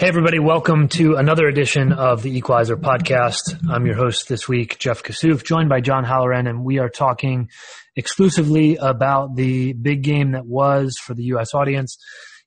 Hey, 0.00 0.06
everybody. 0.06 0.38
Welcome 0.38 0.86
to 0.90 1.16
another 1.16 1.48
edition 1.48 1.92
of 1.92 2.22
the 2.22 2.30
Equalizer 2.38 2.76
podcast. 2.76 3.58
I'm 3.68 3.84
your 3.84 3.96
host 3.96 4.28
this 4.28 4.46
week, 4.46 4.78
Jeff 4.78 5.02
Kassouf, 5.02 5.42
joined 5.42 5.68
by 5.68 5.80
John 5.80 6.04
Halloran, 6.04 6.46
and 6.46 6.64
we 6.64 6.78
are 6.78 6.88
talking 6.88 7.50
exclusively 7.96 8.76
about 8.76 9.34
the 9.34 9.72
big 9.72 10.04
game 10.04 10.30
that 10.32 10.46
was 10.46 10.96
for 11.02 11.14
the 11.14 11.24
U.S. 11.24 11.52
audience. 11.52 11.98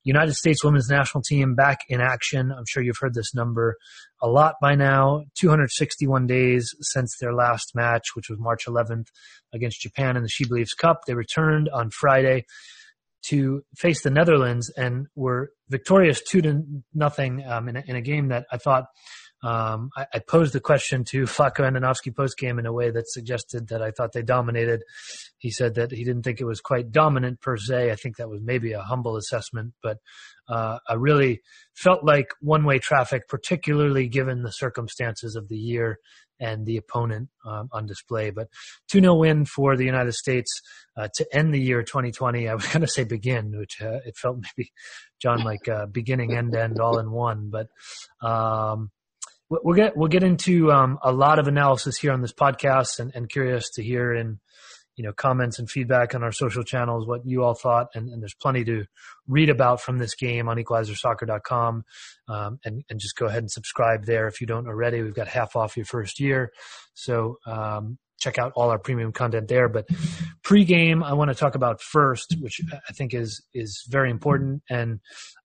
United 0.05 0.35
States 0.35 0.63
women's 0.63 0.87
national 0.89 1.23
team 1.23 1.53
back 1.53 1.79
in 1.89 1.99
action. 1.99 2.53
I'm 2.57 2.63
sure 2.65 2.81
you've 2.81 2.99
heard 3.01 3.15
this 3.15 3.35
number 3.35 3.75
a 4.21 4.29
lot 4.29 4.55
by 4.61 4.75
now. 4.75 5.25
261 5.37 6.27
days 6.27 6.73
since 6.79 7.17
their 7.19 7.33
last 7.33 7.75
match, 7.75 8.15
which 8.15 8.29
was 8.29 8.39
March 8.39 8.65
11th 8.65 9.07
against 9.53 9.81
Japan 9.81 10.15
in 10.15 10.23
the 10.23 10.29
She 10.29 10.47
Believes 10.47 10.73
Cup. 10.73 11.01
They 11.05 11.15
returned 11.15 11.67
on 11.67 11.89
Friday 11.89 12.45
to 13.23 13.63
face 13.75 14.01
the 14.01 14.09
Netherlands 14.09 14.69
and 14.69 15.07
were 15.15 15.51
victorious 15.69 16.21
two 16.21 16.41
to 16.41 16.63
nothing 16.93 17.45
um, 17.45 17.69
in, 17.69 17.77
a, 17.77 17.83
in, 17.87 17.95
a, 17.95 18.01
game 18.01 18.29
that 18.29 18.45
I 18.51 18.57
thought 18.57 18.85
um, 19.43 19.89
I, 19.95 20.05
I, 20.13 20.19
posed 20.19 20.53
the 20.53 20.59
question 20.59 21.03
to 21.05 21.23
Vlatko 21.25 21.59
Andonovski 21.59 22.15
post 22.15 22.37
game 22.37 22.59
in 22.59 22.65
a 22.65 22.73
way 22.73 22.91
that 22.91 23.09
suggested 23.09 23.69
that 23.69 23.81
I 23.81 23.91
thought 23.91 24.13
they 24.13 24.21
dominated. 24.21 24.83
He 25.37 25.49
said 25.49 25.75
that 25.75 25.91
he 25.91 26.03
didn't 26.03 26.23
think 26.23 26.39
it 26.39 26.45
was 26.45 26.61
quite 26.61 26.91
dominant 26.91 27.41
per 27.41 27.57
se. 27.57 27.91
I 27.91 27.95
think 27.95 28.17
that 28.17 28.29
was 28.29 28.41
maybe 28.43 28.73
a 28.73 28.81
humble 28.81 29.17
assessment, 29.17 29.73
but 29.81 29.97
uh, 30.47 30.79
I 30.87 30.93
really 30.93 31.41
felt 31.73 32.03
like 32.03 32.27
one 32.41 32.65
way 32.65 32.79
traffic, 32.79 33.27
particularly 33.27 34.07
given 34.07 34.43
the 34.43 34.51
circumstances 34.51 35.35
of 35.35 35.47
the 35.47 35.57
year 35.57 35.97
and 36.41 36.65
the 36.65 36.75
opponent 36.75 37.29
um, 37.45 37.69
on 37.71 37.85
display. 37.85 38.31
But 38.31 38.49
2 38.89 38.99
0 38.99 39.15
win 39.15 39.45
for 39.45 39.77
the 39.77 39.85
United 39.85 40.13
States 40.13 40.51
uh, 40.97 41.07
to 41.15 41.25
end 41.31 41.53
the 41.53 41.61
year 41.61 41.83
2020. 41.83 42.49
I 42.49 42.55
was 42.55 42.67
going 42.73 42.81
to 42.81 42.87
say 42.87 43.03
begin, 43.05 43.57
which 43.57 43.81
uh, 43.81 43.99
it 44.05 44.17
felt 44.17 44.37
maybe, 44.37 44.71
John, 45.21 45.43
like 45.45 45.69
uh, 45.69 45.85
beginning, 45.85 46.35
end, 46.35 46.55
end, 46.55 46.79
all 46.79 46.99
in 46.99 47.11
one. 47.11 47.51
But 47.51 47.67
um, 48.27 48.91
we'll 49.49 49.75
get 49.75 49.95
we'll 49.95 50.09
get 50.09 50.23
into 50.23 50.71
um, 50.71 50.97
a 51.03 51.11
lot 51.11 51.39
of 51.39 51.47
analysis 51.47 51.97
here 51.97 52.11
on 52.11 52.21
this 52.21 52.33
podcast, 52.33 52.99
and, 52.99 53.11
and 53.13 53.29
curious 53.29 53.69
to 53.71 53.83
hear 53.83 54.13
in 54.13 54.39
you 55.01 55.07
know 55.07 55.13
comments 55.13 55.57
and 55.57 55.67
feedback 55.67 56.13
on 56.13 56.21
our 56.21 56.31
social 56.31 56.63
channels 56.63 57.07
what 57.07 57.25
you 57.25 57.43
all 57.43 57.55
thought 57.55 57.87
and, 57.95 58.07
and 58.09 58.21
there's 58.21 58.35
plenty 58.35 58.63
to 58.63 58.85
read 59.27 59.49
about 59.49 59.81
from 59.81 59.97
this 59.97 60.13
game 60.13 60.47
on 60.47 60.57
equalizersoccer.com 60.57 61.83
um, 62.27 62.59
and, 62.63 62.83
and 62.87 62.99
just 62.99 63.15
go 63.15 63.25
ahead 63.25 63.39
and 63.39 63.49
subscribe 63.49 64.05
there 64.05 64.27
if 64.27 64.39
you 64.39 64.45
don't 64.45 64.67
already. 64.67 65.01
We've 65.01 65.15
got 65.15 65.27
half 65.27 65.55
off 65.55 65.75
your 65.75 65.87
first 65.87 66.19
year. 66.19 66.51
So 66.93 67.39
um, 67.47 67.97
check 68.19 68.37
out 68.37 68.51
all 68.55 68.69
our 68.69 68.77
premium 68.77 69.11
content 69.11 69.47
there. 69.47 69.67
But 69.69 69.87
pre-game 70.43 71.03
i 71.03 71.13
want 71.13 71.29
to 71.31 71.35
talk 71.35 71.55
about 71.55 71.81
first 71.81 72.35
which 72.39 72.61
i 72.87 72.93
think 72.93 73.15
is 73.15 73.43
is 73.55 73.83
very 73.89 74.11
important 74.11 74.61
and 74.69 74.99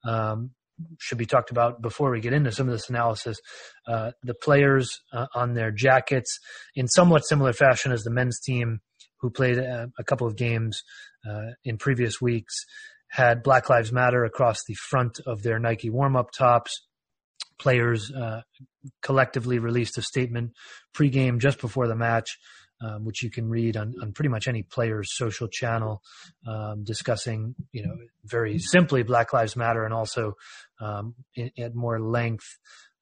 um, 0.04 0.50
should 0.98 1.18
be 1.18 1.26
talked 1.26 1.50
about 1.50 1.80
before 1.80 2.10
we 2.10 2.20
get 2.20 2.32
into 2.32 2.52
some 2.52 2.68
of 2.68 2.72
this 2.72 2.88
analysis. 2.88 3.38
Uh, 3.86 4.12
the 4.22 4.34
players 4.34 5.00
uh, 5.12 5.26
on 5.34 5.54
their 5.54 5.70
jackets, 5.70 6.38
in 6.74 6.86
somewhat 6.88 7.26
similar 7.26 7.52
fashion 7.52 7.92
as 7.92 8.02
the 8.02 8.10
men's 8.10 8.40
team, 8.40 8.80
who 9.26 9.30
played 9.30 9.58
a, 9.58 9.90
a 9.98 10.04
couple 10.04 10.26
of 10.26 10.36
games 10.36 10.84
uh, 11.28 11.50
in 11.64 11.78
previous 11.78 12.20
weeks, 12.20 12.54
had 13.08 13.42
Black 13.42 13.68
Lives 13.68 13.90
Matter 13.90 14.24
across 14.24 14.62
the 14.64 14.74
front 14.74 15.18
of 15.26 15.42
their 15.42 15.58
Nike 15.58 15.90
warm 15.90 16.14
up 16.14 16.30
tops. 16.30 16.86
Players 17.58 18.12
uh, 18.12 18.42
collectively 19.02 19.58
released 19.58 19.98
a 19.98 20.02
statement 20.02 20.52
pregame 20.94 21.38
just 21.38 21.60
before 21.60 21.88
the 21.88 21.96
match, 21.96 22.38
um, 22.80 23.04
which 23.04 23.22
you 23.24 23.30
can 23.30 23.48
read 23.48 23.76
on, 23.76 23.94
on 24.00 24.12
pretty 24.12 24.28
much 24.28 24.46
any 24.46 24.62
player's 24.62 25.16
social 25.16 25.48
channel, 25.48 26.02
um, 26.46 26.84
discussing, 26.84 27.56
you 27.72 27.84
know, 27.84 27.96
very 28.24 28.60
simply 28.60 29.02
Black 29.02 29.32
Lives 29.32 29.56
Matter 29.56 29.84
and 29.84 29.94
also 29.94 30.34
um, 30.80 31.16
in, 31.34 31.50
at 31.58 31.74
more 31.74 31.98
length 31.98 32.46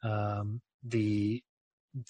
um, 0.02 0.62
the 0.84 1.42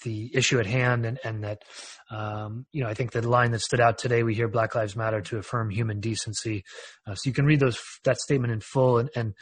the 0.03 0.31
issue 0.35 0.59
at 0.59 0.65
hand 0.65 1.05
and, 1.05 1.19
and 1.23 1.43
that 1.43 1.63
um, 2.09 2.65
you 2.71 2.83
know 2.83 2.89
I 2.89 2.93
think 2.93 3.11
the 3.11 3.27
line 3.27 3.51
that 3.51 3.61
stood 3.61 3.79
out 3.79 3.97
today 3.97 4.23
we 4.23 4.33
hear 4.33 4.47
Black 4.47 4.75
Lives 4.75 4.95
Matter 4.95 5.21
to 5.21 5.37
affirm 5.37 5.69
human 5.69 5.99
decency. 5.99 6.63
Uh, 7.05 7.15
so 7.15 7.29
you 7.29 7.33
can 7.33 7.45
read 7.45 7.59
those 7.59 7.79
that 8.03 8.17
statement 8.17 8.53
in 8.53 8.61
full 8.61 8.97
and, 8.97 9.09
and 9.15 9.33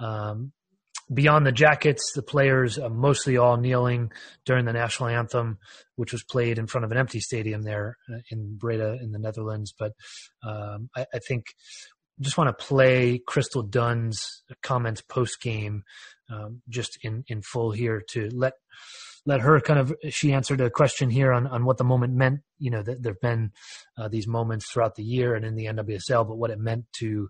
um, 0.00 0.52
beyond 1.12 1.46
the 1.46 1.52
jackets 1.52 2.12
the 2.14 2.22
players 2.22 2.78
mostly 2.90 3.36
all 3.36 3.56
kneeling 3.56 4.10
during 4.46 4.64
the 4.64 4.72
national 4.72 5.08
anthem 5.08 5.58
which 5.96 6.12
was 6.12 6.24
played 6.24 6.58
in 6.58 6.66
front 6.66 6.84
of 6.84 6.90
an 6.90 6.98
empty 6.98 7.20
stadium 7.20 7.62
there 7.62 7.96
uh, 8.12 8.18
in 8.30 8.56
Breda 8.56 8.98
in 9.00 9.12
the 9.12 9.18
Netherlands. 9.18 9.74
But 9.78 9.92
um, 10.42 10.90
I, 10.96 11.06
I, 11.14 11.18
think 11.18 11.46
just 12.20 12.38
want 12.38 12.48
to 12.48 12.64
play 12.64 13.20
Crystal 13.26 13.62
Dunn's 13.62 14.42
comments 14.62 15.02
post 15.02 15.40
game 15.40 15.82
um, 16.30 16.62
just 16.68 16.98
in 17.02 17.24
in 17.28 17.42
full 17.42 17.72
here 17.72 18.02
to 18.10 18.30
let 18.32 18.54
let 19.24 19.40
her 19.40 19.60
kind 19.60 19.78
of 19.78 19.94
she 20.10 20.32
answered 20.32 20.60
a 20.60 20.70
question 20.70 21.10
here 21.10 21.32
on 21.32 21.46
on 21.46 21.64
what 21.64 21.78
the 21.78 21.84
moment 21.84 22.14
meant. 22.14 22.40
You 22.58 22.70
know, 22.70 22.82
that 22.82 23.02
there've 23.02 23.20
been 23.20 23.52
uh, 23.96 24.08
these 24.08 24.26
moments 24.26 24.70
throughout 24.70 24.96
the 24.96 25.04
year 25.04 25.34
and 25.34 25.44
in 25.44 25.54
the 25.54 25.66
NWSL, 25.66 26.26
but 26.26 26.38
what 26.38 26.50
it 26.50 26.58
meant 26.58 26.86
to 26.98 27.28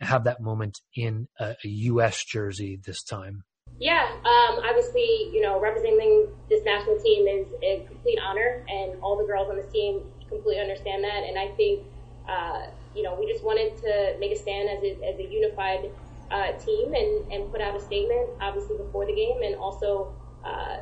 have 0.00 0.24
that 0.24 0.40
moment 0.40 0.80
in 0.94 1.28
a, 1.38 1.56
a 1.64 1.68
U.S. 1.68 2.24
jersey 2.24 2.80
this 2.84 3.02
time. 3.02 3.44
Yeah, 3.80 4.08
um, 4.24 4.58
obviously, 4.64 5.30
you 5.32 5.40
know, 5.40 5.60
representing 5.60 6.28
this 6.48 6.64
national 6.64 6.98
team 7.00 7.28
is 7.28 7.46
a 7.62 7.86
complete 7.86 8.18
honor, 8.18 8.64
and 8.68 9.00
all 9.02 9.16
the 9.16 9.24
girls 9.24 9.48
on 9.50 9.56
this 9.56 9.70
team 9.70 10.02
completely 10.28 10.60
understand 10.60 11.04
that. 11.04 11.22
And 11.24 11.38
I 11.38 11.48
think, 11.54 11.84
uh, 12.28 12.66
you 12.94 13.02
know, 13.02 13.16
we 13.18 13.30
just 13.30 13.44
wanted 13.44 13.76
to 13.82 14.16
make 14.18 14.32
a 14.32 14.36
stand 14.36 14.68
as 14.68 14.82
a, 14.82 14.98
as 15.04 15.18
a 15.20 15.30
unified 15.30 15.90
uh, 16.30 16.52
team 16.52 16.92
and, 16.94 17.32
and 17.32 17.52
put 17.52 17.60
out 17.60 17.76
a 17.76 17.80
statement, 17.80 18.28
obviously, 18.40 18.76
before 18.76 19.06
the 19.06 19.14
game, 19.14 19.42
and 19.42 19.54
also 19.56 20.12
uh, 20.44 20.78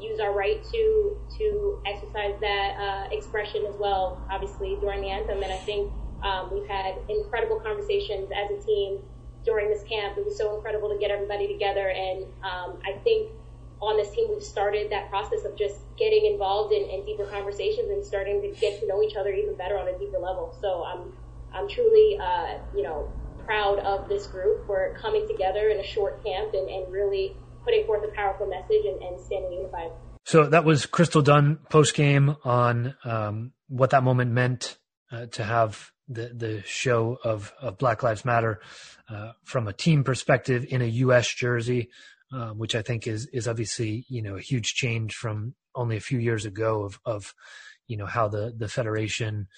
use 0.00 0.20
our 0.20 0.32
right 0.32 0.62
to 0.72 1.16
to 1.38 1.80
exercise 1.86 2.34
that 2.40 2.76
uh, 2.78 3.14
expression 3.14 3.64
as 3.66 3.74
well, 3.78 4.20
obviously 4.30 4.76
during 4.80 5.00
the 5.00 5.08
anthem. 5.08 5.42
And 5.42 5.52
I 5.52 5.58
think 5.58 5.92
um, 6.22 6.50
we've 6.52 6.68
had 6.68 6.96
incredible 7.08 7.60
conversations 7.60 8.30
as 8.34 8.50
a 8.50 8.66
team 8.66 8.98
during 9.44 9.68
this 9.68 9.82
camp. 9.84 10.18
It 10.18 10.24
was 10.24 10.36
so 10.36 10.56
incredible 10.56 10.88
to 10.90 10.98
get 10.98 11.10
everybody 11.10 11.46
together, 11.48 11.88
and 11.88 12.24
um, 12.42 12.78
I 12.84 12.98
think 13.04 13.30
on 13.80 13.96
this 13.96 14.10
team 14.10 14.28
we've 14.30 14.42
started 14.42 14.90
that 14.90 15.10
process 15.10 15.44
of 15.44 15.56
just 15.56 15.76
getting 15.98 16.24
involved 16.24 16.72
in, 16.72 16.82
in 16.88 17.04
deeper 17.04 17.26
conversations 17.26 17.90
and 17.90 18.04
starting 18.04 18.40
to 18.40 18.48
get 18.58 18.80
to 18.80 18.86
know 18.86 19.02
each 19.02 19.16
other 19.16 19.30
even 19.30 19.54
better 19.54 19.78
on 19.78 19.86
a 19.88 19.98
deeper 19.98 20.18
level. 20.18 20.56
So 20.60 20.84
I'm 20.84 21.12
I'm 21.54 21.68
truly 21.68 22.18
uh, 22.18 22.58
you 22.74 22.82
know 22.82 23.10
proud 23.44 23.78
of 23.80 24.08
this 24.08 24.26
group. 24.26 24.66
We're 24.68 24.94
coming 24.94 25.26
together 25.28 25.68
in 25.68 25.78
a 25.78 25.84
short 25.84 26.22
camp 26.24 26.54
and, 26.54 26.68
and 26.68 26.92
really 26.92 27.36
putting 27.66 27.84
forth 27.84 28.02
a 28.04 28.14
powerful 28.14 28.46
message 28.46 28.86
and, 28.86 29.02
and 29.02 29.20
standing 29.20 29.52
unified. 29.52 29.90
So 30.24 30.46
that 30.46 30.64
was 30.64 30.86
Crystal 30.86 31.22
Dunn 31.22 31.58
post 31.68 31.94
game 31.94 32.36
on 32.44 32.94
um, 33.04 33.52
what 33.68 33.90
that 33.90 34.02
moment 34.02 34.30
meant 34.30 34.78
uh, 35.12 35.26
to 35.26 35.44
have 35.44 35.90
the 36.08 36.30
the 36.34 36.62
show 36.64 37.18
of, 37.22 37.52
of 37.60 37.78
Black 37.78 38.02
Lives 38.02 38.24
Matter 38.24 38.60
uh, 39.08 39.32
from 39.44 39.68
a 39.68 39.72
team 39.72 40.04
perspective 40.04 40.64
in 40.68 40.82
a 40.82 40.86
U.S. 40.86 41.28
jersey, 41.28 41.90
uh, 42.32 42.50
which 42.50 42.74
I 42.74 42.82
think 42.82 43.06
is 43.06 43.26
is 43.32 43.46
obviously 43.48 44.04
you 44.08 44.22
know 44.22 44.36
a 44.36 44.40
huge 44.40 44.74
change 44.74 45.14
from 45.14 45.54
only 45.74 45.96
a 45.96 46.00
few 46.00 46.18
years 46.18 46.44
ago 46.44 46.84
of 46.84 47.00
of 47.04 47.34
you 47.86 47.96
know 47.96 48.06
how 48.06 48.28
the 48.28 48.52
the 48.56 48.68
federation 48.68 49.48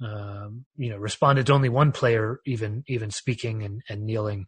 um, 0.00 0.64
you 0.76 0.90
know, 0.90 0.96
responded 0.96 1.46
to 1.46 1.52
only 1.52 1.68
one 1.68 1.92
player 1.92 2.40
even 2.46 2.84
even 2.86 3.10
speaking 3.10 3.62
and, 3.62 3.82
and 3.88 4.04
kneeling. 4.04 4.46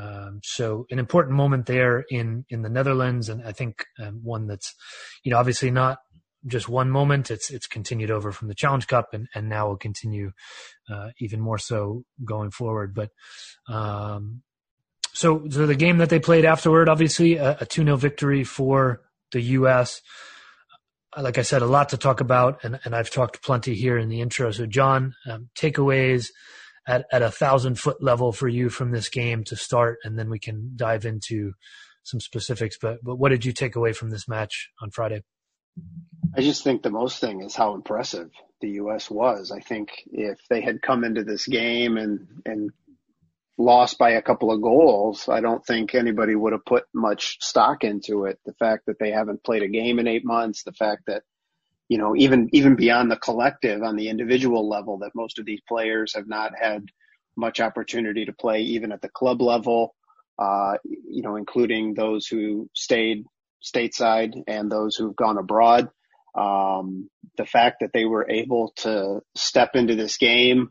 Um, 0.00 0.40
so 0.42 0.86
an 0.90 0.98
important 0.98 1.36
moment 1.36 1.66
there 1.66 2.04
in 2.10 2.44
in 2.48 2.62
the 2.62 2.68
Netherlands, 2.68 3.28
and 3.28 3.42
I 3.44 3.52
think 3.52 3.84
um, 3.98 4.20
one 4.22 4.46
that's 4.46 4.74
you 5.22 5.30
know 5.30 5.38
obviously 5.38 5.70
not 5.70 5.98
just 6.46 6.68
one 6.68 6.90
moment. 6.90 7.30
It's 7.30 7.50
it's 7.50 7.66
continued 7.66 8.10
over 8.10 8.32
from 8.32 8.48
the 8.48 8.54
Challenge 8.54 8.86
Cup, 8.86 9.08
and 9.12 9.28
and 9.34 9.48
now 9.48 9.68
will 9.68 9.76
continue 9.76 10.32
uh, 10.90 11.10
even 11.18 11.40
more 11.40 11.58
so 11.58 12.04
going 12.24 12.50
forward. 12.50 12.94
But 12.94 13.10
um, 13.68 14.42
so 15.12 15.46
so 15.48 15.66
the 15.66 15.74
game 15.74 15.98
that 15.98 16.10
they 16.10 16.20
played 16.20 16.44
afterward, 16.44 16.88
obviously 16.88 17.36
a 17.36 17.66
two 17.68 17.84
0 17.84 17.96
victory 17.96 18.44
for 18.44 19.02
the 19.32 19.40
U.S. 19.40 20.02
Like 21.20 21.38
I 21.38 21.42
said, 21.42 21.62
a 21.62 21.66
lot 21.66 21.90
to 21.90 21.96
talk 21.96 22.20
about, 22.20 22.64
and, 22.64 22.80
and 22.84 22.94
I've 22.94 23.10
talked 23.10 23.42
plenty 23.42 23.74
here 23.74 23.98
in 23.98 24.08
the 24.08 24.20
intro. 24.20 24.50
So, 24.50 24.66
John, 24.66 25.14
um, 25.30 25.48
takeaways 25.56 26.28
at, 26.86 27.06
at 27.12 27.22
a 27.22 27.30
thousand 27.30 27.78
foot 27.78 28.02
level 28.02 28.32
for 28.32 28.48
you 28.48 28.68
from 28.68 28.90
this 28.90 29.08
game 29.08 29.44
to 29.44 29.56
start, 29.56 29.98
and 30.04 30.18
then 30.18 30.30
we 30.30 30.38
can 30.38 30.72
dive 30.76 31.04
into 31.04 31.52
some 32.02 32.20
specifics. 32.20 32.76
But 32.80 32.98
but 33.02 33.16
what 33.16 33.30
did 33.30 33.44
you 33.44 33.52
take 33.52 33.76
away 33.76 33.92
from 33.92 34.10
this 34.10 34.28
match 34.28 34.70
on 34.80 34.90
Friday? 34.90 35.22
I 36.36 36.40
just 36.40 36.64
think 36.64 36.82
the 36.82 36.90
most 36.90 37.20
thing 37.20 37.42
is 37.42 37.54
how 37.54 37.74
impressive 37.74 38.30
the 38.60 38.70
U.S. 38.70 39.10
was. 39.10 39.50
I 39.50 39.60
think 39.60 39.90
if 40.06 40.38
they 40.48 40.60
had 40.60 40.82
come 40.82 41.04
into 41.04 41.24
this 41.24 41.46
game 41.46 41.96
and 41.96 42.26
and 42.44 42.70
lost 43.56 43.98
by 43.98 44.10
a 44.10 44.22
couple 44.22 44.50
of 44.50 44.62
goals, 44.62 45.28
I 45.28 45.40
don't 45.40 45.64
think 45.64 45.94
anybody 45.94 46.34
would 46.34 46.52
have 46.52 46.64
put 46.64 46.84
much 46.92 47.38
stock 47.40 47.84
into 47.84 48.24
it. 48.24 48.38
The 48.44 48.54
fact 48.54 48.86
that 48.86 48.98
they 48.98 49.10
haven't 49.10 49.44
played 49.44 49.62
a 49.62 49.68
game 49.68 49.98
in 49.98 50.08
eight 50.08 50.24
months, 50.24 50.64
the 50.64 50.72
fact 50.72 51.02
that 51.06 51.22
you 51.88 51.98
know 51.98 52.16
even 52.16 52.48
even 52.52 52.76
beyond 52.76 53.10
the 53.10 53.16
collective 53.16 53.82
on 53.82 53.96
the 53.96 54.08
individual 54.08 54.68
level, 54.68 54.98
that 54.98 55.14
most 55.14 55.38
of 55.38 55.44
these 55.44 55.60
players 55.68 56.14
have 56.14 56.26
not 56.26 56.52
had 56.60 56.86
much 57.36 57.60
opportunity 57.60 58.24
to 58.24 58.32
play 58.32 58.60
even 58.60 58.92
at 58.92 59.02
the 59.02 59.08
club 59.08 59.40
level. 59.40 59.94
Uh, 60.36 60.78
you 60.84 61.22
know, 61.22 61.36
including 61.36 61.94
those 61.94 62.26
who 62.26 62.68
stayed 62.74 63.24
stateside 63.64 64.42
and 64.46 64.70
those 64.70 64.96
who've 64.96 65.16
gone 65.16 65.38
abroad. 65.38 65.88
Um, 66.36 67.08
the 67.36 67.46
fact 67.46 67.78
that 67.80 67.92
they 67.92 68.04
were 68.04 68.28
able 68.28 68.72
to 68.78 69.20
step 69.36 69.70
into 69.74 69.94
this 69.94 70.16
game, 70.16 70.70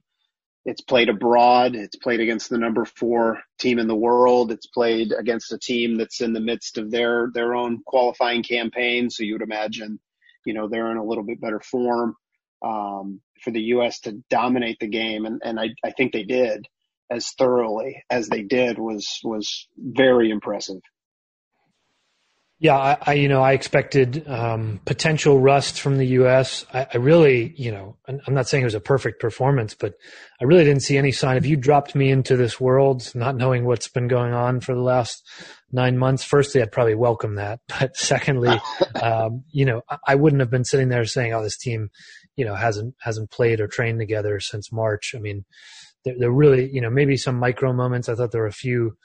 it's 0.66 0.82
played 0.82 1.10
abroad. 1.10 1.76
It's 1.76 1.98
played 1.98 2.22
against 2.22 2.50
the 2.50 2.58
number 2.58 2.86
four 2.86 3.42
team 3.60 3.80
in 3.80 3.88
the 3.88 3.96
world. 3.96 4.52
It's 4.52 4.68
played 4.68 5.12
against 5.12 5.52
a 5.52 5.58
team 5.58 5.98
that's 5.98 6.22
in 6.22 6.34
the 6.34 6.40
midst 6.40 6.78
of 6.78 6.90
their, 6.90 7.30
their 7.34 7.54
own 7.54 7.82
qualifying 7.86 8.44
campaign. 8.44 9.10
So 9.10 9.24
you 9.24 9.34
would 9.34 9.42
imagine, 9.42 10.00
you 10.46 10.54
know, 10.54 10.70
they're 10.70 10.92
in 10.92 10.98
a 10.98 11.04
little 11.04 11.24
bit 11.26 11.42
better 11.42 11.60
form, 11.60 12.16
um, 12.64 13.20
for 13.42 13.52
the 13.52 13.62
U.S. 13.62 14.00
to 14.02 14.24
dominate 14.30 14.78
the 14.80 14.88
game. 14.88 15.26
And, 15.26 15.42
and 15.44 15.60
I, 15.60 15.70
I 15.84 15.92
think 15.92 16.14
they 16.14 16.24
did 16.24 16.66
as 17.12 17.30
thoroughly 17.38 18.02
as 18.10 18.30
they 18.30 18.44
did 18.44 18.80
was, 18.80 19.20
was 19.24 19.68
very 19.78 20.32
impressive. 20.32 20.80
Yeah, 22.64 22.78
I, 22.78 22.98
I, 23.02 23.14
you 23.16 23.28
know 23.28 23.42
I 23.42 23.52
expected 23.52 24.26
um, 24.26 24.80
potential 24.86 25.38
rust 25.38 25.82
from 25.82 25.98
the 25.98 26.08
U.S. 26.20 26.66
I, 26.74 26.88
I, 26.94 26.98
really, 26.98 27.54
you 27.58 27.74
know, 27.74 27.98
I'm 28.08 28.34
not 28.34 28.48
saying 28.48 28.62
it 28.62 28.66
was 28.66 28.74
a 28.74 28.80
perfect 28.80 29.20
performance, 29.20 29.74
but 29.74 29.96
I 30.40 30.46
really 30.46 30.64
didn't 30.64 30.84
see 30.84 30.98
any 30.98 31.12
sign. 31.12 31.36
If 31.36 31.46
you 31.46 31.58
dropped 31.58 31.94
me 31.94 32.10
into 32.10 32.38
this 32.38 32.62
world, 32.62 33.12
not 33.16 33.36
knowing 33.36 33.66
what's 33.66 33.90
been 33.90 34.08
going 34.08 34.32
on 34.32 34.62
for 34.62 34.74
the 34.74 34.82
last 34.82 35.30
nine 35.74 35.98
months, 35.98 36.24
firstly, 36.24 36.62
I'd 36.62 36.72
probably 36.72 36.96
welcome 36.96 37.36
that. 37.36 37.60
But 37.82 37.98
secondly, 37.98 38.58
um, 38.96 39.44
you 39.52 39.66
know, 39.66 39.82
I 40.08 40.16
wouldn't 40.16 40.40
have 40.40 40.50
been 40.50 40.64
sitting 40.64 40.88
there 40.88 41.04
saying, 41.04 41.34
"Oh, 41.34 41.44
this 41.44 41.58
team, 41.58 41.90
you 42.38 42.46
know, 42.46 42.56
hasn't 42.56 42.96
hasn't 43.02 43.30
played 43.30 43.60
or 43.60 43.68
trained 43.68 44.00
together 44.00 44.40
since 44.40 44.72
March." 44.72 45.14
I 45.18 45.20
mean, 45.20 45.44
they're, 46.06 46.16
they're 46.18 46.32
really, 46.32 46.70
you 46.72 46.80
know, 46.80 46.90
maybe 46.90 47.18
some 47.18 47.36
micro 47.36 47.74
moments. 47.74 48.08
I 48.08 48.16
thought 48.16 48.32
there 48.32 48.44
were 48.44 48.48
a 48.48 48.54
few 48.54 48.96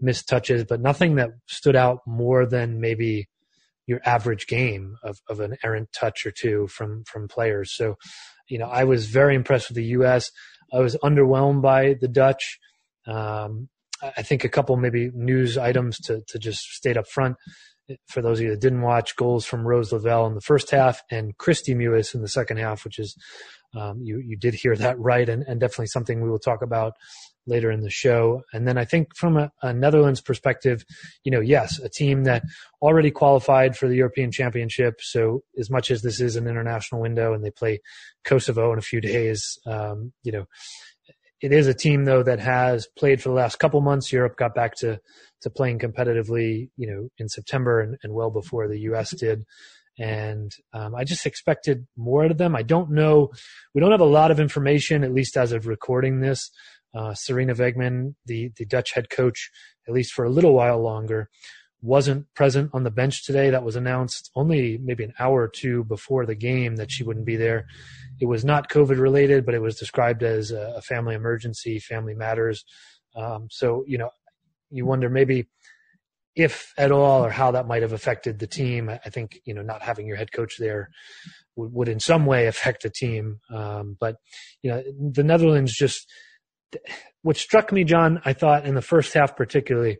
missed 0.00 0.28
touches, 0.28 0.64
but 0.64 0.80
nothing 0.80 1.16
that 1.16 1.30
stood 1.46 1.76
out 1.76 2.00
more 2.06 2.46
than 2.46 2.80
maybe 2.80 3.28
your 3.86 4.00
average 4.04 4.46
game 4.46 4.96
of, 5.02 5.18
of 5.28 5.40
an 5.40 5.56
errant 5.64 5.88
touch 5.92 6.26
or 6.26 6.30
two 6.30 6.66
from 6.68 7.04
from 7.04 7.26
players. 7.26 7.74
So, 7.74 7.96
you 8.48 8.58
know, 8.58 8.66
I 8.66 8.84
was 8.84 9.06
very 9.06 9.34
impressed 9.34 9.70
with 9.70 9.76
the 9.76 9.84
U.S. 9.84 10.30
I 10.72 10.80
was 10.80 10.96
underwhelmed 10.96 11.62
by 11.62 11.94
the 12.00 12.08
Dutch. 12.08 12.58
Um, 13.06 13.68
I 14.02 14.22
think 14.22 14.44
a 14.44 14.48
couple 14.48 14.76
maybe 14.76 15.10
news 15.14 15.56
items 15.58 15.98
to 16.00 16.22
to 16.28 16.38
just 16.38 16.60
state 16.72 16.96
up 16.96 17.08
front 17.08 17.36
for 18.06 18.20
those 18.20 18.38
of 18.38 18.44
you 18.44 18.50
that 18.50 18.60
didn't 18.60 18.82
watch. 18.82 19.16
Goals 19.16 19.46
from 19.46 19.66
Rose 19.66 19.92
Lavelle 19.92 20.26
in 20.26 20.34
the 20.34 20.40
first 20.40 20.70
half 20.70 21.02
and 21.10 21.36
Kristie 21.38 21.74
Mewis 21.74 22.14
in 22.14 22.20
the 22.20 22.28
second 22.28 22.58
half, 22.58 22.84
which 22.84 22.98
is 22.98 23.16
um, 23.74 24.00
you 24.02 24.18
you 24.18 24.36
did 24.36 24.54
hear 24.54 24.76
that 24.76 24.98
right, 25.00 25.28
and, 25.28 25.42
and 25.44 25.60
definitely 25.60 25.86
something 25.86 26.20
we 26.20 26.30
will 26.30 26.38
talk 26.38 26.62
about 26.62 26.92
later 27.48 27.70
in 27.70 27.80
the 27.80 27.90
show. 27.90 28.42
And 28.52 28.68
then 28.68 28.78
I 28.78 28.84
think 28.84 29.16
from 29.16 29.36
a, 29.36 29.50
a, 29.62 29.72
Netherlands 29.72 30.20
perspective, 30.20 30.84
you 31.24 31.32
know, 31.32 31.40
yes, 31.40 31.78
a 31.78 31.88
team 31.88 32.24
that 32.24 32.42
already 32.82 33.10
qualified 33.10 33.76
for 33.76 33.88
the 33.88 33.96
European 33.96 34.30
Championship. 34.30 35.00
So 35.00 35.42
as 35.58 35.70
much 35.70 35.90
as 35.90 36.02
this 36.02 36.20
is 36.20 36.36
an 36.36 36.46
international 36.46 37.00
window 37.00 37.32
and 37.32 37.42
they 37.42 37.50
play 37.50 37.80
Kosovo 38.24 38.72
in 38.72 38.78
a 38.78 38.82
few 38.82 39.00
days, 39.00 39.58
um, 39.66 40.12
you 40.22 40.32
know, 40.32 40.46
it 41.40 41.52
is 41.52 41.66
a 41.66 41.74
team 41.74 42.04
though 42.04 42.22
that 42.22 42.40
has 42.40 42.86
played 42.98 43.22
for 43.22 43.30
the 43.30 43.34
last 43.34 43.58
couple 43.58 43.80
months. 43.80 44.12
Europe 44.12 44.36
got 44.36 44.54
back 44.54 44.74
to 44.76 45.00
to 45.42 45.50
playing 45.50 45.78
competitively, 45.78 46.68
you 46.76 46.90
know, 46.90 47.08
in 47.18 47.28
September 47.28 47.80
and, 47.80 47.96
and 48.02 48.12
well 48.12 48.30
before 48.30 48.66
the 48.66 48.80
U.S. 48.80 49.10
did. 49.10 49.44
And 49.98 50.52
um, 50.72 50.94
I 50.94 51.04
just 51.04 51.26
expected 51.26 51.86
more 51.96 52.24
out 52.24 52.30
of 52.30 52.38
them. 52.38 52.54
I 52.54 52.62
don't 52.62 52.90
know. 52.90 53.30
We 53.74 53.80
don't 53.80 53.90
have 53.90 54.00
a 54.00 54.04
lot 54.04 54.30
of 54.30 54.38
information, 54.38 55.02
at 55.02 55.12
least 55.12 55.36
as 55.36 55.52
of 55.52 55.66
recording 55.66 56.20
this, 56.20 56.50
uh, 56.94 57.10
Sarina 57.10 57.54
Wiegman, 57.54 58.14
the, 58.26 58.50
the 58.56 58.64
Dutch 58.64 58.92
head 58.92 59.10
coach, 59.10 59.50
at 59.86 59.94
least 59.94 60.12
for 60.12 60.24
a 60.24 60.30
little 60.30 60.54
while 60.54 60.80
longer, 60.80 61.28
wasn't 61.80 62.26
present 62.34 62.70
on 62.72 62.82
the 62.82 62.90
bench 62.90 63.24
today. 63.24 63.50
That 63.50 63.64
was 63.64 63.76
announced 63.76 64.30
only 64.34 64.78
maybe 64.78 65.04
an 65.04 65.14
hour 65.18 65.42
or 65.42 65.48
two 65.48 65.84
before 65.84 66.26
the 66.26 66.34
game 66.34 66.76
that 66.76 66.90
she 66.90 67.04
wouldn't 67.04 67.26
be 67.26 67.36
there. 67.36 67.66
It 68.20 68.26
was 68.26 68.44
not 68.44 68.68
COVID 68.68 68.98
related, 68.98 69.46
but 69.46 69.54
it 69.54 69.62
was 69.62 69.76
described 69.76 70.22
as 70.22 70.50
a, 70.50 70.82
family 70.82 71.14
emergency, 71.14 71.78
family 71.78 72.14
matters. 72.14 72.64
Um, 73.14 73.46
so, 73.50 73.84
you 73.86 73.98
know, 73.98 74.10
you 74.70 74.86
wonder 74.86 75.08
maybe 75.08 75.46
if 76.34 76.72
at 76.76 76.92
all 76.92 77.24
or 77.24 77.30
how 77.30 77.52
that 77.52 77.66
might 77.66 77.82
have 77.82 77.92
affected 77.92 78.38
the 78.38 78.46
team. 78.46 78.88
I 78.88 79.10
think, 79.10 79.40
you 79.44 79.54
know, 79.54 79.62
not 79.62 79.82
having 79.82 80.06
your 80.06 80.16
head 80.16 80.32
coach 80.32 80.56
there 80.58 80.90
would, 81.54 81.72
would 81.72 81.88
in 81.88 82.00
some 82.00 82.26
way 82.26 82.46
affect 82.46 82.82
the 82.82 82.90
team. 82.90 83.40
Um, 83.54 83.96
but, 84.00 84.16
you 84.62 84.70
know, 84.70 84.82
the 85.12 85.24
Netherlands 85.24 85.72
just, 85.72 86.10
what 87.22 87.36
struck 87.36 87.72
me, 87.72 87.84
John, 87.84 88.20
I 88.24 88.32
thought 88.32 88.66
in 88.66 88.74
the 88.74 88.82
first 88.82 89.14
half 89.14 89.36
particularly, 89.36 89.98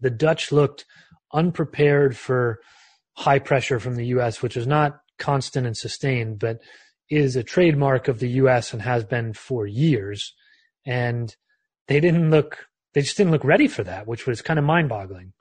the 0.00 0.10
Dutch 0.10 0.52
looked 0.52 0.84
unprepared 1.32 2.16
for 2.16 2.60
high 3.14 3.38
pressure 3.38 3.80
from 3.80 3.96
the 3.96 4.06
U.S., 4.06 4.42
which 4.42 4.56
is 4.56 4.66
not 4.66 5.00
constant 5.18 5.66
and 5.66 5.76
sustained, 5.76 6.38
but 6.38 6.60
is 7.10 7.36
a 7.36 7.42
trademark 7.42 8.08
of 8.08 8.20
the 8.20 8.28
U.S. 8.30 8.72
and 8.72 8.82
has 8.82 9.04
been 9.04 9.32
for 9.32 9.66
years. 9.66 10.34
And 10.86 11.34
they 11.88 12.00
didn't 12.00 12.30
look, 12.30 12.66
they 12.94 13.02
just 13.02 13.16
didn't 13.16 13.32
look 13.32 13.44
ready 13.44 13.66
for 13.66 13.82
that, 13.82 14.06
which 14.06 14.26
was 14.26 14.42
kind 14.42 14.58
of 14.58 14.64
mind 14.64 14.88
boggling. 14.88 15.32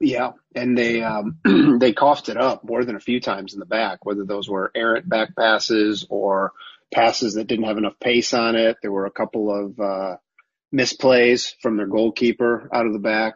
Yeah, 0.00 0.32
and 0.54 0.76
they 0.76 1.02
um, 1.02 1.38
they 1.78 1.92
coughed 1.92 2.28
it 2.28 2.36
up 2.36 2.64
more 2.64 2.84
than 2.84 2.96
a 2.96 3.00
few 3.00 3.20
times 3.20 3.54
in 3.54 3.60
the 3.60 3.66
back, 3.66 4.04
whether 4.04 4.24
those 4.24 4.48
were 4.48 4.72
errant 4.74 5.08
back 5.08 5.36
passes 5.36 6.04
or 6.10 6.52
passes 6.94 7.34
that 7.34 7.46
didn't 7.46 7.66
have 7.66 7.78
enough 7.78 7.98
pace 8.00 8.32
on 8.32 8.56
it. 8.56 8.76
There 8.80 8.92
were 8.92 9.06
a 9.06 9.10
couple 9.10 9.50
of 9.52 9.78
uh, 9.78 10.16
misplays 10.74 11.52
from 11.60 11.76
their 11.76 11.86
goalkeeper 11.86 12.68
out 12.72 12.86
of 12.86 12.92
the 12.92 12.98
back. 12.98 13.34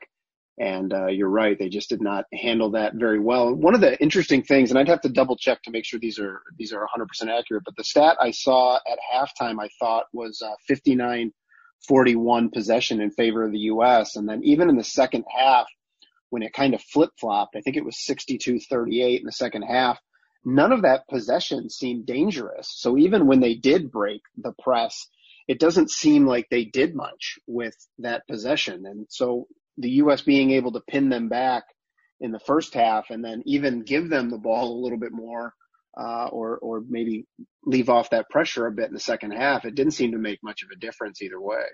And 0.61 0.93
uh, 0.93 1.07
you're 1.07 1.29
right, 1.29 1.57
they 1.57 1.69
just 1.69 1.89
did 1.89 2.03
not 2.03 2.25
handle 2.33 2.73
that 2.73 2.95
very 2.95 3.21
well. 3.21 3.55
One 3.55 3.75
of 3.75 3.81
the 3.81 4.01
interesting 4.03 4.43
things, 4.43 4.71
and 4.71 4.79
I'd 4.79 4.89
have 4.89 5.03
to 5.03 5.09
double 5.09 5.37
check 5.37 5.63
to 5.63 5.71
make 5.71 5.85
sure 5.85 6.01
these 6.01 6.19
are 6.19 6.41
these 6.57 6.73
are 6.73 6.85
100% 6.85 7.29
accurate, 7.29 7.63
but 7.65 7.77
the 7.77 7.85
stat 7.85 8.17
I 8.21 8.33
saw 8.33 8.77
at 8.77 8.99
halftime 9.15 9.63
I 9.63 9.69
thought 9.79 10.07
was 10.13 10.43
uh, 10.43 10.55
59-41 10.69 12.53
possession 12.53 13.01
in 13.01 13.13
favor 13.13 13.45
of 13.45 13.53
the 13.53 13.59
U.S. 13.59 14.17
And 14.17 14.29
then 14.29 14.41
even 14.43 14.69
in 14.69 14.77
the 14.77 14.83
second 14.83 15.27
half, 15.33 15.67
when 16.31 16.43
it 16.43 16.53
kind 16.53 16.75
of 16.75 16.83
flip 16.83 17.11
flopped, 17.21 17.55
I 17.55 17.61
think 17.61 17.77
it 17.77 17.85
was 17.85 17.95
62-38 17.95 19.21
in 19.21 19.27
the 19.27 19.33
second 19.33 19.63
half 19.63 20.01
none 20.45 20.73
of 20.73 20.83
that 20.83 21.09
possession 21.09 21.71
seemed 21.71 22.07
dangerous. 22.07 22.69
So 22.71 22.97
even 22.97 23.27
when 23.27 23.41
they 23.41 23.55
did 23.55 23.91
break 23.91 24.23
the 24.37 24.53
press, 24.63 25.07
it 25.47 25.61
doesn't 25.61 25.91
seem 25.91 26.27
like 26.27 26.47
they 26.51 26.65
did 26.65 26.95
much 26.95 27.39
with 27.47 27.75
that 27.99 28.27
possession. 28.29 28.87
And 28.87 29.07
so 29.09 29.47
the 29.79 29.91
U.S. 29.91 30.23
being 30.23 30.51
able 30.53 30.73
to 30.73 30.81
pin 30.81 31.09
them 31.09 31.29
back 31.29 31.65
in 32.21 32.33
the 32.33 32.41
first 32.41 32.75
half 32.75 33.11
and 33.11 33.25
then 33.25 33.43
even 33.47 33.83
give 33.83 34.09
them 34.09 34.31
the 34.31 34.39
ball 34.39 34.73
a 34.73 34.83
little 34.83 34.99
bit 34.99 35.13
more, 35.13 35.55
uh, 35.99 36.27
or, 36.27 36.59
or 36.59 36.83
maybe 36.89 37.27
leave 37.65 37.89
off 37.89 38.11
that 38.11 38.29
pressure 38.31 38.67
a 38.67 38.73
bit 38.73 38.89
in 38.89 38.95
the 38.95 39.01
second 39.01 39.33
half, 39.33 39.65
it 39.65 39.75
didn't 39.75 39.93
seem 39.93 40.13
to 40.13 40.19
make 40.19 40.39
much 40.43 40.63
of 40.63 40.71
a 40.71 40.79
difference 40.79 41.23
either 41.23 41.41
way. 41.41 41.65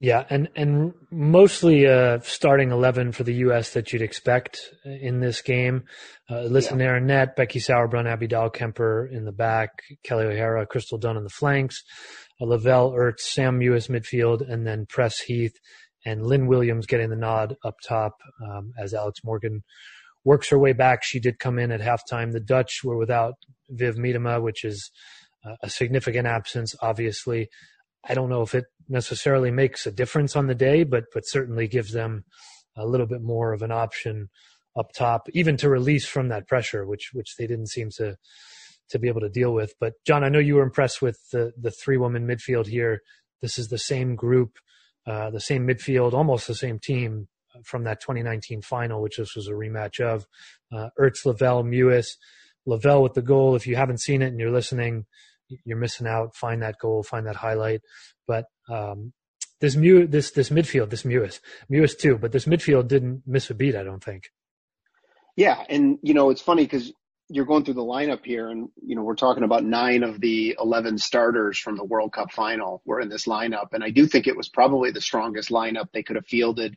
Yeah, 0.00 0.24
and 0.30 0.48
and 0.54 0.94
mostly 1.10 1.84
a 1.84 2.20
starting 2.22 2.70
eleven 2.70 3.10
for 3.10 3.24
the 3.24 3.34
U.S. 3.34 3.72
that 3.72 3.92
you'd 3.92 4.02
expect 4.02 4.60
in 4.84 5.18
this 5.18 5.42
game. 5.42 5.84
Uh, 6.30 6.34
Alyssa 6.34 6.74
Naeher. 6.74 7.02
Net, 7.02 7.34
Becky 7.34 7.58
Sauerbrunn, 7.58 8.06
Abby 8.06 8.28
Dahlkemper 8.28 9.10
in 9.10 9.24
the 9.24 9.32
back, 9.32 9.70
Kelly 10.04 10.26
O'Hara, 10.26 10.66
Crystal 10.66 10.98
Dunn 10.98 11.16
on 11.16 11.24
the 11.24 11.30
flanks, 11.30 11.82
uh, 12.40 12.44
Lavelle 12.44 12.92
Ertz, 12.92 13.20
Sam 13.20 13.58
Mewis 13.58 13.90
midfield, 13.90 14.48
and 14.48 14.64
then 14.64 14.86
Press 14.88 15.18
Heath 15.18 15.54
and 16.06 16.24
Lynn 16.24 16.46
Williams 16.46 16.86
getting 16.86 17.10
the 17.10 17.16
nod 17.16 17.56
up 17.64 17.74
top 17.84 18.12
um, 18.48 18.72
as 18.78 18.94
Alex 18.94 19.18
Morgan 19.24 19.64
works 20.24 20.48
her 20.50 20.58
way 20.60 20.74
back. 20.74 21.02
She 21.02 21.18
did 21.18 21.40
come 21.40 21.58
in 21.58 21.72
at 21.72 21.80
halftime. 21.80 22.30
The 22.30 22.40
Dutch 22.40 22.82
were 22.84 22.96
without 22.96 23.34
Viv 23.68 23.96
Miedema, 23.96 24.40
which 24.40 24.64
is 24.64 24.92
a 25.62 25.70
significant 25.70 26.26
absence, 26.26 26.74
obviously. 26.82 27.48
I 28.04 28.14
don't 28.14 28.28
know 28.28 28.42
if 28.42 28.54
it 28.54 28.66
necessarily 28.88 29.50
makes 29.50 29.86
a 29.86 29.92
difference 29.92 30.36
on 30.36 30.46
the 30.46 30.54
day, 30.54 30.84
but 30.84 31.04
but 31.12 31.26
certainly 31.26 31.68
gives 31.68 31.92
them 31.92 32.24
a 32.76 32.86
little 32.86 33.06
bit 33.06 33.22
more 33.22 33.52
of 33.52 33.62
an 33.62 33.72
option 33.72 34.28
up 34.78 34.92
top, 34.92 35.28
even 35.32 35.56
to 35.58 35.68
release 35.68 36.06
from 36.06 36.28
that 36.28 36.46
pressure, 36.46 36.86
which 36.86 37.10
which 37.12 37.36
they 37.36 37.46
didn't 37.46 37.68
seem 37.68 37.90
to 37.96 38.16
to 38.90 38.98
be 38.98 39.08
able 39.08 39.20
to 39.20 39.28
deal 39.28 39.52
with. 39.52 39.74
But 39.80 39.94
John, 40.06 40.24
I 40.24 40.28
know 40.28 40.38
you 40.38 40.54
were 40.56 40.62
impressed 40.62 41.02
with 41.02 41.18
the 41.32 41.52
the 41.60 41.70
three 41.70 41.96
woman 41.96 42.26
midfield 42.26 42.66
here. 42.66 43.02
This 43.42 43.58
is 43.58 43.68
the 43.68 43.78
same 43.78 44.16
group, 44.16 44.58
uh, 45.06 45.30
the 45.30 45.40
same 45.40 45.66
midfield, 45.66 46.12
almost 46.12 46.48
the 46.48 46.54
same 46.54 46.78
team 46.78 47.28
from 47.64 47.84
that 47.84 48.00
2019 48.00 48.62
final, 48.62 49.02
which 49.02 49.16
this 49.16 49.34
was 49.34 49.48
a 49.48 49.52
rematch 49.52 50.00
of. 50.00 50.26
Uh, 50.72 50.90
Ertz, 50.98 51.24
Lavelle, 51.24 51.64
Mewis. 51.64 52.08
Lavelle 52.66 53.02
with 53.02 53.14
the 53.14 53.22
goal. 53.22 53.56
If 53.56 53.66
you 53.66 53.76
haven't 53.76 54.00
seen 54.00 54.22
it 54.22 54.28
and 54.28 54.38
you're 54.38 54.52
listening, 54.52 55.06
you're 55.64 55.78
missing 55.78 56.06
out. 56.06 56.34
Find 56.34 56.62
that 56.62 56.78
goal, 56.80 57.02
find 57.02 57.26
that 57.26 57.36
highlight. 57.36 57.80
But 58.26 58.46
um, 58.68 59.12
this 59.60 59.76
Mew, 59.76 60.06
this 60.06 60.30
this 60.30 60.50
midfield, 60.50 60.90
this 60.90 61.02
Mewis, 61.02 61.40
Mewis 61.70 61.98
too. 61.98 62.18
But 62.18 62.32
this 62.32 62.44
midfield 62.44 62.88
didn't 62.88 63.22
miss 63.26 63.50
a 63.50 63.54
beat. 63.54 63.76
I 63.76 63.82
don't 63.82 64.02
think. 64.02 64.30
Yeah, 65.36 65.62
and 65.68 65.98
you 66.02 66.14
know 66.14 66.30
it's 66.30 66.42
funny 66.42 66.64
because 66.64 66.92
you're 67.28 67.44
going 67.44 67.64
through 67.64 67.74
the 67.74 67.82
lineup 67.82 68.24
here, 68.24 68.48
and 68.48 68.68
you 68.84 68.96
know 68.96 69.02
we're 69.02 69.14
talking 69.14 69.44
about 69.44 69.64
nine 69.64 70.02
of 70.02 70.20
the 70.20 70.56
eleven 70.60 70.98
starters 70.98 71.58
from 71.58 71.76
the 71.76 71.84
World 71.84 72.12
Cup 72.12 72.32
final 72.32 72.82
were 72.84 73.00
in 73.00 73.08
this 73.08 73.26
lineup, 73.26 73.68
and 73.72 73.84
I 73.84 73.90
do 73.90 74.06
think 74.06 74.26
it 74.26 74.36
was 74.36 74.48
probably 74.48 74.90
the 74.90 75.00
strongest 75.00 75.50
lineup 75.50 75.88
they 75.92 76.02
could 76.02 76.16
have 76.16 76.26
fielded, 76.26 76.76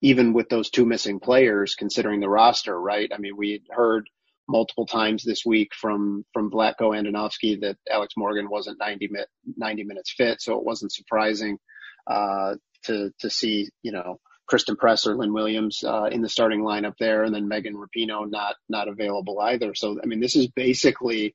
even 0.00 0.32
with 0.32 0.48
those 0.48 0.70
two 0.70 0.86
missing 0.86 1.20
players, 1.20 1.74
considering 1.74 2.20
the 2.20 2.28
roster. 2.28 2.78
Right? 2.78 3.10
I 3.14 3.18
mean, 3.18 3.36
we 3.36 3.62
heard 3.70 4.08
multiple 4.50 4.86
times 4.86 5.24
this 5.24 5.44
week 5.46 5.70
from 5.74 6.24
from 6.32 6.50
Vlatko 6.50 6.92
Andonovski 6.94 7.60
that 7.60 7.76
Alex 7.90 8.14
Morgan 8.16 8.50
wasn't 8.50 8.78
90, 8.78 9.10
90 9.56 9.84
minutes 9.84 10.12
fit, 10.16 10.40
so 10.42 10.58
it 10.58 10.64
wasn't 10.64 10.92
surprising 10.92 11.58
uh, 12.06 12.54
to 12.84 13.10
to 13.20 13.30
see 13.30 13.68
you 13.82 13.92
know 13.92 14.20
Christen 14.46 14.76
Press 14.76 15.06
or 15.06 15.16
Lynn 15.16 15.32
Williams 15.32 15.82
uh, 15.84 16.06
in 16.06 16.22
the 16.22 16.28
starting 16.28 16.60
lineup 16.62 16.94
there, 16.98 17.24
and 17.24 17.34
then 17.34 17.48
Megan 17.48 17.74
Rapinoe 17.76 18.30
not 18.30 18.56
not 18.68 18.88
available 18.88 19.40
either. 19.40 19.74
So 19.74 19.98
I 20.02 20.06
mean, 20.06 20.20
this 20.20 20.36
is 20.36 20.48
basically 20.48 21.34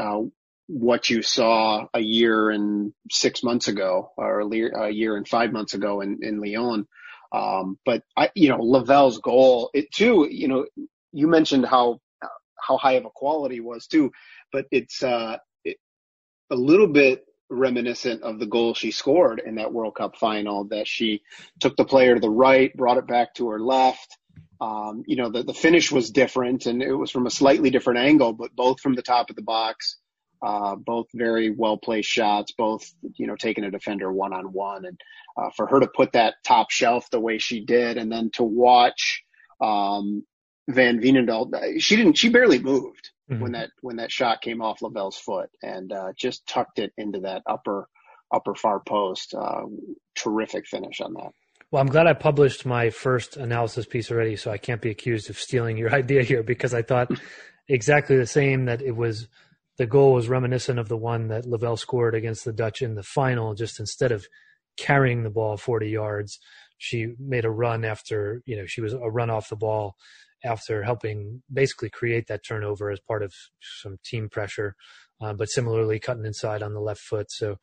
uh, 0.00 0.20
what 0.66 1.10
you 1.10 1.22
saw 1.22 1.86
a 1.94 2.00
year 2.00 2.50
and 2.50 2.92
six 3.10 3.42
months 3.42 3.68
ago, 3.68 4.10
or 4.16 4.40
a 4.40 4.90
year 4.90 5.16
and 5.16 5.28
five 5.28 5.52
months 5.52 5.74
ago 5.74 6.00
in 6.00 6.18
in 6.22 6.40
Lyon. 6.40 6.86
Um, 7.32 7.78
but 7.86 8.02
I, 8.16 8.30
you 8.34 8.50
know, 8.50 8.58
Lavelle's 8.58 9.18
goal, 9.18 9.70
it 9.72 9.90
too, 9.90 10.28
you 10.30 10.48
know, 10.48 10.66
you 11.12 11.28
mentioned 11.28 11.64
how 11.64 12.00
how 12.66 12.76
high 12.76 12.92
of 12.92 13.04
a 13.04 13.10
quality 13.10 13.60
was 13.60 13.86
too, 13.86 14.12
but 14.52 14.66
it's 14.70 15.02
uh, 15.02 15.36
it, 15.64 15.76
a 16.50 16.56
little 16.56 16.88
bit 16.88 17.24
reminiscent 17.52 18.22
of 18.22 18.38
the 18.38 18.46
goal 18.46 18.74
she 18.74 18.90
scored 18.90 19.42
in 19.44 19.56
that 19.56 19.72
World 19.72 19.94
Cup 19.94 20.16
final 20.16 20.64
that 20.68 20.88
she 20.88 21.22
took 21.60 21.76
the 21.76 21.84
player 21.84 22.14
to 22.14 22.20
the 22.20 22.30
right, 22.30 22.74
brought 22.74 22.96
it 22.96 23.06
back 23.06 23.34
to 23.34 23.48
her 23.50 23.60
left. 23.60 24.16
Um, 24.60 25.02
you 25.06 25.16
know, 25.16 25.28
the, 25.28 25.42
the 25.42 25.54
finish 25.54 25.90
was 25.90 26.10
different 26.10 26.66
and 26.66 26.82
it 26.82 26.94
was 26.94 27.10
from 27.10 27.26
a 27.26 27.30
slightly 27.30 27.70
different 27.70 27.98
angle, 28.00 28.32
but 28.32 28.54
both 28.54 28.80
from 28.80 28.94
the 28.94 29.02
top 29.02 29.28
of 29.28 29.36
the 29.36 29.42
box, 29.42 29.98
uh, 30.40 30.76
both 30.76 31.06
very 31.14 31.50
well 31.50 31.76
placed 31.76 32.08
shots, 32.08 32.52
both, 32.56 32.88
you 33.16 33.26
know, 33.26 33.36
taking 33.36 33.64
a 33.64 33.70
defender 33.70 34.10
one 34.12 34.32
on 34.32 34.46
one. 34.52 34.84
And, 34.84 35.00
uh, 35.36 35.50
for 35.56 35.66
her 35.66 35.80
to 35.80 35.88
put 35.88 36.12
that 36.12 36.34
top 36.44 36.70
shelf 36.70 37.08
the 37.10 37.20
way 37.20 37.38
she 37.38 37.64
did 37.64 37.96
and 37.96 38.10
then 38.10 38.30
to 38.34 38.44
watch, 38.44 39.24
um, 39.60 40.24
Van 40.68 41.00
Veenendaal, 41.00 41.80
she 41.80 41.96
didn't, 41.96 42.16
she 42.16 42.28
barely 42.28 42.58
moved 42.58 43.10
mm-hmm. 43.30 43.42
when 43.42 43.52
that, 43.52 43.70
when 43.80 43.96
that 43.96 44.12
shot 44.12 44.40
came 44.40 44.62
off 44.62 44.80
Lavelle's 44.80 45.16
foot 45.16 45.50
and, 45.62 45.92
uh, 45.92 46.12
just 46.16 46.46
tucked 46.46 46.78
it 46.78 46.92
into 46.96 47.20
that 47.20 47.42
upper, 47.46 47.88
upper 48.32 48.54
far 48.54 48.80
post. 48.80 49.34
Uh, 49.34 49.62
terrific 50.14 50.66
finish 50.66 51.00
on 51.00 51.14
that. 51.14 51.32
Well, 51.72 51.80
I'm 51.80 51.88
glad 51.88 52.06
I 52.06 52.12
published 52.12 52.66
my 52.66 52.90
first 52.90 53.38
analysis 53.38 53.86
piece 53.86 54.10
already, 54.10 54.36
so 54.36 54.50
I 54.50 54.58
can't 54.58 54.82
be 54.82 54.90
accused 54.90 55.30
of 55.30 55.38
stealing 55.38 55.78
your 55.78 55.92
idea 55.94 56.22
here 56.22 56.42
because 56.42 56.74
I 56.74 56.82
thought 56.82 57.10
exactly 57.66 58.16
the 58.16 58.26
same 58.26 58.66
that 58.66 58.82
it 58.82 58.94
was 58.94 59.28
the 59.78 59.86
goal 59.86 60.12
was 60.12 60.28
reminiscent 60.28 60.78
of 60.78 60.88
the 60.88 60.98
one 60.98 61.28
that 61.28 61.46
Lavelle 61.46 61.78
scored 61.78 62.14
against 62.14 62.44
the 62.44 62.52
Dutch 62.52 62.82
in 62.82 62.94
the 62.94 63.02
final. 63.02 63.54
Just 63.54 63.80
instead 63.80 64.12
of 64.12 64.26
carrying 64.76 65.22
the 65.22 65.30
ball 65.30 65.56
40 65.56 65.88
yards, 65.88 66.38
she 66.76 67.14
made 67.18 67.46
a 67.46 67.50
run 67.50 67.86
after 67.86 68.42
you 68.44 68.56
know 68.56 68.66
she 68.66 68.82
was 68.82 68.92
a 68.92 68.98
run 68.98 69.30
off 69.30 69.48
the 69.48 69.56
ball 69.56 69.96
after 70.44 70.82
helping 70.82 71.42
basically 71.52 71.90
create 71.90 72.26
that 72.28 72.44
turnover 72.46 72.90
as 72.90 73.00
part 73.00 73.22
of 73.22 73.32
some 73.60 73.98
team 74.04 74.28
pressure, 74.28 74.74
uh, 75.20 75.32
but 75.32 75.48
similarly 75.48 75.98
cutting 75.98 76.26
inside 76.26 76.62
on 76.62 76.74
the 76.74 76.80
left 76.80 77.00
foot. 77.00 77.30
So, 77.30 77.56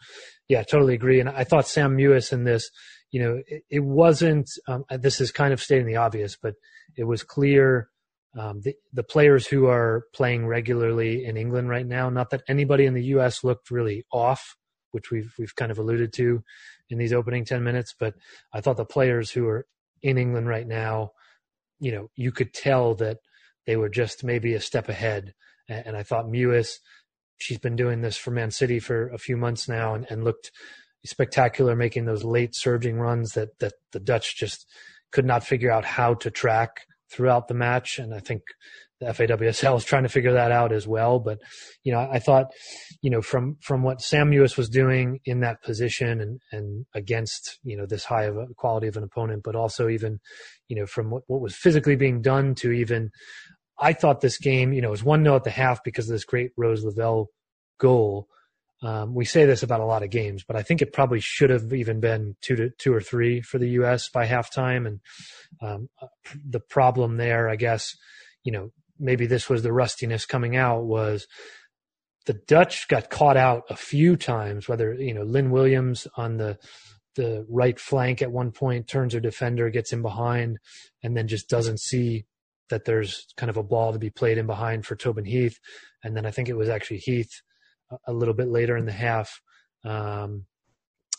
yeah, 0.47 0.63
totally 0.63 0.93
agree. 0.93 1.19
And 1.19 1.29
I 1.29 1.43
thought 1.43 1.67
Sam 1.67 1.97
Mewis 1.97 2.31
in 2.31 2.43
this, 2.45 2.69
you 3.11 3.21
know, 3.21 3.41
it, 3.47 3.63
it 3.69 3.83
wasn't. 3.83 4.49
Um, 4.67 4.85
this 4.89 5.19
is 5.19 5.31
kind 5.31 5.53
of 5.53 5.61
stating 5.61 5.87
the 5.87 5.97
obvious, 5.97 6.37
but 6.41 6.55
it 6.95 7.03
was 7.03 7.23
clear. 7.23 7.89
Um, 8.37 8.61
the, 8.61 8.75
the 8.93 9.03
players 9.03 9.47
who 9.47 9.65
are 9.65 10.03
playing 10.13 10.45
regularly 10.45 11.25
in 11.25 11.35
England 11.35 11.67
right 11.67 11.85
now, 11.85 12.09
not 12.09 12.29
that 12.29 12.43
anybody 12.47 12.85
in 12.85 12.93
the 12.93 13.05
U.S. 13.05 13.43
looked 13.43 13.71
really 13.71 14.05
off, 14.11 14.55
which 14.91 15.09
we've 15.09 15.33
we've 15.39 15.55
kind 15.55 15.71
of 15.71 15.79
alluded 15.79 16.13
to 16.13 16.43
in 16.89 16.99
these 16.99 17.11
opening 17.11 17.43
ten 17.43 17.63
minutes, 17.63 17.95
but 17.99 18.13
I 18.53 18.61
thought 18.61 18.77
the 18.77 18.85
players 18.85 19.31
who 19.31 19.47
are 19.47 19.65
in 20.01 20.17
England 20.17 20.47
right 20.47 20.67
now 20.67 21.11
you 21.79 21.91
know, 21.91 22.09
you 22.15 22.31
could 22.31 22.53
tell 22.53 22.95
that 22.95 23.17
they 23.65 23.75
were 23.75 23.89
just 23.89 24.23
maybe 24.23 24.53
a 24.53 24.61
step 24.61 24.89
ahead. 24.89 25.33
And 25.67 25.95
I 25.95 26.03
thought 26.03 26.25
Mewis, 26.25 26.73
she's 27.37 27.59
been 27.59 27.75
doing 27.75 28.01
this 28.01 28.17
for 28.17 28.31
Man 28.31 28.51
City 28.51 28.79
for 28.79 29.09
a 29.09 29.17
few 29.17 29.37
months 29.37 29.67
now 29.69 29.93
and, 29.93 30.05
and 30.09 30.23
looked 30.23 30.51
spectacular, 31.05 31.75
making 31.75 32.05
those 32.05 32.23
late 32.23 32.55
surging 32.55 32.97
runs 32.97 33.31
that, 33.31 33.49
that 33.59 33.73
the 33.91 33.99
Dutch 33.99 34.37
just 34.37 34.65
could 35.11 35.25
not 35.25 35.43
figure 35.43 35.71
out 35.71 35.85
how 35.85 36.13
to 36.15 36.31
track 36.31 36.81
throughout 37.11 37.47
the 37.47 37.53
match. 37.53 37.97
And 37.97 38.13
I 38.13 38.19
think 38.19 38.41
the 38.99 39.07
FAWSL 39.07 39.77
is 39.77 39.85
trying 39.85 40.03
to 40.03 40.09
figure 40.09 40.33
that 40.33 40.51
out 40.51 40.71
as 40.71 40.87
well. 40.87 41.19
But, 41.19 41.39
you 41.83 41.93
know, 41.93 41.99
I 41.99 42.19
thought, 42.19 42.47
you 43.01 43.09
know, 43.09 43.21
from, 43.21 43.57
from 43.61 43.81
what 43.81 44.01
Sam 44.01 44.31
Mewis 44.31 44.57
was 44.57 44.69
doing 44.69 45.19
in 45.25 45.39
that 45.39 45.61
position 45.63 46.19
and, 46.19 46.39
and 46.51 46.85
against, 46.93 47.59
you 47.63 47.77
know, 47.77 47.85
this 47.85 48.03
high 48.03 48.23
of 48.23 48.37
a 48.37 48.47
quality 48.57 48.87
of 48.87 48.97
an 48.97 49.03
opponent, 49.03 49.43
but 49.43 49.55
also 49.55 49.87
even, 49.87 50.19
you 50.67 50.75
know, 50.75 50.85
from 50.85 51.09
what, 51.09 51.23
what 51.27 51.41
was 51.41 51.55
physically 51.55 51.95
being 51.95 52.21
done 52.21 52.55
to 52.55 52.71
even, 52.71 53.09
I 53.79 53.93
thought 53.93 54.21
this 54.21 54.37
game, 54.37 54.73
you 54.73 54.81
know, 54.81 54.89
was 54.89 55.03
one 55.03 55.23
0 55.23 55.37
at 55.37 55.43
the 55.43 55.49
half 55.49 55.83
because 55.83 56.09
of 56.09 56.13
this 56.13 56.25
great 56.25 56.51
Rose 56.57 56.83
Lavelle 56.83 57.29
goal. 57.79 58.27
Um, 58.81 59.13
we 59.13 59.25
say 59.25 59.45
this 59.45 59.63
about 59.63 59.81
a 59.81 59.85
lot 59.85 60.03
of 60.03 60.09
games, 60.09 60.43
but 60.45 60.55
I 60.55 60.63
think 60.63 60.81
it 60.81 60.93
probably 60.93 61.19
should 61.19 61.49
have 61.49 61.73
even 61.73 61.99
been 61.99 62.35
two 62.41 62.55
to 62.55 62.69
two 62.77 62.93
or 62.93 63.01
three 63.01 63.41
for 63.41 63.57
the 63.57 63.69
U.S. 63.71 64.09
by 64.09 64.25
halftime. 64.25 64.87
And 64.87 64.99
um, 65.61 65.89
the 66.49 66.61
problem 66.61 67.17
there, 67.17 67.49
I 67.49 67.57
guess, 67.57 67.93
you 68.43 68.53
know, 68.53 68.71
maybe 68.99 69.25
this 69.25 69.49
was 69.49 69.63
the 69.63 69.73
rustiness 69.73 70.25
coming 70.25 70.55
out 70.55 70.83
was 70.83 71.27
the 72.25 72.33
Dutch 72.33 72.87
got 72.87 73.09
caught 73.09 73.37
out 73.37 73.63
a 73.69 73.75
few 73.75 74.15
times, 74.15 74.67
whether, 74.67 74.93
you 74.93 75.13
know, 75.13 75.23
Lynn 75.23 75.51
Williams 75.51 76.07
on 76.15 76.37
the, 76.37 76.57
the 77.15 77.45
right 77.49 77.79
flank 77.79 78.21
at 78.21 78.31
one 78.31 78.51
point 78.51 78.87
turns 78.87 79.13
her 79.13 79.19
defender, 79.19 79.69
gets 79.69 79.93
in 79.93 80.01
behind, 80.01 80.59
and 81.01 81.17
then 81.17 81.27
just 81.27 81.49
doesn't 81.49 81.79
see 81.79 82.25
that 82.69 82.85
there's 82.85 83.25
kind 83.35 83.49
of 83.49 83.57
a 83.57 83.63
ball 83.63 83.93
to 83.93 83.99
be 83.99 84.09
played 84.09 84.37
in 84.37 84.45
behind 84.45 84.85
for 84.85 84.95
Tobin 84.95 85.25
Heath. 85.25 85.59
And 86.03 86.15
then 86.15 86.25
I 86.25 86.31
think 86.31 86.49
it 86.49 86.57
was 86.57 86.69
actually 86.69 86.99
Heath 86.99 87.41
a, 88.07 88.13
little 88.13 88.33
bit 88.33 88.47
later 88.47 88.77
in 88.77 88.85
the 88.85 88.91
half. 88.91 89.41
Um, 89.83 90.45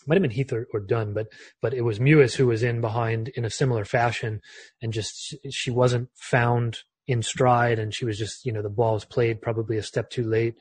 might 0.07 0.15
have 0.15 0.23
been 0.23 0.31
Heath 0.31 0.53
or, 0.53 0.67
or 0.73 0.81
Dunn, 0.81 1.13
but 1.13 1.27
but 1.61 1.75
it 1.75 1.83
was 1.83 1.99
Mewis 1.99 2.35
who 2.35 2.47
was 2.47 2.63
in 2.63 2.81
behind 2.81 3.29
in 3.29 3.45
a 3.45 3.51
similar 3.51 3.85
fashion, 3.85 4.41
and 4.81 4.93
just 4.93 5.35
she 5.51 5.71
wasn't 5.71 6.09
found 6.15 6.79
in 7.11 7.23
stride 7.23 7.79
and 7.79 7.95
she 7.95 8.05
was 8.05 8.19
just 8.19 8.45
you 8.47 8.53
know 8.53 8.63
the 8.63 8.69
ball 8.69 8.95
was 8.95 9.05
played 9.05 9.43
probably 9.43 9.77
a 9.77 9.83
step 9.83 10.11
too 10.11 10.25
late. 10.25 10.55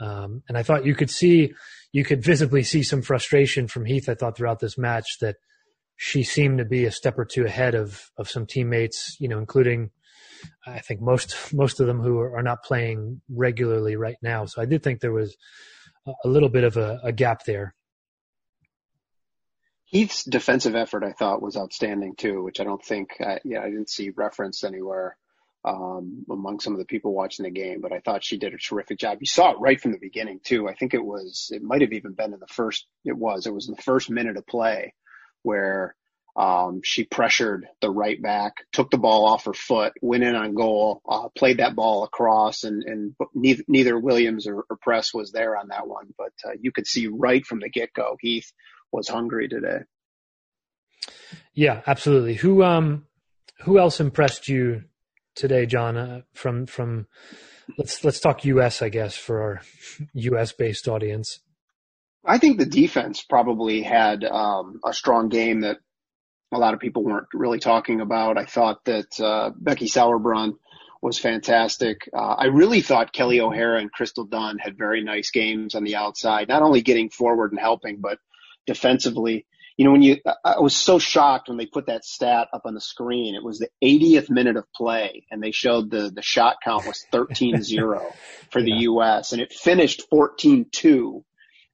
Um, 0.00 0.42
and 0.48 0.56
i 0.56 0.62
thought 0.62 0.86
you 0.86 0.94
could 0.94 1.10
see 1.10 1.52
you 1.92 2.04
could 2.04 2.22
visibly 2.22 2.62
see 2.62 2.82
some 2.82 3.02
frustration 3.02 3.68
from 3.68 3.84
heath 3.84 4.08
i 4.08 4.14
thought 4.14 4.36
throughout 4.36 4.60
this 4.60 4.78
match 4.78 5.18
that 5.20 5.36
she 5.96 6.22
seemed 6.22 6.58
to 6.58 6.64
be 6.64 6.86
a 6.86 6.90
step 6.90 7.18
or 7.18 7.24
two 7.24 7.44
ahead 7.44 7.74
of 7.74 8.10
of 8.16 8.28
some 8.30 8.46
teammates 8.46 9.16
you 9.20 9.28
know 9.28 9.38
including 9.38 9.90
i 10.66 10.78
think 10.78 11.00
most 11.00 11.52
most 11.52 11.80
of 11.80 11.86
them 11.86 12.00
who 12.00 12.18
are, 12.18 12.42
not 12.42 12.64
playing 12.64 13.20
regularly 13.28 13.96
right 13.96 14.16
now. 14.22 14.46
So 14.46 14.62
i 14.62 14.64
did 14.64 14.82
think 14.82 15.00
there 15.00 15.12
was 15.12 15.36
a 16.24 16.28
little 16.28 16.48
bit 16.48 16.64
of 16.64 16.76
a, 16.76 16.98
a 17.04 17.12
gap 17.12 17.44
there. 17.44 17.74
Heath's 19.84 20.24
defensive 20.24 20.76
effort, 20.76 21.04
I 21.04 21.12
thought, 21.12 21.42
was 21.42 21.56
outstanding 21.56 22.14
too, 22.16 22.42
which 22.42 22.60
I 22.60 22.64
don't 22.64 22.82
think, 22.82 23.10
uh, 23.20 23.38
yeah, 23.44 23.60
I 23.60 23.70
didn't 23.70 23.90
see 23.90 24.10
referenced 24.10 24.64
anywhere 24.64 25.16
um, 25.64 26.24
among 26.30 26.60
some 26.60 26.72
of 26.72 26.78
the 26.78 26.84
people 26.86 27.12
watching 27.12 27.44
the 27.44 27.50
game, 27.50 27.80
but 27.80 27.92
I 27.92 28.00
thought 28.00 28.24
she 28.24 28.38
did 28.38 28.54
a 28.54 28.58
terrific 28.58 28.98
job. 28.98 29.18
You 29.20 29.26
saw 29.26 29.52
it 29.52 29.60
right 29.60 29.80
from 29.80 29.92
the 29.92 29.98
beginning 29.98 30.40
too. 30.42 30.68
I 30.68 30.74
think 30.74 30.94
it 30.94 31.04
was, 31.04 31.50
it 31.52 31.62
might 31.62 31.82
have 31.82 31.92
even 31.92 32.12
been 32.12 32.32
in 32.32 32.40
the 32.40 32.46
first, 32.46 32.86
it 33.04 33.16
was, 33.16 33.46
it 33.46 33.54
was 33.54 33.66
the 33.66 33.82
first 33.82 34.10
minute 34.10 34.36
of 34.36 34.46
play 34.46 34.94
where, 35.42 35.94
Um, 36.36 36.80
she 36.84 37.02
pressured 37.04 37.66
the 37.80 37.90
right 37.90 38.22
back, 38.22 38.52
took 38.72 38.88
the 38.90 38.98
ball 38.98 39.26
off 39.26 39.46
her 39.46 39.52
foot, 39.52 39.92
went 40.00 40.22
in 40.22 40.36
on 40.36 40.54
goal, 40.54 41.02
uh, 41.04 41.28
played 41.36 41.58
that 41.58 41.74
ball 41.74 42.04
across, 42.04 42.62
and, 42.62 42.84
and 42.84 43.14
neither, 43.34 43.64
neither 43.66 43.98
Williams 43.98 44.46
or, 44.46 44.64
or, 44.70 44.76
Press 44.80 45.12
was 45.12 45.32
there 45.32 45.56
on 45.56 45.68
that 45.68 45.88
one. 45.88 46.14
But 46.16 46.32
uh, 46.46 46.52
you 46.60 46.70
could 46.70 46.86
see 46.86 47.08
right 47.08 47.44
from 47.44 47.58
the 47.58 47.68
get 47.68 47.92
go, 47.92 48.16
Heath 48.20 48.52
was 48.92 49.08
hungry 49.08 49.48
today. 49.48 49.80
Yeah, 51.52 51.82
absolutely. 51.84 52.34
Who 52.34 52.62
um, 52.62 53.06
who 53.64 53.78
else 53.78 53.98
impressed 54.00 54.48
you 54.48 54.84
today, 55.40 55.66
John? 55.66 55.96
Uh, 55.96 56.20
from 56.32 56.66
from 56.66 57.06
let's 57.78 58.04
let's 58.04 58.20
talk 58.20 58.44
U.S. 58.44 58.82
I 58.82 58.88
guess 58.90 59.16
for 59.16 59.42
our 59.42 59.62
U.S. 60.14 60.52
based 60.52 60.86
audience. 60.86 61.40
I 62.24 62.38
think 62.38 62.58
the 62.58 62.66
defense 62.66 63.22
probably 63.22 63.82
had 63.82 64.24
um, 64.24 64.80
a 64.84 64.92
strong 64.92 65.30
game 65.30 65.62
that 65.62 65.78
a 66.52 66.58
lot 66.58 66.74
of 66.74 66.80
people 66.80 67.02
weren't 67.02 67.28
really 67.32 67.58
talking 67.58 68.00
about. 68.00 68.36
I 68.36 68.44
thought 68.44 68.84
that 68.84 69.18
uh, 69.18 69.50
Becky 69.56 69.86
Sauerbrunn 69.86 70.56
was 71.00 71.18
fantastic. 71.18 72.10
Uh, 72.12 72.34
I 72.34 72.46
really 72.46 72.82
thought 72.82 73.14
Kelly 73.14 73.40
O'Hara 73.40 73.80
and 73.80 73.90
Crystal 73.90 74.26
Dunn 74.26 74.58
had 74.58 74.76
very 74.76 75.02
nice 75.02 75.30
games 75.30 75.74
on 75.74 75.84
the 75.84 75.96
outside, 75.96 76.48
not 76.48 76.60
only 76.60 76.82
getting 76.82 77.08
forward 77.08 77.52
and 77.52 77.60
helping, 77.60 78.00
but 78.00 78.18
defensively. 78.66 79.46
You 79.80 79.86
know, 79.86 79.92
when 79.92 80.02
you, 80.02 80.18
I 80.44 80.60
was 80.60 80.76
so 80.76 80.98
shocked 80.98 81.48
when 81.48 81.56
they 81.56 81.64
put 81.64 81.86
that 81.86 82.04
stat 82.04 82.48
up 82.52 82.66
on 82.66 82.74
the 82.74 82.82
screen. 82.82 83.34
It 83.34 83.42
was 83.42 83.60
the 83.60 83.70
80th 83.82 84.28
minute 84.28 84.58
of 84.58 84.70
play 84.76 85.24
and 85.30 85.42
they 85.42 85.52
showed 85.52 85.90
the, 85.90 86.10
the 86.14 86.20
shot 86.20 86.56
count 86.62 86.86
was 86.86 87.02
13-0 87.10 88.12
for 88.50 88.60
the 88.60 88.72
yeah. 88.72 88.80
U.S. 88.80 89.32
and 89.32 89.40
it 89.40 89.54
finished 89.54 90.02
14-2 90.12 91.22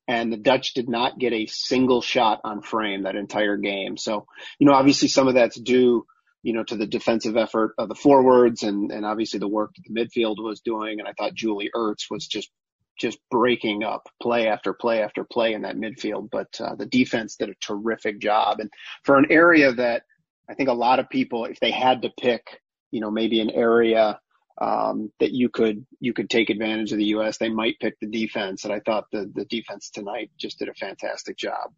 and 0.06 0.32
the 0.32 0.36
Dutch 0.36 0.74
did 0.74 0.88
not 0.88 1.18
get 1.18 1.32
a 1.32 1.46
single 1.46 2.00
shot 2.00 2.40
on 2.44 2.62
frame 2.62 3.02
that 3.02 3.16
entire 3.16 3.56
game. 3.56 3.96
So, 3.96 4.26
you 4.60 4.68
know, 4.68 4.74
obviously 4.74 5.08
some 5.08 5.26
of 5.26 5.34
that's 5.34 5.58
due, 5.58 6.06
you 6.44 6.52
know, 6.52 6.62
to 6.62 6.76
the 6.76 6.86
defensive 6.86 7.36
effort 7.36 7.74
of 7.76 7.88
the 7.88 7.96
forwards 7.96 8.62
and, 8.62 8.92
and 8.92 9.04
obviously 9.04 9.40
the 9.40 9.48
work 9.48 9.72
that 9.74 9.82
the 9.84 10.00
midfield 10.00 10.36
was 10.38 10.60
doing. 10.60 11.00
And 11.00 11.08
I 11.08 11.12
thought 11.18 11.34
Julie 11.34 11.70
Ertz 11.74 12.04
was 12.08 12.28
just, 12.28 12.50
just 12.98 13.18
breaking 13.30 13.82
up 13.82 14.08
play 14.20 14.48
after 14.48 14.72
play 14.72 15.02
after 15.02 15.24
play 15.24 15.52
in 15.52 15.62
that 15.62 15.76
midfield. 15.76 16.30
But 16.30 16.60
uh, 16.60 16.74
the 16.74 16.86
defense 16.86 17.36
did 17.36 17.50
a 17.50 17.54
terrific 17.60 18.20
job. 18.20 18.60
And 18.60 18.70
for 19.04 19.16
an 19.16 19.26
area 19.30 19.72
that 19.72 20.02
I 20.48 20.54
think 20.54 20.68
a 20.68 20.74
lot 20.74 20.98
of 20.98 21.08
people, 21.08 21.44
if 21.44 21.60
they 21.60 21.70
had 21.70 22.02
to 22.02 22.10
pick, 22.20 22.60
you 22.90 23.00
know, 23.00 23.10
maybe 23.10 23.40
an 23.40 23.50
area 23.50 24.20
um, 24.58 25.12
that 25.20 25.32
you 25.32 25.48
could 25.48 25.84
you 26.00 26.12
could 26.12 26.30
take 26.30 26.50
advantage 26.50 26.92
of 26.92 26.98
the 26.98 27.06
U.S. 27.06 27.38
They 27.38 27.48
might 27.48 27.78
pick 27.78 27.98
the 28.00 28.06
defense, 28.06 28.64
and 28.64 28.72
I 28.72 28.80
thought 28.80 29.10
the 29.12 29.30
the 29.34 29.44
defense 29.44 29.90
tonight 29.90 30.30
just 30.38 30.58
did 30.58 30.68
a 30.68 30.74
fantastic 30.74 31.36
job. 31.36 31.72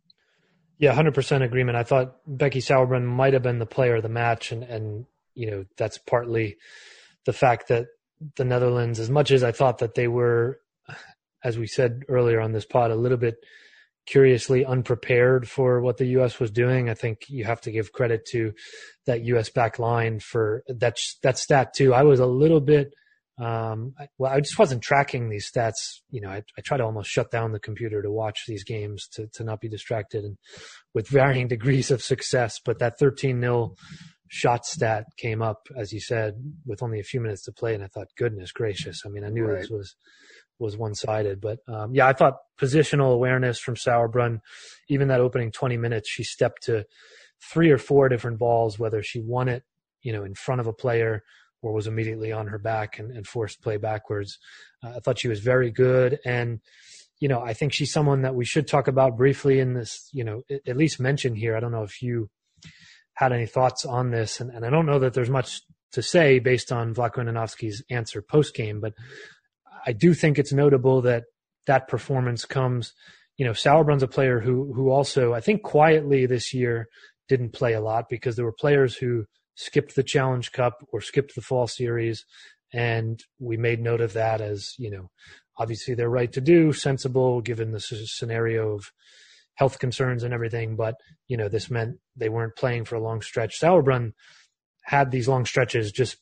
Yeah, 0.79 0.93
hundred 0.93 1.15
percent 1.15 1.43
agreement. 1.43 1.77
I 1.77 1.83
thought 1.83 2.17
Becky 2.27 2.61
Sauerbrunn 2.61 3.05
might 3.05 3.33
have 3.33 3.43
been 3.43 3.59
the 3.59 3.67
player 3.67 3.97
of 3.97 4.03
the 4.03 4.09
match, 4.09 4.53
and 4.53 4.63
and 4.63 5.07
you 5.35 5.51
know 5.51 5.65
that's 5.77 5.99
partly 5.99 6.57
the 7.25 7.33
fact 7.33 7.69
that 7.69 7.87
the 8.37 8.45
Netherlands, 8.45 9.01
as 9.01 9.11
much 9.11 9.31
as 9.31 9.43
I 9.43 9.53
thought 9.53 9.79
that 9.79 9.95
they 9.95 10.09
were, 10.09 10.61
as 11.45 11.59
we 11.59 11.67
said 11.67 12.03
earlier 12.09 12.41
on 12.41 12.53
this 12.53 12.65
pod, 12.65 12.91
a 12.91 12.97
little 12.97 13.19
bit 13.19 13.37
curiously 14.07 14.65
unprepared 14.65 15.49
for 15.49 15.81
what 15.83 15.99
the 15.99 16.07
U.S. 16.07 16.41
was 16.41 16.51
doing. 16.51 16.89
I 16.89 16.95
think 16.95 17.23
you 17.29 17.45
have 17.45 17.61
to 17.63 17.71
give 17.71 17.93
credit 17.93 18.25
to 18.33 18.53
that 19.07 19.25
U.S. 19.25 19.51
back 19.51 19.79
line 19.79 20.21
for 20.21 20.63
that 20.69 20.97
that 21.23 21.39
stat 21.39 21.75
too. 21.75 21.93
I 21.95 22.03
was 22.03 22.21
a 22.21 22.27
little 22.27 22.61
bit 22.61 22.93
um, 23.39 23.95
well, 24.19 24.33
I 24.33 24.41
just 24.41 24.59
wasn't 24.59 24.83
tracking 24.83 25.29
these 25.29 25.49
stats. 25.51 26.01
You 26.11 26.21
know, 26.21 26.29
I, 26.29 26.43
I 26.57 26.61
try 26.65 26.77
to 26.77 26.85
almost 26.85 27.11
shut 27.11 27.31
down 27.31 27.53
the 27.53 27.61
computer 27.61 28.03
to 28.03 28.11
watch 28.11 28.45
these 28.49 28.65
games 28.65 29.07
to 29.13 29.29
to 29.35 29.45
not 29.45 29.61
be 29.61 29.69
distracted, 29.69 30.25
and 30.25 30.37
with 30.93 31.09
varying 31.09 31.47
degrees 31.49 31.91
of 31.91 32.03
success. 32.03 32.59
But 32.65 32.81
that 32.81 32.99
13 32.99 33.41
0 33.41 33.75
shot 34.29 34.67
stat 34.67 35.05
came 35.17 35.41
up, 35.41 35.69
as 35.77 35.93
you 35.93 36.01
said, 36.01 36.35
with 36.67 36.83
only 36.83 36.99
a 36.99 37.05
few 37.05 37.21
minutes 37.21 37.45
to 37.45 37.53
play, 37.53 37.75
and 37.75 37.85
I 37.85 37.87
thought, 37.87 38.09
goodness 38.17 38.51
gracious! 38.51 39.03
I 39.07 39.09
mean, 39.09 39.25
I 39.25 39.29
knew 39.29 39.45
right. 39.45 39.61
this 39.61 39.71
was 39.71 39.95
was 40.59 40.77
one 40.77 40.95
sided. 40.95 41.41
But 41.41 41.61
um, 41.69 41.95
yeah, 41.95 42.07
I 42.07 42.13
thought 42.13 42.39
positional 42.61 43.13
awareness 43.13 43.59
from 43.59 43.75
Sauerbrunn, 43.75 44.41
even 44.89 45.09
that 45.09 45.21
opening 45.21 45.53
20 45.53 45.77
minutes, 45.77 46.09
she 46.09 46.25
stepped 46.25 46.65
to 46.65 46.85
three 47.41 47.71
or 47.71 47.79
four 47.79 48.09
different 48.09 48.39
balls, 48.39 48.79
whether 48.79 49.03
she 49.03 49.21
won 49.21 49.49
it, 49.49 49.63
you 50.03 50.13
know, 50.13 50.25
in 50.25 50.35
front 50.35 50.61
of 50.61 50.67
a 50.67 50.73
player 50.73 51.23
or 51.63 51.73
was 51.73 51.87
immediately 51.87 52.33
on 52.33 52.47
her 52.49 52.59
back 52.59 52.99
and, 52.99 53.11
and 53.11 53.27
forced 53.27 53.63
play 53.63 53.77
backwards. 53.77 54.39
Uh, 54.83 54.95
I 54.97 55.01
thought 55.01 55.19
she 55.19 55.29
was 55.29 55.41
very 55.41 55.71
good. 55.71 56.19
And, 56.25 56.61
you 57.21 57.29
know, 57.29 57.41
I 57.41 57.53
think 57.53 57.73
she's 57.73 57.93
someone 57.93 58.23
that 58.23 58.35
we 58.35 58.45
should 58.45 58.69
talk 58.69 58.89
about 58.89 59.17
briefly 59.17 59.59
in 59.59 59.75
this, 59.75 60.09
you 60.13 60.25
know, 60.25 60.43
at 60.67 60.77
least 60.77 61.01
mention 61.01 61.35
here. 61.35 61.57
I 61.57 61.61
don't 61.61 61.73
know 61.73 61.83
if 61.83 62.01
you 62.01 62.31
had 63.15 63.33
any 63.33 63.47
thoughts 63.47 63.85
on 63.85 64.13
this, 64.13 64.41
and, 64.41 64.53
and 64.53 64.65
I 64.65 64.71
don't 64.71 64.87
know 64.87 65.01
that 65.01 65.13
there's 65.15 65.31
much 65.31 65.63
to 65.93 66.03
say 66.03 66.39
based 66.39 66.71
on 66.71 66.95
Andonovski's 66.95 67.83
answer 67.91 68.23
post 68.23 68.55
game, 68.55 68.81
but 68.81 68.95
I 69.87 69.93
do 69.93 70.15
think 70.15 70.39
it's 70.39 70.53
notable 70.53 71.03
that 71.03 71.25
that 71.67 71.89
performance 71.89 72.45
comes. 72.45 72.93
You 73.37 73.45
know, 73.45 73.53
Sauerbrunn's 73.53 74.03
a 74.03 74.09
player 74.09 74.41
who 74.41 74.73
who 74.75 74.91
also 74.91 75.35
I 75.35 75.41
think 75.41 75.63
quietly 75.63 76.27
this 76.27 76.53
year 76.53 76.89
didn't 77.29 77.53
play 77.53 77.75
a 77.75 77.81
lot 77.81 78.07
because 78.09 78.37
there 78.37 78.45
were 78.45 78.53
players 78.53 78.97
who 78.97 79.25
skipped 79.55 79.95
the 79.95 80.03
Challenge 80.03 80.51
Cup 80.53 80.75
or 80.93 81.01
skipped 81.01 81.35
the 81.35 81.43
Fall 81.43 81.67
Series, 81.67 82.25
and 82.73 83.21
we 83.39 83.57
made 83.57 83.81
note 83.81 84.01
of 84.01 84.15
that 84.15 84.41
as 84.41 84.75
you 84.79 84.91
know, 84.91 85.11
obviously 85.57 85.95
their 85.95 86.11
right 86.11 86.33
to 86.33 86.41
do, 86.41 86.73
sensible 86.73 87.41
given 87.41 87.73
the 87.73 87.81
scenario 87.81 88.75
of 88.75 88.91
health 89.55 89.79
concerns 89.79 90.23
and 90.23 90.33
everything. 90.33 90.77
But 90.77 90.95
you 91.27 91.37
know, 91.37 91.49
this 91.49 91.71
meant 91.71 91.99
they 92.17 92.29
weren't 92.29 92.57
playing 92.57 92.85
for 92.85 92.97
a 92.97 93.03
long 93.03 93.21
stretch. 93.23 93.61
Sauerbrunn 93.61 94.13
had 94.85 95.11
these 95.11 95.29
long 95.29 95.45
stretches 95.45 95.93
just 95.93 96.17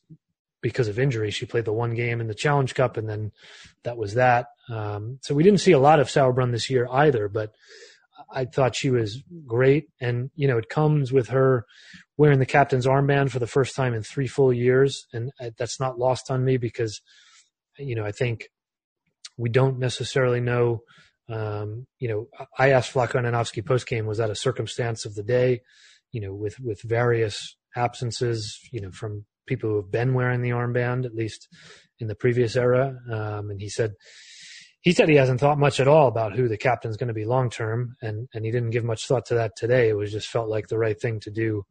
because 0.67 0.89
of 0.89 0.99
injury. 0.99 1.31
She 1.31 1.45
played 1.45 1.65
the 1.65 1.73
one 1.73 1.93
game 1.95 2.19
in 2.19 2.27
the 2.27 2.35
Challenge 2.35 2.73
Cup, 2.75 2.97
and 2.97 3.07
then 3.07 3.31
that 3.83 3.97
was 3.97 4.15
that. 4.15 4.47
Um, 4.69 5.19
so 5.21 5.33
we 5.33 5.43
didn't 5.43 5.61
see 5.61 5.71
a 5.71 5.79
lot 5.79 6.01
of 6.01 6.07
Sauerbrunn 6.07 6.51
this 6.51 6.69
year 6.69 6.87
either, 6.91 7.29
but 7.29 7.53
I 8.29 8.45
thought 8.45 8.75
she 8.75 8.89
was 8.89 9.23
great. 9.45 9.85
And, 10.01 10.29
you 10.35 10.47
know, 10.47 10.57
it 10.57 10.67
comes 10.67 11.13
with 11.13 11.29
her 11.29 11.65
wearing 12.17 12.39
the 12.39 12.45
captain's 12.45 12.85
armband 12.85 13.31
for 13.31 13.39
the 13.39 13.47
first 13.47 13.75
time 13.75 13.93
in 13.93 14.03
three 14.03 14.27
full 14.27 14.51
years. 14.51 15.07
And 15.13 15.31
that's 15.57 15.79
not 15.79 15.97
lost 15.97 16.29
on 16.29 16.43
me 16.43 16.57
because, 16.57 17.01
you 17.77 17.95
know, 17.95 18.03
I 18.03 18.11
think 18.11 18.49
we 19.37 19.49
don't 19.49 19.79
necessarily 19.79 20.41
know. 20.41 20.81
Um, 21.29 21.87
you 21.99 22.09
know, 22.09 22.27
I 22.57 22.71
asked 22.71 22.93
Vlatko 22.93 23.21
Andonovski 23.21 23.65
post 23.65 23.87
game, 23.87 24.05
was 24.05 24.17
that 24.17 24.29
a 24.29 24.35
circumstance 24.35 25.05
of 25.05 25.15
the 25.15 25.23
day? 25.23 25.61
You 26.11 26.21
know, 26.21 26.33
with, 26.33 26.59
with 26.59 26.81
various 26.81 27.55
absences, 27.75 28.59
you 28.71 28.81
know, 28.81 28.91
from 28.91 29.25
people 29.47 29.69
who 29.69 29.75
have 29.77 29.91
been 29.91 30.13
wearing 30.13 30.41
the 30.41 30.51
armband, 30.51 31.05
at 31.05 31.15
least 31.15 31.47
in 31.99 32.07
the 32.07 32.15
previous 32.15 32.55
era. 32.55 32.95
Um, 33.11 33.49
and 33.49 33.59
he 33.59 33.69
said, 33.69 33.93
he 34.81 34.93
said 34.93 35.09
he 35.09 35.15
hasn't 35.15 35.39
thought 35.39 35.57
much 35.57 35.79
at 35.79 35.87
all 35.87 36.07
about 36.07 36.35
who 36.35 36.47
the 36.47 36.57
captain's 36.57 36.97
going 36.97 37.07
to 37.07 37.13
be 37.13 37.25
long 37.25 37.49
term, 37.49 37.95
and 38.01 38.27
and 38.33 38.45
he 38.45 38.51
didn't 38.51 38.69
give 38.69 38.85
much 38.85 39.07
thought 39.07 39.25
to 39.25 39.35
that 39.35 39.55
today. 39.57 39.89
It 39.89 39.97
was 39.97 40.11
just 40.11 40.27
felt 40.27 40.49
like 40.49 40.67
the 40.67 40.77
right 40.77 40.99
thing 40.99 41.19
to 41.21 41.31
do 41.31 41.63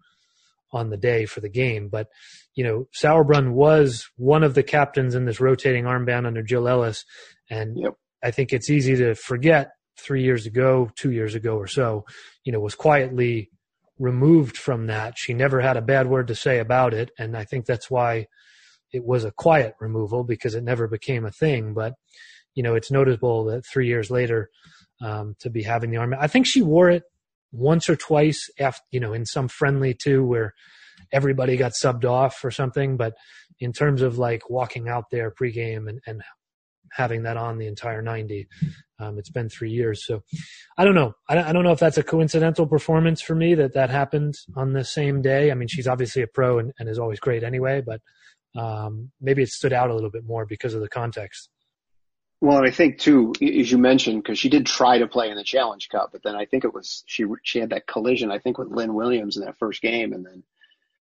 on 0.72 0.90
the 0.90 0.96
day 0.96 1.24
for 1.24 1.40
the 1.40 1.48
game. 1.48 1.88
But 1.88 2.08
you 2.54 2.64
know, 2.64 2.88
Sauerbrunn 2.94 3.52
was 3.52 4.06
one 4.16 4.42
of 4.42 4.54
the 4.54 4.62
captains 4.62 5.14
in 5.14 5.24
this 5.24 5.40
rotating 5.40 5.84
armband 5.84 6.26
under 6.26 6.42
Jill 6.42 6.68
Ellis, 6.68 7.04
and 7.48 7.78
yep. 7.78 7.94
I 8.22 8.32
think 8.32 8.52
it's 8.52 8.68
easy 8.68 8.96
to 8.96 9.14
forget 9.14 9.70
three 9.98 10.22
years 10.22 10.44
ago, 10.46 10.90
two 10.94 11.10
years 11.10 11.34
ago 11.34 11.56
or 11.56 11.66
so, 11.66 12.04
you 12.44 12.52
know, 12.52 12.60
was 12.60 12.74
quietly 12.74 13.50
removed 13.98 14.56
from 14.56 14.86
that. 14.86 15.14
She 15.16 15.32
never 15.32 15.60
had 15.60 15.76
a 15.76 15.82
bad 15.82 16.06
word 16.08 16.28
to 16.28 16.34
say 16.34 16.58
about 16.58 16.94
it. 16.94 17.10
And 17.18 17.36
I 17.36 17.44
think 17.44 17.66
that's 17.66 17.90
why 17.90 18.26
it 18.92 19.04
was 19.04 19.24
a 19.24 19.32
quiet 19.32 19.74
removal 19.80 20.24
because 20.24 20.54
it 20.54 20.64
never 20.64 20.86
became 20.86 21.24
a 21.24 21.30
thing. 21.30 21.74
But, 21.74 21.94
you 22.54 22.62
know, 22.62 22.74
it's 22.74 22.90
notable 22.90 23.44
that 23.46 23.64
three 23.66 23.86
years 23.86 24.10
later, 24.10 24.50
um, 25.00 25.34
to 25.40 25.50
be 25.50 25.62
having 25.62 25.90
the 25.90 25.98
arm. 25.98 26.14
I 26.18 26.26
think 26.26 26.46
she 26.46 26.62
wore 26.62 26.90
it 26.90 27.02
once 27.52 27.88
or 27.88 27.96
twice 27.96 28.48
after, 28.58 28.82
you 28.90 29.00
know, 29.00 29.12
in 29.12 29.26
some 29.26 29.48
friendly 29.48 29.94
too, 29.94 30.24
where 30.24 30.54
everybody 31.12 31.56
got 31.56 31.72
subbed 31.72 32.04
off 32.04 32.44
or 32.44 32.50
something. 32.50 32.96
But 32.96 33.14
in 33.60 33.72
terms 33.72 34.02
of 34.02 34.18
like 34.18 34.48
walking 34.50 34.88
out 34.88 35.04
there 35.10 35.30
pregame 35.30 35.88
and, 35.88 36.00
and 36.06 36.22
having 36.92 37.22
that 37.24 37.36
on 37.36 37.58
the 37.58 37.66
entire 37.66 38.02
90. 38.02 38.48
Um, 38.98 39.18
it's 39.18 39.30
been 39.30 39.48
three 39.48 39.70
years. 39.70 40.06
So 40.06 40.22
I 40.78 40.84
don't 40.84 40.94
know. 40.94 41.12
I, 41.28 41.52
don't 41.52 41.64
know 41.64 41.72
if 41.72 41.78
that's 41.78 41.98
a 41.98 42.02
coincidental 42.02 42.66
performance 42.66 43.20
for 43.20 43.34
me 43.34 43.54
that 43.56 43.74
that 43.74 43.90
happened 43.90 44.34
on 44.56 44.72
the 44.72 44.84
same 44.84 45.22
day. 45.22 45.50
I 45.50 45.54
mean, 45.54 45.68
she's 45.68 45.86
obviously 45.86 46.22
a 46.22 46.26
pro 46.26 46.58
and, 46.58 46.72
and 46.78 46.88
is 46.88 46.98
always 46.98 47.20
great 47.20 47.44
anyway, 47.44 47.82
but 47.84 48.00
um, 48.58 49.10
maybe 49.20 49.42
it 49.42 49.50
stood 49.50 49.72
out 49.72 49.90
a 49.90 49.94
little 49.94 50.10
bit 50.10 50.24
more 50.24 50.46
because 50.46 50.74
of 50.74 50.80
the 50.80 50.88
context. 50.88 51.50
Well, 52.40 52.58
and 52.58 52.66
I 52.66 52.70
think 52.70 52.98
too, 52.98 53.32
as 53.40 53.70
you 53.70 53.78
mentioned, 53.78 54.22
because 54.22 54.38
she 54.38 54.50
did 54.50 54.66
try 54.66 54.98
to 54.98 55.06
play 55.06 55.30
in 55.30 55.36
the 55.36 55.44
Challenge 55.44 55.88
Cup, 55.88 56.10
but 56.12 56.22
then 56.22 56.36
I 56.36 56.44
think 56.44 56.64
it 56.64 56.74
was 56.74 57.02
she 57.06 57.24
she 57.42 57.60
had 57.60 57.70
that 57.70 57.86
collision 57.86 58.30
I 58.30 58.38
think 58.38 58.58
with 58.58 58.68
Lynn 58.68 58.94
Williams 58.94 59.36
in 59.36 59.44
that 59.44 59.58
first 59.58 59.80
game, 59.80 60.12
and 60.12 60.24
then 60.24 60.42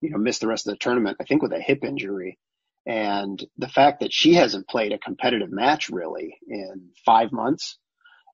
you 0.00 0.10
know 0.10 0.18
missed 0.18 0.40
the 0.40 0.48
rest 0.48 0.66
of 0.66 0.72
the 0.72 0.78
tournament. 0.78 1.18
I 1.20 1.24
think 1.24 1.42
with 1.42 1.52
a 1.52 1.60
hip 1.60 1.84
injury. 1.84 2.38
And 2.86 3.44
the 3.58 3.68
fact 3.68 4.00
that 4.00 4.12
she 4.12 4.34
hasn't 4.34 4.68
played 4.68 4.92
a 4.92 4.98
competitive 4.98 5.50
match 5.50 5.90
really 5.90 6.38
in 6.48 6.90
five 7.04 7.32
months 7.32 7.78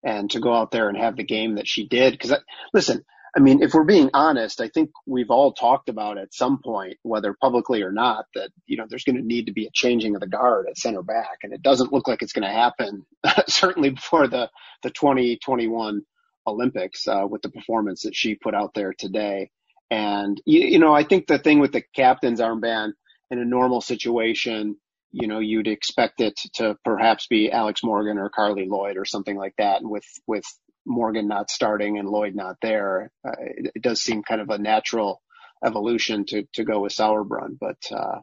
and 0.05 0.31
to 0.31 0.41
go 0.41 0.55
out 0.55 0.71
there 0.71 0.89
and 0.89 0.97
have 0.97 1.17
the 1.17 1.25
game 1.25 1.57
that 1.57 1.67
she 1.67 1.87
did, 1.89 2.13
because 2.13 2.33
listen, 2.73 3.05
I 3.37 3.41
mean, 3.41 3.63
if 3.63 3.75
we're 3.75 3.85
being 3.85 4.09
honest, 4.15 4.63
I 4.63 4.69
think 4.69 4.91
we've 5.05 5.31
all 5.31 5.53
talked 5.53 5.91
about 5.91 6.17
at 6.17 6.33
some 6.33 6.59
point, 6.65 6.97
whether 7.03 7.35
publicly 7.39 7.83
or 7.83 7.93
not, 7.93 8.25
that, 8.35 8.51
you 8.67 8.79
know, 8.79 8.87
there's 8.89 9.05
going 9.05 9.17
to 9.17 9.23
need 9.23 9.47
to 9.47 9.53
be 9.53 9.67
a 9.67 9.71
changing 9.75 10.15
of 10.15 10.23
the 10.23 10.27
guard 10.27 10.67
at 10.71 10.79
center 10.79 11.03
back. 11.03 11.39
And 11.43 11.53
it 11.53 11.61
doesn't 11.61 11.93
look 11.93 12.09
like 12.09 12.23
it's 12.23 12.33
going 12.33 12.49
to 12.49 12.55
happen, 12.55 13.05
certainly 13.47 13.91
before 13.91 14.27
the, 14.27 14.49
the 14.83 14.91
2021 14.91 16.01
Olympics, 16.47 17.07
uh, 17.07 17.27
with 17.29 17.43
the 17.43 17.51
performance 17.51 18.03
that 18.03 18.17
she 18.17 18.37
put 18.37 18.55
out 18.55 18.73
there 18.75 18.95
today. 18.97 19.51
And, 19.91 20.41
you, 20.47 20.61
you 20.61 20.79
know, 20.79 20.95
I 20.95 21.05
think 21.05 21.27
the 21.27 21.39
thing 21.39 21.59
with 21.59 21.73
the 21.73 21.83
captain's 21.95 22.41
armband 22.41 22.93
in 23.31 23.39
a 23.39 23.45
normal 23.45 23.81
situation, 23.81 24.77
you 25.13 25.29
know, 25.29 25.39
you'd 25.39 25.69
expect 25.69 26.21
it 26.21 26.39
to 26.55 26.77
perhaps 26.85 27.27
be 27.27 27.51
Alex 27.51 27.83
Morgan 27.83 28.19
or 28.19 28.31
Carli 28.31 28.67
Lloyd 28.69 28.97
or 28.97 29.05
something 29.05 29.37
like 29.37 29.55
that. 29.59 29.83
With, 29.83 30.05
with 30.27 30.45
Morgan 30.85 31.29
not 31.29 31.51
starting 31.51 31.99
and 31.99 32.09
Lloyd 32.09 32.35
not 32.35 32.57
there, 32.63 33.11
uh, 33.27 33.33
it, 33.41 33.73
it, 33.77 33.83
does 33.83 34.03
seem 34.03 34.23
kind 34.23 34.41
of 34.41 34.51
a 34.51 34.59
natural 34.59 35.23
evolution 35.65 36.25
to, 36.27 36.45
to 36.55 36.65
go 36.65 36.81
with 36.81 36.93
Sauerbrunn. 36.93 37.57
But, 37.59 37.79
uh, 37.91 38.21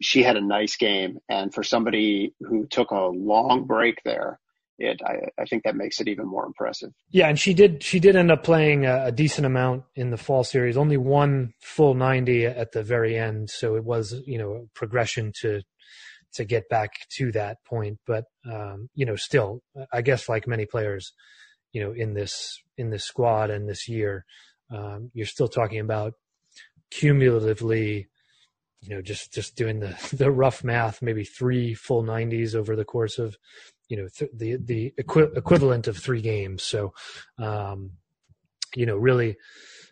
she 0.00 0.22
had 0.22 0.36
a 0.36 0.40
nice 0.40 0.76
game. 0.76 1.18
And 1.28 1.52
for 1.52 1.62
somebody 1.62 2.34
who 2.40 2.66
took 2.66 2.90
a 2.90 3.06
long 3.06 3.66
break 3.66 4.00
there, 4.04 4.38
it, 4.80 5.00
I, 5.04 5.18
I, 5.38 5.44
think 5.44 5.64
that 5.64 5.76
makes 5.76 6.00
it 6.00 6.08
even 6.08 6.26
more 6.26 6.46
impressive. 6.46 6.92
Yeah, 7.10 7.28
and 7.28 7.38
she 7.38 7.52
did 7.52 7.82
she 7.82 8.00
did 8.00 8.16
end 8.16 8.30
up 8.30 8.42
playing 8.42 8.86
a, 8.86 9.06
a, 9.06 9.12
decent 9.12 9.46
amount 9.46 9.84
in 9.94 10.10
the 10.10 10.16
fall 10.16 10.42
series. 10.42 10.76
Only 10.76 10.96
one 10.96 11.52
full 11.60 11.94
ninety 11.94 12.46
at 12.46 12.72
the 12.72 12.82
very 12.82 13.16
end, 13.16 13.50
so 13.50 13.76
it 13.76 13.84
was 13.84 14.14
you 14.26 14.38
know 14.38 14.52
a 14.52 14.66
progression 14.74 15.32
to 15.42 15.60
to 16.34 16.44
get 16.44 16.68
back 16.70 16.92
to 17.16 17.30
that 17.32 17.58
point. 17.66 17.98
But 18.06 18.24
um, 18.50 18.88
you 18.94 19.04
know, 19.04 19.16
still, 19.16 19.60
I 19.92 20.00
guess 20.00 20.30
like 20.30 20.48
many 20.48 20.64
players, 20.64 21.12
you 21.72 21.82
know, 21.82 21.92
in 21.92 22.14
this 22.14 22.58
in 22.78 22.88
this 22.88 23.04
squad 23.04 23.50
and 23.50 23.68
this 23.68 23.86
year, 23.86 24.24
um, 24.70 25.10
you're 25.12 25.26
still 25.26 25.48
talking 25.48 25.80
about 25.80 26.14
cumulatively 26.90 28.08
you 28.80 28.94
know 28.94 29.02
just 29.02 29.32
just 29.32 29.56
doing 29.56 29.78
the 29.78 29.94
the 30.16 30.30
rough 30.30 30.64
math 30.64 31.02
maybe 31.02 31.22
three 31.22 31.72
full 31.72 32.02
90s 32.02 32.56
over 32.56 32.74
the 32.74 32.84
course 32.84 33.16
of 33.18 33.36
you 33.90 33.96
know 33.96 34.08
th- 34.08 34.30
the 34.32 34.56
the 34.56 34.94
equi- 34.96 35.36
equivalent 35.36 35.88
of 35.88 35.98
three 35.98 36.22
games. 36.22 36.62
So, 36.62 36.94
um, 37.38 37.90
you 38.74 38.86
know, 38.86 38.96
really 38.96 39.36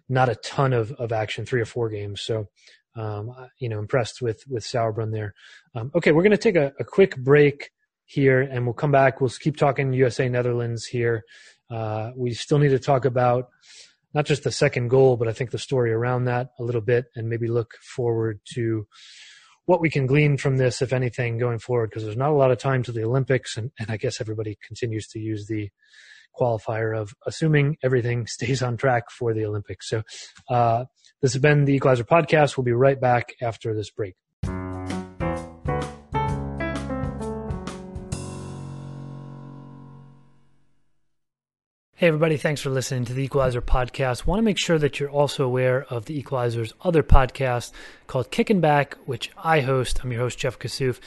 not 0.09 0.31
a 0.31 0.37
ton 0.37 0.73
of 0.73 0.93
of 0.93 1.13
action, 1.13 1.45
three 1.45 1.61
or 1.61 1.67
four 1.67 1.91
games. 1.91 2.23
So, 2.23 2.49
um, 2.97 3.35
you 3.59 3.69
know, 3.69 3.81
impressed 3.81 4.23
with 4.23 4.45
with 4.49 4.63
Sauerbrunn 4.63 5.13
there. 5.13 5.35
Um, 5.75 5.91
okay, 5.95 6.13
we're 6.13 6.23
going 6.23 6.31
to 6.31 6.39
take 6.39 6.57
a, 6.57 6.73
a, 6.79 6.85
quick 6.85 7.17
break 7.17 7.71
here, 8.07 8.41
and 8.41 8.65
we'll 8.65 8.73
come 8.73 8.93
back. 8.93 9.21
We'll 9.21 9.31
keep 9.31 9.57
talking 9.57 9.93
USA 9.93 10.29
Netherlands 10.29 10.87
here. 10.87 11.25
Uh, 11.69 12.13
we 12.17 12.33
still 12.33 12.59
need 12.59 12.71
to 12.71 12.79
talk 12.79 13.05
about 13.05 13.49
not 14.15 14.25
just 14.25 14.45
the 14.45 14.53
second 14.53 14.89
goal, 14.89 15.17
but 15.17 15.29
I 15.29 15.33
think 15.33 15.51
the 15.51 15.59
story 15.59 15.93
around 15.93 16.25
that 16.25 16.51
a 16.59 16.63
little 16.63 16.81
bit, 16.81 17.07
and 17.17 17.29
maybe 17.29 17.49
look 17.49 17.73
forward 17.83 18.41
to 18.55 18.87
what 19.69 19.83
we 19.83 19.91
can 19.91 20.07
glean 20.07 20.39
from 20.39 20.57
this, 20.57 20.81
if 20.81 20.95
anything, 20.95 21.37
going 21.37 21.59
forward, 21.59 21.91
because 21.91 22.03
there's 22.03 22.17
not 22.17 22.31
a 22.31 22.35
lot 22.35 22.51
of 22.51 22.57
time 22.57 22.83
to 22.83 22.91
the 22.91 23.05
Olympics, 23.05 23.59
and, 23.59 23.71
and 23.79 23.91
I 23.91 23.99
guess 23.99 24.19
everybody 24.19 24.57
continues 24.67 25.07
to 25.09 25.19
use 25.19 25.47
the 25.47 25.69
qualifier 26.35 26.99
of 26.99 27.13
assuming 27.27 27.77
everything 27.83 28.27
stays 28.27 28.63
on 28.63 28.79
track 28.79 29.11
for 29.11 29.35
the 29.35 29.45
Olympics. 29.45 29.91
So 29.91 30.05
uh, 30.49 30.87
this 31.21 31.35
has 31.35 31.43
been 31.43 31.67
the 31.67 31.75
Equalizer 31.75 32.05
podcast. 32.05 32.57
We'll 32.57 32.65
be 32.65 32.73
right 32.73 32.99
back 32.99 33.35
after 33.43 33.75
this 33.75 33.91
break. 33.91 34.15
Hey, 41.99 42.07
everybody, 42.07 42.37
thanks 42.37 42.61
for 42.61 42.71
listening 42.71 43.07
to 43.07 43.13
the 43.13 43.25
Equalizer 43.25 43.61
podcast. 43.61 44.25
Want 44.25 44.39
to 44.39 44.45
make 44.45 44.57
sure 44.57 44.79
that 44.79 45.01
you're 45.01 45.11
also 45.11 45.45
aware 45.45 45.85
of 45.91 46.05
the 46.05 46.17
Equalizer's 46.17 46.73
other 46.83 47.03
podcast 47.03 47.73
called 48.07 48.31
Kicking 48.31 48.61
Back, 48.61 48.97
which 49.07 49.33
I 49.37 49.63
host. 49.63 50.05
I'm 50.05 50.13
your 50.13 50.21
host, 50.21 50.39
Jeff 50.39 50.61
Kassouf. 50.61 51.01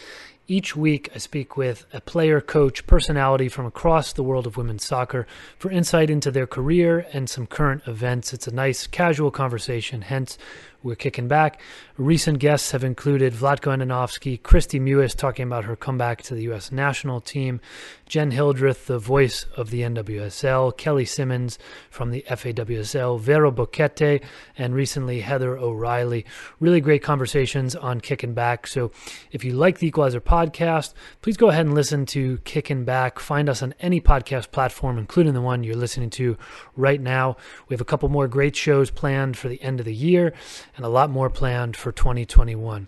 Each 0.49 0.75
week, 0.75 1.09
I 1.15 1.19
speak 1.19 1.55
with 1.55 1.85
a 1.93 2.01
player, 2.01 2.41
coach, 2.41 2.85
personality 2.87 3.47
from 3.47 3.65
across 3.65 4.11
the 4.11 4.21
world 4.21 4.45
of 4.45 4.57
women's 4.57 4.83
soccer 4.83 5.27
for 5.57 5.71
insight 5.71 6.09
into 6.09 6.29
their 6.29 6.45
career 6.45 7.07
and 7.13 7.29
some 7.29 7.47
current 7.47 7.83
events. 7.87 8.33
It's 8.33 8.47
a 8.49 8.53
nice, 8.53 8.85
casual 8.85 9.31
conversation, 9.31 10.01
hence, 10.01 10.37
we're 10.83 10.95
kicking 10.95 11.27
back. 11.27 11.61
Recent 11.97 12.39
guests 12.39 12.71
have 12.71 12.83
included 12.83 13.33
Vlatko 13.33 13.77
Andonovski, 13.77 14.41
Kristie 14.41 14.81
Mewis 14.81 15.15
talking 15.15 15.43
about 15.43 15.65
her 15.65 15.75
comeback 15.75 16.21
to 16.23 16.33
the 16.33 16.43
U.S. 16.43 16.71
national 16.71 17.21
team, 17.21 17.61
Jenn 18.07 18.31
Hildreth, 18.31 18.87
the 18.87 18.99
voice 18.99 19.45
of 19.55 19.69
the 19.69 19.81
NWSL, 19.81 20.75
Kelly 20.77 21.05
Simmons 21.05 21.59
from 21.89 22.11
the 22.11 22.25
FAWSL, 22.27 23.19
Vero 23.19 23.51
Boquete, 23.51 24.23
and 24.57 24.73
recently 24.73 25.21
Heather 25.21 25.57
O'Reilly. 25.57 26.25
Really 26.59 26.81
great 26.81 27.03
conversations 27.03 27.75
on 27.75 28.01
Kicking 28.01 28.33
Back. 28.33 28.67
So 28.67 28.91
if 29.31 29.43
you 29.43 29.53
like 29.53 29.79
the 29.79 29.87
Equalizer 29.87 30.21
podcast, 30.21 30.93
please 31.21 31.37
go 31.37 31.49
ahead 31.49 31.65
and 31.65 31.75
listen 31.75 32.05
to 32.07 32.39
Kicking 32.39 32.83
Back. 32.83 33.19
Find 33.19 33.47
us 33.47 33.61
on 33.61 33.75
any 33.79 34.01
podcast 34.01 34.51
platform, 34.51 34.97
including 34.97 35.33
the 35.33 35.41
one 35.41 35.63
you're 35.63 35.75
listening 35.75 36.09
to 36.11 36.37
right 36.75 36.99
now. 36.99 37.37
We 37.69 37.73
have 37.75 37.81
a 37.81 37.85
couple 37.85 38.09
more 38.09 38.27
great 38.27 38.55
shows 38.55 38.89
planned 38.89 39.37
for 39.37 39.47
the 39.47 39.61
end 39.61 39.79
of 39.79 39.85
the 39.85 39.95
year 39.95 40.33
and 40.75 40.85
a 40.85 40.89
lot 40.89 41.09
more 41.09 41.29
planned 41.29 41.75
for 41.75 41.91
2021. 41.91 42.87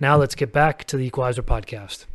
Now 0.00 0.16
let's 0.16 0.34
get 0.34 0.52
back 0.52 0.84
to 0.84 0.96
the 0.96 1.06
Equalizer 1.06 1.42
podcast. 1.42 2.06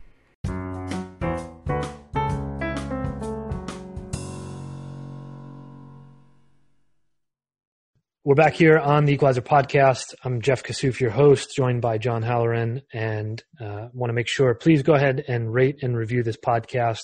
We're 8.25 8.35
back 8.35 8.53
here 8.53 8.77
on 8.77 9.05
the 9.05 9.13
Equalizer 9.13 9.41
podcast. 9.41 10.13
I'm 10.23 10.41
Jeff 10.41 10.61
Kassouf, 10.61 10.99
your 10.99 11.09
host, 11.09 11.55
joined 11.55 11.81
by 11.81 11.97
John 11.97 12.21
Halloran, 12.21 12.83
and 12.93 13.41
uh, 13.59 13.87
want 13.91 14.09
to 14.09 14.13
make 14.13 14.27
sure 14.27 14.53
please 14.53 14.83
go 14.83 14.93
ahead 14.93 15.23
and 15.27 15.51
rate 15.51 15.77
and 15.81 15.97
review 15.97 16.21
this 16.21 16.37
podcast. 16.37 17.01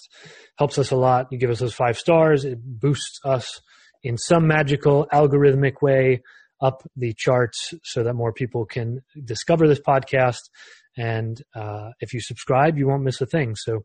Helps 0.60 0.78
us 0.78 0.92
a 0.92 0.96
lot. 0.96 1.28
You 1.32 1.40
give 1.40 1.50
us 1.50 1.60
those 1.60 1.74
five 1.74 1.98
stars, 1.98 2.46
it 2.46 2.60
boosts 2.62 3.20
us 3.26 3.62
in 4.04 4.20
some 4.20 4.46
magical 4.46 5.08
algorithmic 5.12 5.82
way 5.82 6.22
up 6.66 6.84
the 6.96 7.14
charts 7.14 7.74
so 7.84 8.04
that 8.04 8.14
more 8.14 8.34
people 8.34 8.66
can 8.66 9.02
discover 9.24 9.68
this 9.68 9.80
podcast. 9.80 10.50
And 10.98 11.42
uh, 11.54 11.92
if 12.00 12.14
you 12.14 12.22
subscribe, 12.22 12.78
you 12.78 12.88
won't 12.88 13.04
miss 13.04 13.22
a 13.22 13.26
thing. 13.26 13.56
So 13.56 13.84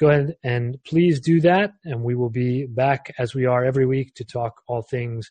go 0.00 0.08
ahead 0.10 0.34
and 0.42 0.78
please 0.84 1.20
do 1.20 1.40
that. 1.42 1.70
And 1.84 2.02
we 2.02 2.14
will 2.14 2.30
be 2.30 2.66
back 2.66 3.14
as 3.18 3.34
we 3.34 3.46
are 3.46 3.64
every 3.64 3.86
week 3.86 4.14
to 4.14 4.24
talk 4.24 4.62
all 4.66 4.82
things 4.82 5.30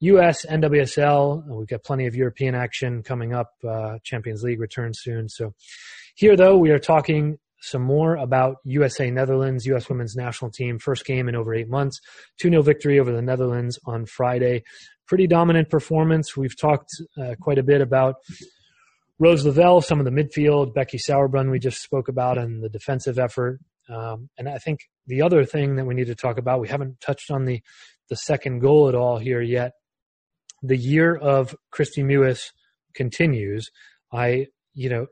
US, 0.00 0.44
NWSL. 0.44 1.46
We've 1.46 1.66
got 1.66 1.84
plenty 1.84 2.06
of 2.06 2.14
European 2.14 2.54
action 2.54 3.02
coming 3.02 3.32
up. 3.32 3.52
Uh, 3.66 3.98
Champions 4.04 4.42
League 4.42 4.60
returns 4.60 5.00
soon. 5.00 5.28
So 5.28 5.54
here, 6.14 6.36
though, 6.36 6.58
we 6.58 6.70
are 6.70 6.78
talking 6.78 7.38
some 7.60 7.82
more 7.82 8.16
about 8.16 8.56
USA 8.64 9.10
Netherlands, 9.10 9.66
US 9.66 9.88
women's 9.88 10.14
national 10.14 10.50
team. 10.50 10.78
First 10.78 11.04
game 11.04 11.28
in 11.28 11.34
over 11.34 11.54
eight 11.54 11.68
months. 11.68 12.00
2 12.38 12.50
0 12.50 12.62
victory 12.62 13.00
over 13.00 13.12
the 13.12 13.22
Netherlands 13.22 13.78
on 13.86 14.06
Friday 14.06 14.62
pretty 15.06 15.26
dominant 15.26 15.70
performance. 15.70 16.36
We've 16.36 16.58
talked 16.58 16.90
uh, 17.20 17.34
quite 17.40 17.58
a 17.58 17.62
bit 17.62 17.80
about 17.80 18.16
Rose 19.18 19.44
Lavelle, 19.44 19.80
some 19.80 19.98
of 19.98 20.04
the 20.04 20.10
midfield, 20.10 20.74
Becky 20.74 20.98
Sauerbrunn 20.98 21.50
we 21.50 21.58
just 21.58 21.82
spoke 21.82 22.08
about, 22.08 22.38
and 22.38 22.62
the 22.62 22.68
defensive 22.68 23.18
effort. 23.18 23.60
Um, 23.88 24.28
and 24.36 24.48
I 24.48 24.58
think 24.58 24.80
the 25.06 25.22
other 25.22 25.44
thing 25.44 25.76
that 25.76 25.86
we 25.86 25.94
need 25.94 26.08
to 26.08 26.14
talk 26.14 26.38
about, 26.38 26.60
we 26.60 26.68
haven't 26.68 27.00
touched 27.00 27.30
on 27.30 27.44
the 27.44 27.62
the 28.08 28.16
second 28.16 28.60
goal 28.60 28.88
at 28.88 28.94
all 28.94 29.18
here 29.18 29.40
yet. 29.40 29.72
The 30.62 30.76
year 30.76 31.14
of 31.14 31.56
Kristie 31.74 32.04
Mewis 32.04 32.52
continues. 32.94 33.70
I, 34.12 34.46
you 34.74 34.88
know, 34.88 35.06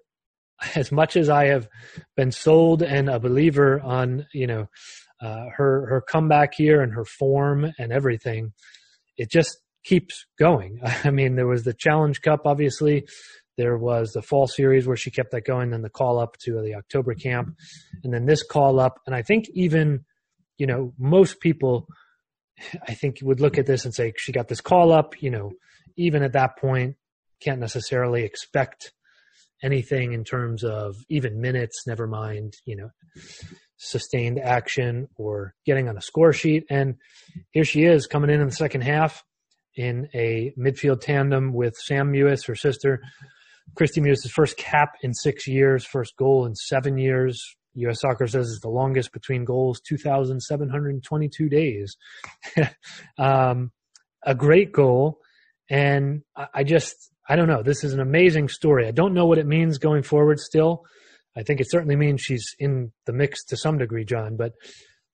as 0.74 0.92
much 0.92 1.16
as 1.16 1.28
I 1.28 1.46
have 1.46 1.68
been 2.16 2.32
sold 2.32 2.82
and 2.82 3.08
a 3.08 3.18
believer 3.18 3.80
on, 3.80 4.26
you 4.32 4.46
know, 4.46 4.68
uh, 5.20 5.46
her 5.56 5.86
her 5.86 6.00
comeback 6.00 6.54
here 6.54 6.82
and 6.82 6.92
her 6.92 7.04
form 7.04 7.72
and 7.78 7.92
everything, 7.92 8.52
it 9.16 9.30
just 9.30 9.58
keeps 9.84 10.26
going. 10.38 10.80
I 11.04 11.10
mean, 11.10 11.36
there 11.36 11.46
was 11.46 11.64
the 11.64 11.74
Challenge 11.74 12.20
Cup, 12.20 12.42
obviously. 12.44 13.06
There 13.56 13.78
was 13.78 14.12
the 14.12 14.22
fall 14.22 14.48
series 14.48 14.86
where 14.86 14.96
she 14.96 15.12
kept 15.12 15.30
that 15.30 15.46
going, 15.46 15.70
then 15.70 15.82
the 15.82 15.88
call 15.88 16.18
up 16.18 16.36
to 16.38 16.60
the 16.60 16.74
October 16.74 17.14
camp, 17.14 17.54
and 18.02 18.12
then 18.12 18.26
this 18.26 18.42
call 18.42 18.80
up. 18.80 18.98
And 19.06 19.14
I 19.14 19.22
think 19.22 19.46
even, 19.54 20.04
you 20.58 20.66
know, 20.66 20.92
most 20.98 21.38
people, 21.38 21.86
I 22.88 22.94
think 22.94 23.18
would 23.22 23.40
look 23.40 23.56
at 23.56 23.66
this 23.66 23.84
and 23.84 23.94
say 23.94 24.12
she 24.16 24.32
got 24.32 24.48
this 24.48 24.60
call 24.60 24.92
up. 24.92 25.22
You 25.22 25.30
know, 25.30 25.52
even 25.96 26.24
at 26.24 26.32
that 26.32 26.58
point, 26.58 26.96
can't 27.40 27.60
necessarily 27.60 28.24
expect 28.24 28.92
anything 29.64 30.12
in 30.12 30.22
terms 30.22 30.62
of 30.62 30.94
even 31.08 31.40
minutes. 31.40 31.86
Never 31.86 32.06
mind, 32.06 32.54
you 32.66 32.76
know, 32.76 32.90
sustained 33.78 34.38
action 34.38 35.08
or 35.16 35.54
getting 35.66 35.88
on 35.88 35.96
a 35.96 36.02
score 36.02 36.32
sheet. 36.32 36.64
And 36.70 36.96
here 37.52 37.64
she 37.64 37.84
is 37.84 38.06
coming 38.06 38.30
in 38.30 38.40
in 38.40 38.48
the 38.48 38.54
second 38.54 38.82
half 38.82 39.22
in 39.76 40.08
a 40.14 40.52
midfield 40.58 41.00
tandem 41.00 41.52
with 41.52 41.74
Sam 41.76 42.12
Mewis, 42.12 42.46
her 42.46 42.54
sister. 42.54 43.00
Kristie 43.74 44.02
Mewis' 44.02 44.30
first 44.30 44.56
cap 44.56 44.90
in 45.02 45.14
six 45.14 45.48
years, 45.48 45.84
first 45.84 46.14
goal 46.16 46.46
in 46.46 46.54
seven 46.54 46.98
years. 46.98 47.42
U.S. 47.76 48.00
Soccer 48.00 48.28
says 48.28 48.50
it's 48.50 48.60
the 48.60 48.68
longest 48.68 49.12
between 49.12 49.44
goals, 49.44 49.80
2,722 49.80 51.48
days. 51.48 51.96
um, 53.18 53.72
a 54.22 54.34
great 54.34 54.70
goal. 54.70 55.18
And 55.68 56.22
I, 56.36 56.46
I 56.54 56.64
just, 56.64 57.10
I 57.28 57.36
don't 57.36 57.48
know. 57.48 57.62
This 57.62 57.84
is 57.84 57.94
an 57.94 58.00
amazing 58.00 58.48
story. 58.48 58.86
I 58.86 58.90
don't 58.90 59.14
know 59.14 59.26
what 59.26 59.38
it 59.38 59.46
means 59.46 59.78
going 59.78 60.02
forward 60.02 60.38
still. 60.38 60.84
I 61.36 61.42
think 61.42 61.60
it 61.60 61.70
certainly 61.70 61.96
means 61.96 62.20
she's 62.20 62.54
in 62.58 62.92
the 63.06 63.12
mix 63.12 63.44
to 63.46 63.56
some 63.56 63.78
degree, 63.78 64.04
John, 64.04 64.36
but 64.36 64.52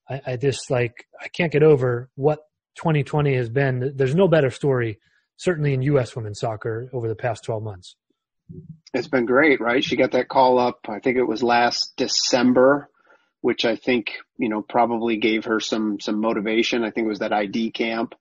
I, 0.09 0.21
I 0.27 0.37
just 0.37 0.71
like, 0.71 1.07
I 1.21 1.29
can't 1.29 1.53
get 1.53 1.63
over 1.63 2.11
what 2.15 2.41
2020 2.77 3.35
has 3.37 3.49
been. 3.49 3.93
There's 3.95 4.15
no 4.15 4.29
better 4.29 4.51
story, 4.51 4.99
certainly 5.37 5.73
in 5.73 5.83
U.S. 5.83 6.15
women's 6.15 6.41
soccer 6.41 6.91
over 6.93 7.09
the 7.09 7.15
past 7.15 7.45
12 7.45 7.63
months. 7.63 7.97
It's 8.93 9.09
been 9.09 9.27
great, 9.27 9.61
right? 9.61 9.83
She 9.83 9.97
got 9.97 10.13
that 10.13 10.29
call 10.29 10.59
up, 10.59 10.81
I 10.89 10.99
think 10.99 11.17
it 11.17 11.25
was 11.25 11.43
last 11.43 11.93
December, 11.97 12.91
which 13.41 13.65
I 13.65 13.77
think, 13.77 14.19
you 14.37 14.49
know, 14.49 14.63
probably 14.63 15.17
gave 15.17 15.45
her 15.45 15.61
some, 15.61 16.01
some 16.01 16.21
motivation. 16.21 16.83
I 16.83 16.91
think 16.91 17.07
it 17.07 17.09
was 17.09 17.21
that 17.21 17.33
ID 17.33 17.71
camp, 17.71 18.15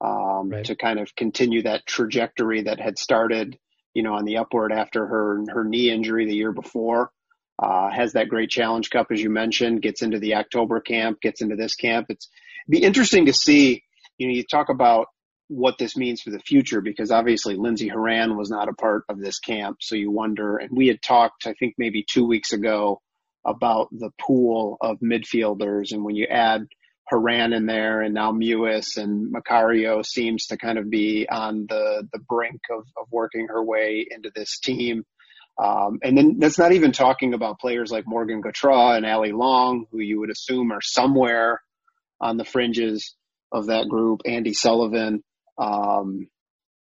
um, 0.00 0.50
right. 0.50 0.64
to 0.64 0.76
kind 0.76 0.98
of 0.98 1.14
continue 1.14 1.62
that 1.62 1.86
trajectory 1.86 2.62
that 2.62 2.80
had 2.80 2.98
started, 2.98 3.58
you 3.94 4.02
know, 4.02 4.14
on 4.14 4.24
the 4.24 4.38
upward 4.38 4.72
after 4.72 5.06
her, 5.06 5.42
her 5.48 5.64
knee 5.64 5.90
injury 5.90 6.26
the 6.26 6.34
year 6.34 6.52
before. 6.52 7.10
Uh, 7.58 7.90
has 7.90 8.12
that 8.12 8.28
great 8.28 8.50
challenge 8.50 8.90
cup, 8.90 9.06
as 9.10 9.22
you 9.22 9.30
mentioned, 9.30 9.80
gets 9.80 10.02
into 10.02 10.18
the 10.18 10.34
October 10.34 10.78
camp, 10.78 11.22
gets 11.22 11.40
into 11.40 11.56
this 11.56 11.74
camp. 11.74 12.06
It's 12.10 12.28
be 12.68 12.82
interesting 12.82 13.26
to 13.26 13.32
see, 13.32 13.82
you 14.18 14.28
know, 14.28 14.34
you 14.34 14.44
talk 14.44 14.68
about 14.68 15.06
what 15.48 15.78
this 15.78 15.96
means 15.96 16.20
for 16.20 16.30
the 16.30 16.40
future 16.40 16.80
because 16.80 17.10
obviously 17.10 17.54
Lindsey 17.54 17.88
Horan 17.88 18.36
was 18.36 18.50
not 18.50 18.68
a 18.68 18.74
part 18.74 19.04
of 19.08 19.20
this 19.20 19.38
camp. 19.38 19.78
So 19.80 19.94
you 19.94 20.10
wonder, 20.10 20.56
and 20.56 20.76
we 20.76 20.88
had 20.88 21.00
talked, 21.00 21.46
I 21.46 21.54
think 21.54 21.74
maybe 21.78 22.04
two 22.08 22.26
weeks 22.26 22.52
ago 22.52 23.00
about 23.44 23.88
the 23.92 24.10
pool 24.20 24.76
of 24.80 24.98
midfielders. 24.98 25.92
And 25.92 26.04
when 26.04 26.16
you 26.16 26.26
add 26.26 26.66
Horan 27.08 27.52
in 27.52 27.66
there 27.66 28.02
and 28.02 28.14
now 28.14 28.32
Mewis 28.32 28.96
and 28.96 29.32
Macario 29.32 30.04
seems 30.04 30.46
to 30.46 30.56
kind 30.56 30.78
of 30.78 30.90
be 30.90 31.28
on 31.28 31.66
the, 31.68 32.08
the 32.12 32.18
brink 32.18 32.60
of, 32.70 32.84
of 32.96 33.06
working 33.10 33.48
her 33.48 33.62
way 33.64 34.06
into 34.10 34.30
this 34.34 34.58
team. 34.58 35.04
Um, 35.62 36.00
and 36.02 36.18
then 36.18 36.38
that's 36.38 36.58
not 36.58 36.72
even 36.72 36.92
talking 36.92 37.32
about 37.32 37.60
players 37.60 37.90
like 37.90 38.04
Morgan 38.06 38.42
Gautrat 38.42 38.98
and 38.98 39.06
Allie 39.06 39.32
Long, 39.32 39.86
who 39.90 40.00
you 40.00 40.20
would 40.20 40.30
assume 40.30 40.72
are 40.72 40.82
somewhere 40.82 41.62
on 42.20 42.36
the 42.36 42.44
fringes 42.44 43.14
of 43.52 43.66
that 43.66 43.88
group. 43.88 44.22
Andi 44.26 44.54
Sullivan. 44.54 45.22
Um, 45.58 46.28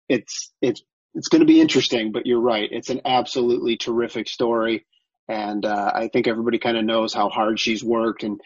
it's 0.10 0.52
it's 0.62 0.82
it's 1.14 1.30
going 1.30 1.42
to 1.42 1.48
be 1.48 1.62
interesting, 1.62 2.12
but 2.12 2.26
you're 2.26 2.42
right. 2.42 2.70
It's 2.72 2.90
an 2.90 3.02
absolutely 3.06 3.78
terrific 3.78 4.28
story, 4.28 4.86
and 5.28 5.66
uh, 5.66 5.92
I 5.94 6.08
think 6.08 6.28
everybody 6.28 6.60
kind 6.60 6.78
of 6.78 6.86
knows 6.86 7.14
how 7.14 7.30
hard 7.30 7.60
she's 7.60 7.84
worked. 7.84 8.24
And 8.24 8.40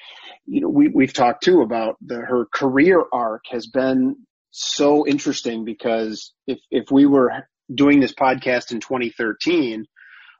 you 0.45 0.61
know, 0.61 0.69
we 0.69 0.87
we've 0.87 1.13
talked 1.13 1.43
too 1.43 1.61
about 1.61 1.97
the 2.01 2.17
her 2.17 2.47
career 2.51 3.03
arc 3.11 3.43
has 3.51 3.67
been 3.67 4.15
so 4.51 5.07
interesting 5.07 5.65
because 5.65 6.33
if 6.47 6.59
if 6.69 6.91
we 6.91 7.05
were 7.05 7.31
doing 7.73 7.99
this 7.99 8.13
podcast 8.13 8.71
in 8.71 8.79
2013, 8.79 9.85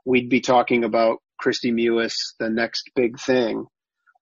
we'd 0.05 0.29
be 0.29 0.41
talking 0.41 0.83
about 0.83 1.19
Kristie 1.41 1.73
Mewis, 1.73 2.13
the 2.39 2.49
next 2.49 2.89
big 2.95 3.19
thing 3.19 3.65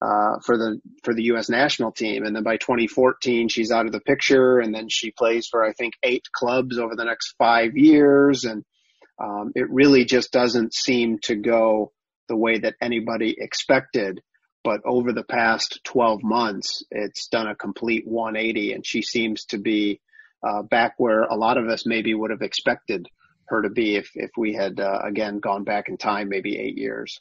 uh, 0.02 0.40
for 0.46 0.58
the 0.58 0.80
for 1.04 1.14
the 1.14 1.24
U.S. 1.24 1.50
national 1.50 1.92
team. 1.92 2.26
And 2.26 2.36
then 2.36 2.44
by 2.44 2.58
2014, 2.58 3.50
she's 3.50 3.72
out 3.72 3.86
of 3.86 3.92
the 3.92 4.00
picture, 4.00 4.60
and 4.60 4.74
then 4.74 4.88
she 4.90 5.12
plays 5.12 5.48
for 5.50 5.64
I 5.64 5.74
think 5.74 5.94
eight 6.04 6.26
clubs 6.34 6.78
over 6.78 6.96
the 6.96 7.06
next 7.06 7.36
five 7.38 7.78
years, 7.78 8.44
and 8.46 8.64
um, 9.22 9.52
it 9.56 9.70
really 9.70 10.06
just 10.06 10.32
doesn't 10.32 10.74
seem 10.74 11.20
to 11.24 11.36
go 11.36 11.92
the 12.30 12.38
way 12.38 12.60
that 12.60 12.76
anybody 12.82 13.36
expected. 13.38 14.22
But 14.64 14.82
over 14.86 15.12
the 15.12 15.24
past 15.24 15.82
12 15.84 16.22
months, 16.24 16.84
it's 16.92 17.28
done 17.28 17.48
a 17.48 17.56
complete 17.56 18.08
180, 18.08 18.74
and 18.74 18.86
she 18.86 19.02
seems 19.02 19.46
to 19.46 19.58
be 19.58 20.00
uh, 20.48 20.62
back 20.64 20.94
where 20.98 21.24
a 21.24 21.36
lot 21.36 21.58
of 21.58 21.68
us 21.68 21.86
maybe 21.86 22.14
would 22.14 22.32
have 22.32 22.42
expected 22.42 23.08
her 23.48 23.64
to 23.64 23.70
be 23.70 23.96
if 23.96 24.12
if 24.16 24.32
we 24.38 24.54
had 24.54 24.80
uh, 24.80 25.00
again 25.04 25.40
gone 25.40 25.64
back 25.64 25.90
in 25.90 25.98
time, 25.98 26.30
maybe 26.30 26.58
eight 26.58 26.78
years. 26.78 27.20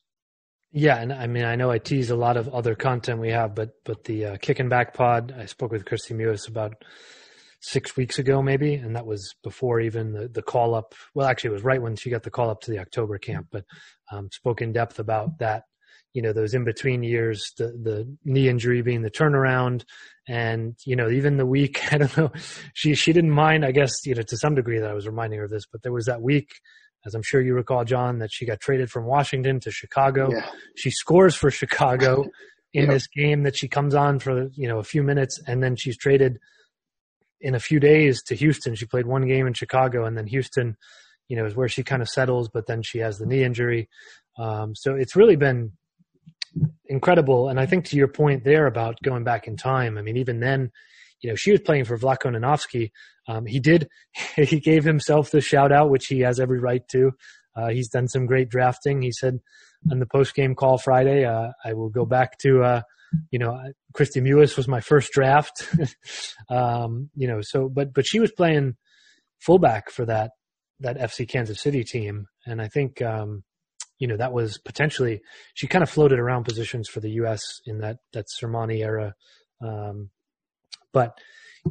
Yeah, 0.70 0.98
and 0.98 1.12
I 1.12 1.26
mean, 1.26 1.44
I 1.44 1.56
know 1.56 1.70
I 1.70 1.78
tease 1.78 2.10
a 2.10 2.16
lot 2.16 2.36
of 2.36 2.48
other 2.48 2.74
content 2.74 3.20
we 3.20 3.30
have, 3.30 3.54
but 3.54 3.70
but 3.84 4.04
the 4.04 4.26
uh, 4.26 4.36
kicking 4.36 4.68
back 4.68 4.94
pod, 4.94 5.34
I 5.36 5.46
spoke 5.46 5.72
with 5.72 5.84
Kristie 5.84 6.14
Mewis 6.14 6.48
about 6.48 6.84
six 7.60 7.96
weeks 7.96 8.18
ago, 8.18 8.42
maybe, 8.42 8.74
and 8.74 8.94
that 8.96 9.06
was 9.06 9.34
before 9.42 9.80
even 9.80 10.12
the 10.12 10.28
the 10.28 10.42
call 10.42 10.74
up. 10.74 10.94
Well, 11.14 11.26
actually, 11.26 11.50
it 11.50 11.54
was 11.54 11.64
right 11.64 11.82
when 11.82 11.96
she 11.96 12.10
got 12.10 12.22
the 12.22 12.30
call 12.30 12.50
up 12.50 12.60
to 12.62 12.70
the 12.70 12.78
October 12.78 13.18
camp, 13.18 13.48
but 13.50 13.64
um, 14.12 14.28
spoke 14.32 14.62
in 14.62 14.72
depth 14.72 14.98
about 14.98 15.38
that. 15.38 15.64
You 16.14 16.22
know, 16.22 16.32
those 16.32 16.54
in 16.54 16.64
between 16.64 17.02
years, 17.02 17.52
the 17.58 17.66
the 17.66 18.16
knee 18.24 18.48
injury 18.48 18.82
being 18.82 19.02
the 19.02 19.10
turnaround, 19.10 19.84
and 20.26 20.76
you 20.84 20.96
know, 20.96 21.10
even 21.10 21.36
the 21.36 21.46
week. 21.46 21.80
I 21.92 21.98
don't 21.98 22.16
know. 22.16 22.32
She 22.74 22.94
she 22.94 23.12
didn't 23.12 23.30
mind, 23.30 23.64
I 23.64 23.72
guess, 23.72 23.94
you 24.06 24.14
know, 24.14 24.22
to 24.22 24.36
some 24.36 24.54
degree 24.54 24.78
that 24.78 24.90
I 24.90 24.94
was 24.94 25.06
reminding 25.06 25.38
her 25.38 25.44
of 25.44 25.50
this, 25.50 25.66
but 25.70 25.82
there 25.82 25.92
was 25.92 26.06
that 26.06 26.22
week 26.22 26.52
as 27.06 27.14
I'm 27.14 27.22
sure 27.22 27.40
you 27.40 27.54
recall, 27.54 27.84
John, 27.84 28.18
that 28.18 28.30
she 28.32 28.44
got 28.44 28.60
traded 28.60 28.90
from 28.90 29.04
Washington 29.04 29.60
to 29.60 29.70
Chicago. 29.70 30.30
Yeah. 30.32 30.48
She 30.76 30.90
scores 30.90 31.34
for 31.34 31.50
Chicago 31.50 32.24
in 32.74 32.84
yep. 32.84 32.90
this 32.90 33.06
game 33.06 33.44
that 33.44 33.56
she 33.56 33.68
comes 33.68 33.94
on 33.94 34.18
for 34.18 34.48
you 34.54 34.68
know 34.68 34.78
a 34.78 34.84
few 34.84 35.02
minutes, 35.02 35.40
and 35.46 35.62
then 35.62 35.76
she's 35.76 35.96
traded 35.96 36.38
in 37.40 37.54
a 37.54 37.60
few 37.60 37.80
days 37.80 38.22
to 38.24 38.34
Houston. 38.34 38.74
She 38.74 38.86
played 38.86 39.06
one 39.06 39.26
game 39.26 39.46
in 39.46 39.54
Chicago, 39.54 40.04
and 40.04 40.16
then 40.16 40.26
Houston, 40.26 40.76
you 41.28 41.36
know, 41.36 41.44
is 41.44 41.54
where 41.54 41.68
she 41.68 41.82
kind 41.82 42.02
of 42.02 42.08
settles. 42.08 42.48
But 42.48 42.66
then 42.66 42.82
she 42.82 42.98
has 42.98 43.18
the 43.18 43.26
knee 43.26 43.44
injury, 43.44 43.88
um, 44.38 44.74
so 44.74 44.94
it's 44.94 45.16
really 45.16 45.36
been 45.36 45.72
incredible. 46.86 47.48
And 47.48 47.60
I 47.60 47.66
think 47.66 47.84
to 47.86 47.96
your 47.96 48.08
point 48.08 48.44
there 48.44 48.66
about 48.66 49.02
going 49.02 49.24
back 49.24 49.46
in 49.46 49.56
time, 49.56 49.98
I 49.98 50.02
mean, 50.02 50.16
even 50.16 50.40
then, 50.40 50.70
you 51.20 51.30
know, 51.30 51.36
she 51.36 51.52
was 51.52 51.60
playing 51.60 51.84
for 51.84 51.98
Vlatko 51.98 52.32
Andonovski. 52.32 52.90
Um, 53.26 53.46
he 53.46 53.60
did, 53.60 53.88
he 54.36 54.60
gave 54.60 54.84
himself 54.84 55.30
the 55.30 55.40
shout 55.40 55.72
out, 55.72 55.90
which 55.90 56.06
he 56.06 56.20
has 56.20 56.40
every 56.40 56.60
right 56.60 56.86
to. 56.88 57.12
Uh, 57.56 57.68
he's 57.68 57.88
done 57.88 58.08
some 58.08 58.26
great 58.26 58.48
drafting. 58.48 59.02
He 59.02 59.12
said 59.12 59.40
on 59.90 59.98
the 59.98 60.06
post 60.06 60.34
game 60.34 60.54
call 60.54 60.78
Friday, 60.78 61.24
uh, 61.24 61.50
I 61.64 61.74
will 61.74 61.90
go 61.90 62.04
back 62.04 62.38
to, 62.38 62.62
uh, 62.62 62.82
you 63.30 63.38
know, 63.38 63.58
Kristie 63.94 64.22
Mewis 64.22 64.56
was 64.56 64.68
my 64.68 64.80
first 64.80 65.12
draft. 65.12 65.68
um, 66.50 67.10
you 67.14 67.28
know, 67.28 67.40
so, 67.42 67.68
but, 67.68 67.92
but 67.92 68.06
she 68.06 68.20
was 68.20 68.32
playing 68.32 68.76
fullback 69.40 69.90
for 69.90 70.04
that, 70.06 70.32
that 70.80 70.98
FC 70.98 71.28
Kansas 71.28 71.60
City 71.60 71.84
team. 71.84 72.26
And 72.46 72.62
I 72.62 72.68
think, 72.68 73.02
um, 73.02 73.44
you 73.98 74.06
know, 74.06 74.16
that 74.16 74.32
was 74.32 74.58
potentially, 74.58 75.20
she 75.54 75.66
kind 75.66 75.82
of 75.82 75.90
floated 75.90 76.18
around 76.18 76.44
positions 76.44 76.88
for 76.88 77.00
the 77.00 77.10
U.S. 77.12 77.60
in 77.66 77.78
that, 77.80 77.96
that 78.12 78.26
Sermanni 78.40 78.84
era. 78.84 79.14
Um, 79.60 80.10
but 80.92 81.18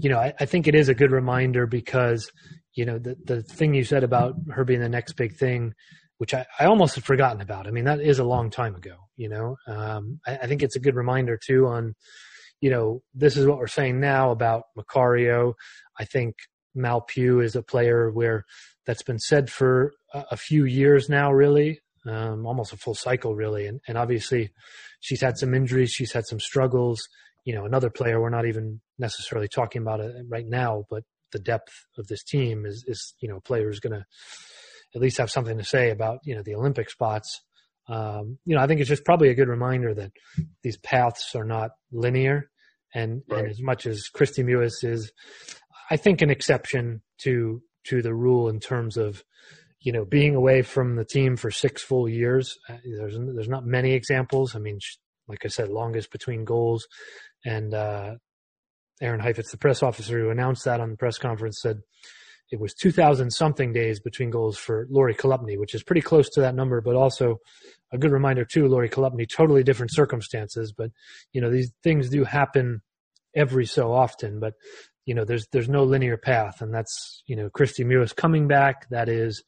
you 0.02 0.10
know, 0.10 0.20
I, 0.20 0.34
I, 0.40 0.46
think 0.46 0.68
it 0.68 0.76
is 0.76 0.90
a 0.90 0.94
good 0.94 1.12
reminder 1.12 1.66
because 1.66 2.32
you 2.74 2.86
know 2.86 3.00
the 3.00 3.16
the 3.24 3.42
thing 3.42 3.74
you 3.74 3.84
said 3.84 4.04
about 4.04 4.36
her 4.52 4.64
being 4.64 4.82
the 4.82 4.90
next 4.90 5.14
big 5.14 5.36
thing, 5.36 5.74
which 6.18 6.34
I, 6.34 6.46
I 6.60 6.66
almost 6.66 6.96
had 6.96 7.04
forgotten 7.04 7.42
about. 7.42 7.68
I 7.68 7.72
mean, 7.72 7.86
that 7.86 8.00
is 8.00 8.20
a 8.20 8.24
long 8.24 8.50
time 8.50 8.76
ago. 8.76 8.96
You 9.16 9.30
know, 9.30 9.58
um, 9.68 10.20
I, 10.26 10.38
I 10.38 10.48
think 10.48 10.64
it's 10.64 10.76
a 10.76 10.82
good 10.82 10.96
reminder 10.96 11.38
too 11.38 11.68
on, 11.68 11.96
you 12.62 12.70
know, 12.70 13.02
this 13.14 13.38
is 13.38 13.46
what 13.46 13.60
we're 13.60 13.68
saying 13.68 14.00
now 14.00 14.32
about 14.32 14.64
Macario. 14.78 15.54
I 16.00 16.06
think 16.06 16.36
Mal 16.74 17.02
Pugh 17.02 17.40
is 17.40 17.56
a 17.56 17.64
player 17.64 18.12
where 18.12 18.46
that's 18.86 19.04
been 19.04 19.20
said 19.20 19.50
for 19.50 19.94
a, 20.14 20.26
a 20.32 20.38
few 20.38 20.66
years 20.66 21.10
now, 21.10 21.32
really, 21.32 21.82
um, 22.06 22.46
almost 22.46 22.74
a 22.74 22.78
full 22.78 22.96
cycle, 22.96 23.36
really. 23.36 23.68
And, 23.68 23.80
and 23.88 23.98
obviously, 23.98 24.52
she's 25.00 25.22
had 25.22 25.38
some 25.38 25.54
injuries, 25.54 25.92
she's 25.92 26.14
had 26.14 26.26
some 26.26 26.40
struggles 26.40 27.08
you 27.48 27.56
know, 27.56 27.64
another 27.64 27.90
player 27.90 28.20
we're 28.20 28.30
not 28.30 28.46
even 28.46 28.82
necessarily 29.00 29.48
talking 29.48 29.82
about 29.82 30.02
it 30.02 30.14
right 30.28 30.46
now, 30.46 30.84
but 30.90 31.06
the 31.32 31.40
depth 31.40 31.72
of 31.98 32.06
this 32.08 32.22
team 32.22 32.66
is, 32.66 32.84
is 32.88 33.14
you 33.22 33.30
know, 33.30 33.40
players 33.40 33.80
going 33.80 33.94
to 33.94 34.06
at 34.98 35.02
least 35.02 35.20
have 35.20 35.32
something 35.32 35.58
to 35.58 35.64
say 35.64 35.92
about, 35.92 36.20
you 36.24 36.36
know, 36.36 36.44
the 36.44 36.56
Olympic 36.56 36.90
spots. 36.90 37.42
Um, 37.88 38.38
you 38.44 38.56
know, 38.56 38.62
I 38.62 38.68
think 38.68 38.82
it's 38.82 38.90
just 38.90 39.06
probably 39.06 39.30
a 39.30 39.36
good 39.36 39.48
reminder 39.48 39.94
that 39.94 40.12
these 40.64 40.78
paths 40.78 41.36
are 41.36 41.46
not 41.46 41.72
linear. 41.92 42.50
And, 42.94 43.22
right. 43.30 43.42
and 43.42 43.50
as 43.50 43.62
much 43.62 43.86
as 43.86 44.10
Kristie 44.14 44.44
Mewis 44.44 44.84
is, 44.84 45.12
I 45.90 45.98
think 45.98 46.22
an 46.22 46.30
exception 46.30 47.02
to, 47.20 47.62
to 47.86 48.02
the 48.02 48.14
rule 48.14 48.50
in 48.50 48.60
terms 48.60 48.98
of, 48.98 49.24
you 49.80 49.94
know, 49.94 50.04
being 50.04 50.36
away 50.36 50.64
from 50.64 50.96
the 50.96 51.06
team 51.06 51.38
for 51.38 51.52
six 51.52 51.82
full 51.82 52.10
years. 52.10 52.58
Uh, 52.68 52.78
there's, 52.84 53.18
there's 53.18 53.48
not 53.48 53.66
many 53.66 53.94
examples. 53.94 54.56
I 54.56 54.60
mean, 54.60 54.80
like 55.28 55.46
I 55.46 55.50
said, 55.50 55.70
longest 55.70 56.12
between 56.12 56.44
goals. 56.44 56.88
And 57.46 57.74
uh, 57.74 58.16
Aaron 59.02 59.20
Heifetz, 59.20 59.52
the 59.52 59.58
press 59.58 59.84
officer 59.84 60.20
who 60.20 60.30
announced 60.30 60.66
that 60.66 60.82
on 60.82 60.90
the 60.90 60.98
press 60.98 61.18
conference, 61.18 61.60
said 61.62 61.78
it 62.52 62.60
was 62.60 62.74
2,000 62.74 63.32
something 63.32 63.74
days 63.74 64.00
between 64.00 64.30
goals 64.30 64.58
for 64.58 64.88
Lori 64.90 65.14
Chalupny, 65.14 65.60
which 65.60 65.76
is 65.76 65.84
pretty 65.84 66.02
close 66.02 66.30
to 66.30 66.42
that 66.42 66.56
number, 66.56 66.80
but 66.82 66.96
also 66.96 67.38
a 67.92 67.98
good 67.98 68.12
reminder 68.12 68.46
too. 68.46 68.68
Lori 68.68 68.90
Chalupny, 68.90 69.28
totally 69.30 69.64
different 69.64 69.94
circumstances, 69.94 70.72
but 70.72 70.92
you 71.34 71.42
know 71.42 71.50
these 71.50 71.72
things 71.84 72.10
do 72.10 72.24
happen 72.24 72.82
every 73.36 73.66
so 73.66 73.92
often. 73.92 74.40
But 74.40 74.54
you 75.06 75.14
know 75.14 75.26
there's 75.26 75.48
there's 75.52 75.70
no 75.70 75.84
linear 75.84 76.18
path, 76.18 76.62
and 76.62 76.74
that's 76.74 77.24
you 77.28 77.36
know 77.36 77.50
Kristie 77.50 77.86
Mewis 77.86 78.16
coming 78.16 78.48
back. 78.48 78.90
That 78.90 79.10
is 79.10 79.44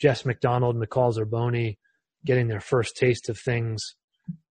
Jess 0.00 0.24
McDonald, 0.24 0.76
McCall 0.76 1.16
Zerboni 1.16 1.78
getting 2.24 2.48
their 2.48 2.60
first 2.60 2.96
taste 2.96 3.28
of 3.28 3.38
things, 3.38 3.94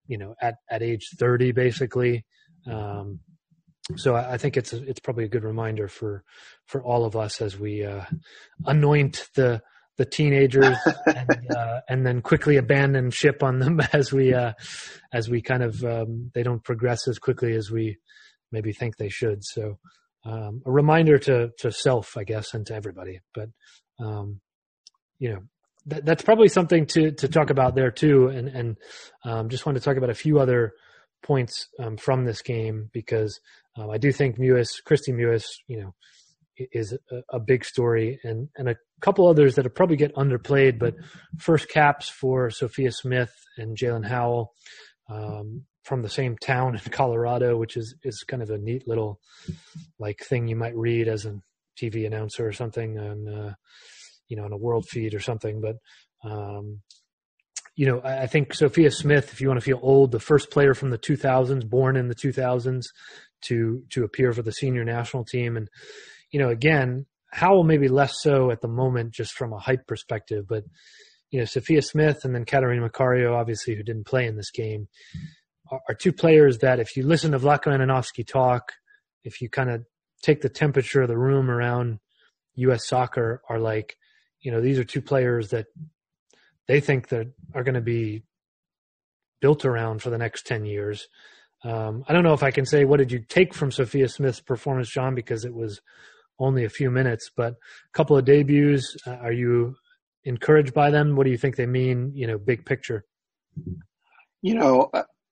you 0.08 0.18
know, 0.18 0.36
at 0.42 0.56
at 0.70 0.82
age 0.82 1.10
30, 1.18 1.52
basically. 1.52 2.26
Um, 2.68 3.20
so 3.98 4.16
I, 4.16 4.34
I 4.34 4.38
think 4.38 4.58
it's 4.58 4.74
a, 4.74 4.84
it's 4.84 5.00
probably 5.00 5.26
a 5.26 5.30
good 5.30 5.44
reminder 5.44 5.88
for 5.88 6.24
for 6.66 6.84
all 6.84 7.06
of 7.06 7.16
us 7.16 7.42
as 7.42 7.58
we 7.58 7.86
uh, 7.86 8.06
anoint 8.66 9.28
the 9.36 9.62
the 9.98 10.06
teenagers 10.06 10.78
and, 11.06 11.48
uh, 11.56 11.82
and, 11.88 12.06
then 12.06 12.22
quickly 12.22 12.58
abandon 12.58 13.12
ship 13.12 13.44
on 13.44 13.60
them 13.60 13.80
as 13.94 14.12
we 14.12 14.34
uh, 14.34 14.54
as 15.14 15.30
we 15.30 15.42
kind 15.42 15.64
of 15.64 15.84
um, 15.84 16.32
they 16.34 16.44
don't 16.44 16.64
progress 16.64 17.08
as 17.08 17.20
quickly 17.20 17.54
as 17.54 17.70
we 17.70 17.98
maybe 18.52 18.74
think 18.74 18.98
they 18.98 19.10
should. 19.10 19.44
So 19.44 19.78
um, 20.26 20.62
a 20.66 20.72
reminder 20.72 21.18
to 21.20 21.52
to 21.60 21.72
self, 21.72 22.18
I 22.18 22.24
guess, 22.24 22.54
and 22.54 22.66
to 22.68 22.76
everybody. 22.76 23.20
But 23.34 23.50
um, 24.00 24.40
you 25.20 25.34
know 25.34 25.42
that, 25.88 26.06
that's 26.06 26.24
probably 26.24 26.48
something 26.48 26.86
to 26.88 27.12
to 27.12 27.28
talk 27.28 27.50
about 27.50 27.76
there 27.76 27.92
too. 27.92 28.28
And 28.28 28.48
and 28.48 28.78
um, 29.24 29.50
just 29.50 29.66
want 29.66 29.78
to 29.78 29.84
talk 29.84 29.98
about 29.98 30.10
a 30.10 30.16
few 30.16 30.40
other 30.40 30.74
points 31.24 31.68
um, 31.80 31.98
from 31.98 32.26
this 32.26 32.42
game 32.42 32.90
because 32.92 33.40
um, 33.78 33.90
I 33.90 33.98
do 33.98 34.12
think 34.12 34.38
Mewis, 34.38 34.70
Kristie 34.88 35.14
Mewis, 35.14 35.46
you 35.68 35.82
know, 35.82 35.94
is 36.58 36.94
a, 36.94 37.38
a, 37.38 37.40
big 37.40 37.64
story, 37.64 38.20
and 38.24 38.50
and 38.58 38.70
a 38.70 38.76
couple 39.00 39.28
others 39.28 39.56
that 39.56 39.74
probably 39.76 39.96
get 39.96 40.16
underplayed. 40.16 40.78
But 40.78 40.96
first 41.40 41.70
caps 41.70 42.10
for 42.10 42.50
Sophia 42.50 42.92
Smith 42.92 43.34
and 43.58 43.78
Jaelin 43.78 44.06
Howell 44.06 44.54
um, 45.10 45.66
from 45.84 46.02
the 46.02 46.10
same 46.10 46.38
town 46.38 46.76
in 46.76 46.82
Colorado, 46.92 47.58
which 47.58 47.78
is 47.78 47.96
is 48.04 48.24
kind 48.24 48.44
of 48.44 48.50
a 48.50 48.58
neat 48.58 48.88
little 48.88 49.20
like 50.00 50.20
thing 50.20 50.48
you 50.48 50.56
might 50.56 50.76
read 50.76 51.08
as 51.08 51.26
a 51.26 51.40
TV 51.82 52.06
announcer 52.06 52.48
or 52.48 52.52
something 52.52 53.00
on 53.00 53.28
uh, 53.28 53.54
you 54.28 54.36
know 54.36 54.44
on 54.44 54.52
a 54.52 54.58
world 54.58 54.86
feed 54.88 55.14
or 55.14 55.22
something. 55.22 55.62
But 55.62 55.78
um, 56.30 56.82
you 57.76 57.86
know, 57.88 58.02
I 58.04 58.28
think 58.28 58.54
Sophia 58.54 58.92
Smith, 58.92 59.32
if 59.32 59.40
you 59.40 59.48
want 59.48 59.60
to 59.60 59.66
feel 59.66 59.80
old, 59.82 60.12
the 60.12 60.20
first 60.20 60.52
player 60.52 60.74
from 60.74 60.90
the 60.90 60.98
2000s, 60.98 61.68
born 61.68 61.96
in 61.96 62.10
the 62.10 62.16
2000s, 62.16 62.84
to 63.44 63.84
to 63.92 64.04
appear 64.04 64.34
for 64.34 64.42
the 64.42 64.52
senior 64.52 64.84
national 64.84 65.26
team, 65.26 65.58
and 65.58 65.68
you 66.32 66.40
know, 66.40 66.50
again, 66.50 67.06
Howell 67.32 67.64
maybe 67.64 67.88
less 67.88 68.16
so 68.22 68.52
at 68.52 68.62
the 68.62 68.68
moment, 68.68 69.14
just 69.14 69.34
from 69.34 69.54
a 69.54 69.60
hype 69.60 69.88
perspective, 69.88 70.46
but 70.48 70.64
you 71.32 71.40
know, 71.40 71.46
Sophia 71.46 71.82
Smith 71.82 72.26
and 72.26 72.36
then 72.36 72.46
Catarina 72.46 72.88
Macario, 72.88 73.34
obviously, 73.34 73.76
who 73.76 73.84
didn't 73.84 74.06
play 74.06 74.28
in 74.28 74.36
this 74.36 74.52
game, 74.52 74.88
are, 75.72 75.80
are 75.90 75.96
two 75.96 76.12
players 76.12 76.60
that 76.60 76.80
if 76.80 76.96
you 76.96 77.04
listen 77.04 77.32
to 77.32 77.40
Vlatko 77.40 77.68
Andonovski 77.68 78.28
talk, 78.28 78.74
if 79.24 79.42
you 79.42 79.50
kind 79.50 79.70
of 79.70 79.86
take 80.22 80.42
the 80.42 80.50
temperature 80.50 81.02
of 81.02 81.08
the 81.08 81.18
room 81.18 81.50
around 81.50 82.00
U.S. 82.56 82.88
soccer, 82.88 83.42
are 83.50 83.60
like, 83.60 83.96
you 84.42 84.52
know, 84.52 84.62
these 84.62 84.78
are 84.78 84.84
two 84.84 85.02
players 85.02 85.50
that 85.50 85.68
they 86.68 86.82
think 86.82 87.08
that 87.10 87.28
are 87.56 87.64
going 87.64 87.76
to 87.76 87.82
be 87.82 88.24
built 89.40 89.66
around 89.66 90.02
for 90.02 90.10
the 90.10 90.18
next 90.18 90.46
10 90.46 90.66
years. 90.66 91.08
Um, 91.64 92.04
I 92.08 92.14
don't 92.14 92.24
know 92.24 92.34
if 92.34 92.44
I 92.44 92.52
can 92.52 92.66
say 92.66 92.86
what 92.86 92.98
did 92.98 93.12
you 93.12 93.20
take 93.28 93.54
from 93.54 93.72
Sophia 93.72 94.08
Smith's 94.08 94.40
performance, 94.40 94.90
John, 94.90 95.16
because 95.16 95.46
it 95.46 95.54
was 95.54 95.82
only 96.40 96.66
a 96.66 96.70
few 96.70 96.90
minutes, 96.90 97.30
but 97.36 97.54
a 97.54 97.94
couple 97.94 98.18
of 98.18 98.26
debuts. 98.26 98.98
Uh, 99.06 99.12
are 99.12 99.32
you 99.32 99.76
encouraged 100.24 100.74
by 100.74 100.90
them? 100.90 101.16
What 101.16 101.26
do 101.26 101.32
you 101.32 101.38
think 101.38 101.56
they 101.56 101.68
mean, 101.68 102.14
you 102.16 102.28
know, 102.28 102.38
big 102.38 102.66
picture? 102.66 103.06
You 104.42 104.56
know, 104.56 104.90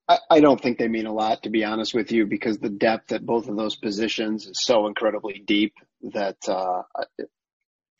I, 0.08 0.18
I 0.30 0.40
don't 0.40 0.60
think 0.60 0.78
they 0.78 0.88
mean 0.88 1.06
a 1.06 1.12
lot, 1.12 1.42
to 1.44 1.50
be 1.50 1.64
honest 1.64 1.94
with 1.94 2.12
you, 2.12 2.26
because 2.26 2.58
the 2.58 2.68
depth 2.68 3.12
at 3.12 3.26
both 3.26 3.48
of 3.48 3.56
those 3.56 3.76
positions 3.76 4.46
is 4.46 4.62
so 4.62 4.86
incredibly 4.86 5.42
deep 5.44 5.74
that 6.12 6.36
uh, 6.48 6.82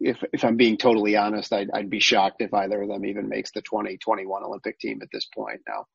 if 0.01 0.23
if 0.33 0.45
I'm 0.45 0.57
being 0.57 0.77
totally 0.77 1.17
honest, 1.17 1.53
I'd, 1.53 1.71
I'd 1.73 1.91
be 1.91 2.01
shocked 2.01 2.41
if 2.41 2.55
either 2.55 2.83
of 2.83 2.89
them 2.89 3.05
even 3.05 3.29
makes 3.29 3.51
the 3.53 3.63
2021 3.63 4.43
Olympic 4.43 4.79
team 4.79 5.01
at 5.03 5.09
this 5.13 5.27
point. 5.27 5.61
Now, 5.69 5.87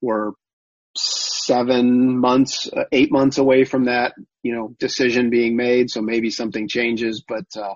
we're 0.00 0.32
seven 1.46 2.18
months, 2.18 2.68
uh, 2.72 2.84
eight 2.92 3.12
months 3.12 3.38
away 3.38 3.64
from 3.64 3.84
that, 3.84 4.14
you 4.42 4.54
know, 4.54 4.74
decision 4.78 5.30
being 5.30 5.56
made. 5.56 5.90
So 5.90 6.02
maybe 6.02 6.30
something 6.30 6.68
changes, 6.68 7.24
but, 7.26 7.46
uh, 7.56 7.74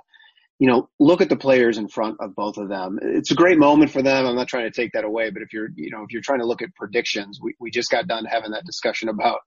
you 0.58 0.68
know, 0.68 0.88
look 0.98 1.20
at 1.22 1.28
the 1.28 1.36
players 1.36 1.78
in 1.78 1.88
front 1.88 2.16
of 2.20 2.34
both 2.34 2.58
of 2.58 2.68
them. 2.68 2.98
It's 3.02 3.30
a 3.30 3.34
great 3.42 3.58
moment 3.58 3.90
for 3.90 4.02
them. 4.02 4.26
I'm 4.26 4.36
not 4.36 4.48
trying 4.48 4.70
to 4.70 4.80
take 4.80 4.92
that 4.92 5.04
away, 5.04 5.30
but 5.30 5.42
if 5.42 5.52
you're, 5.52 5.70
you 5.74 5.90
know, 5.90 6.02
if 6.02 6.12
you're 6.12 6.22
trying 6.22 6.40
to 6.40 6.46
look 6.46 6.62
at 6.62 6.74
predictions, 6.74 7.38
we, 7.42 7.54
we 7.58 7.70
just 7.70 7.90
got 7.90 8.06
done 8.06 8.24
having 8.24 8.50
that 8.50 8.66
discussion 8.66 9.08
about 9.08 9.40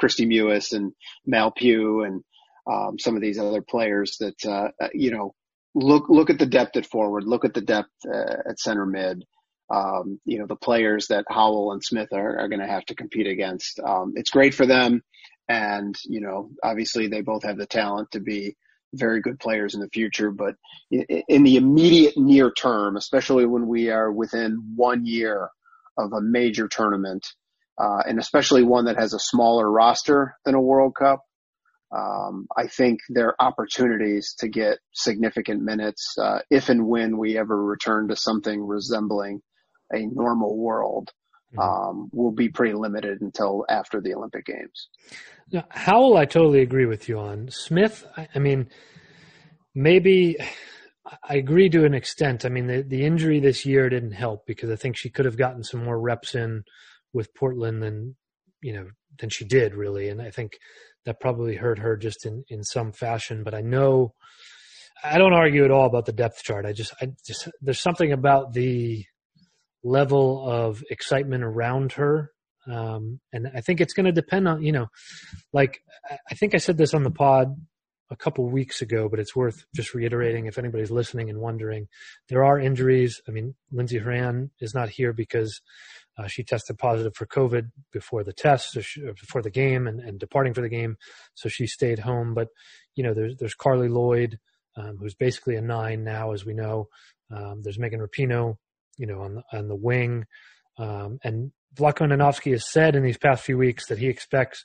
Kristie 0.00 0.26
Mewis 0.26 0.72
and 0.72 0.92
Mal 1.24 1.50
Pugh 1.52 2.02
and, 2.02 2.24
um, 2.68 2.98
some 2.98 3.14
of 3.14 3.22
these 3.22 3.38
other 3.38 3.62
players 3.62 4.16
that, 4.18 4.44
uh, 4.44 4.70
uh, 4.82 4.88
you 4.92 5.12
know, 5.12 5.34
look, 5.74 6.08
look 6.08 6.30
at 6.30 6.38
the 6.40 6.46
depth 6.46 6.76
at 6.76 6.86
forward, 6.86 7.24
look 7.24 7.44
at 7.44 7.54
the 7.54 7.60
depth 7.60 7.90
uh, 8.12 8.50
at 8.50 8.58
center 8.58 8.86
mid 8.86 9.24
um, 9.70 10.20
you 10.24 10.38
know, 10.38 10.46
the 10.46 10.56
players 10.56 11.08
that 11.08 11.24
Howell 11.28 11.72
and 11.72 11.82
Smith 11.82 12.12
are, 12.12 12.38
are 12.38 12.48
going 12.48 12.60
to 12.60 12.66
have 12.66 12.84
to 12.86 12.94
compete 12.94 13.26
against. 13.26 13.80
Um, 13.80 14.12
it's 14.16 14.30
great 14.30 14.54
for 14.54 14.66
them. 14.66 15.02
And, 15.48 15.94
you 16.04 16.20
know, 16.20 16.50
obviously 16.62 17.08
they 17.08 17.20
both 17.20 17.44
have 17.44 17.56
the 17.56 17.66
talent 17.66 18.12
to 18.12 18.20
be 18.20 18.56
very 18.94 19.20
good 19.20 19.38
players 19.38 19.74
in 19.74 19.80
the 19.80 19.88
future, 19.88 20.30
but 20.30 20.54
in 20.90 21.42
the 21.42 21.56
immediate 21.56 22.16
near 22.16 22.52
term, 22.52 22.96
especially 22.96 23.46
when 23.46 23.66
we 23.66 23.90
are 23.90 24.10
within 24.10 24.72
one 24.74 25.04
year 25.04 25.50
of 25.98 26.12
a 26.12 26.20
major 26.20 26.68
tournament, 26.68 27.26
uh, 27.78 28.02
and 28.06 28.18
especially 28.18 28.62
one 28.62 28.86
that 28.86 28.98
has 28.98 29.12
a 29.12 29.18
smaller 29.18 29.70
roster 29.70 30.36
than 30.44 30.54
a 30.54 30.60
World 30.60 30.94
Cup, 30.94 31.22
um, 31.94 32.46
I 32.56 32.66
think 32.66 33.00
there 33.08 33.28
are 33.28 33.46
opportunities 33.46 34.34
to 34.38 34.48
get 34.48 34.78
significant 34.92 35.62
minutes 35.62 36.16
uh, 36.18 36.40
if 36.50 36.68
and 36.68 36.86
when 36.86 37.16
we 37.16 37.38
ever 37.38 37.62
return 37.62 38.08
to 38.08 38.16
something 38.16 38.66
resembling 38.66 39.40
a 39.92 40.06
normal 40.06 40.56
world 40.56 41.12
mm-hmm. 41.56 41.60
um, 41.60 42.10
will 42.12 42.32
be 42.32 42.48
pretty 42.48 42.74
limited 42.74 43.20
until 43.20 43.64
after 43.68 44.00
the 44.00 44.14
Olympic 44.14 44.46
Games. 44.46 44.88
Now, 45.52 45.64
Howell, 45.70 46.16
I 46.16 46.24
totally 46.24 46.60
agree 46.60 46.86
with 46.86 47.08
you 47.08 47.18
on. 47.18 47.48
Smith, 47.50 48.04
I, 48.16 48.28
I 48.34 48.38
mean, 48.38 48.68
maybe 49.74 50.36
I 51.22 51.36
agree 51.36 51.68
to 51.70 51.84
an 51.84 51.94
extent. 51.94 52.44
I 52.44 52.48
mean, 52.48 52.66
the, 52.66 52.82
the 52.82 53.04
injury 53.04 53.40
this 53.40 53.64
year 53.64 53.88
didn't 53.88 54.12
help 54.12 54.46
because 54.46 54.70
I 54.70 54.76
think 54.76 54.96
she 54.96 55.10
could 55.10 55.24
have 55.24 55.36
gotten 55.36 55.62
some 55.62 55.84
more 55.84 56.00
reps 56.00 56.34
in 56.34 56.64
with 57.12 57.34
Portland 57.34 57.82
than, 57.82 58.16
you 58.60 58.72
know, 58.72 58.86
than 59.18 59.30
she 59.30 59.44
did 59.44 59.74
really. 59.74 60.08
And 60.08 60.20
I 60.20 60.30
think 60.30 60.58
that 61.04 61.20
probably 61.20 61.54
hurt 61.54 61.78
her 61.78 61.96
just 61.96 62.26
in, 62.26 62.44
in 62.48 62.64
some 62.64 62.92
fashion. 62.92 63.44
But 63.44 63.54
I 63.54 63.60
know, 63.60 64.14
I 65.04 65.18
don't 65.18 65.32
argue 65.32 65.64
at 65.64 65.70
all 65.70 65.86
about 65.86 66.06
the 66.06 66.12
depth 66.12 66.42
chart. 66.42 66.66
I 66.66 66.72
just, 66.72 66.92
I 67.00 67.12
just, 67.24 67.48
there's 67.60 67.80
something 67.80 68.12
about 68.12 68.52
the, 68.52 69.04
level 69.82 70.48
of 70.48 70.82
excitement 70.90 71.44
around 71.44 71.92
her. 71.92 72.30
Um, 72.70 73.20
and 73.32 73.48
I 73.54 73.60
think 73.60 73.80
it's 73.80 73.94
going 73.94 74.06
to 74.06 74.12
depend 74.12 74.48
on, 74.48 74.62
you 74.62 74.72
know, 74.72 74.86
like 75.52 75.80
I 76.30 76.34
think 76.34 76.54
I 76.54 76.58
said 76.58 76.76
this 76.76 76.94
on 76.94 77.04
the 77.04 77.10
pod 77.10 77.54
a 78.10 78.16
couple 78.16 78.48
weeks 78.48 78.82
ago, 78.82 79.08
but 79.08 79.18
it's 79.18 79.34
worth 79.34 79.64
just 79.74 79.94
reiterating 79.94 80.46
if 80.46 80.58
anybody's 80.58 80.90
listening 80.90 81.30
and 81.30 81.40
wondering. 81.40 81.88
There 82.28 82.44
are 82.44 82.58
injuries. 82.58 83.20
I 83.28 83.32
mean, 83.32 83.54
Lindsey 83.72 83.98
Horan 83.98 84.50
is 84.60 84.74
not 84.74 84.88
here 84.88 85.12
because 85.12 85.60
uh, 86.18 86.26
she 86.26 86.44
tested 86.44 86.78
positive 86.78 87.14
for 87.14 87.26
COVID 87.26 87.70
before 87.92 88.24
the 88.24 88.32
test, 88.32 88.80
she, 88.80 89.00
before 89.02 89.42
the 89.42 89.50
game, 89.50 89.86
and, 89.86 90.00
and, 90.00 90.18
departing 90.18 90.54
for 90.54 90.62
the 90.62 90.68
game, 90.68 90.96
so 91.34 91.48
she 91.48 91.66
stayed 91.66 91.98
home. 91.98 92.32
But 92.32 92.48
you 92.94 93.04
know, 93.04 93.12
there's 93.12 93.36
there's 93.38 93.54
Carli 93.54 93.90
Lloyd, 93.90 94.38
um, 94.76 94.96
who's 94.98 95.14
basically 95.14 95.56
a 95.56 95.60
nine 95.60 96.04
now, 96.04 96.32
as 96.32 96.46
we 96.46 96.54
know. 96.54 96.88
Um, 97.30 97.60
there's 97.62 97.78
Megan 97.78 98.00
Rapinoe, 98.00 98.56
you 98.96 99.06
know, 99.06 99.20
on 99.20 99.34
the, 99.34 99.42
on 99.52 99.68
the 99.68 99.76
wing. 99.76 100.24
Um, 100.78 101.18
and 101.22 101.52
Vlatko 101.74 102.06
Andonovski 102.06 102.52
has 102.52 102.70
said 102.70 102.96
in 102.96 103.02
these 103.02 103.18
past 103.18 103.44
few 103.44 103.58
weeks 103.58 103.86
that 103.88 103.98
he 103.98 104.08
expects 104.08 104.64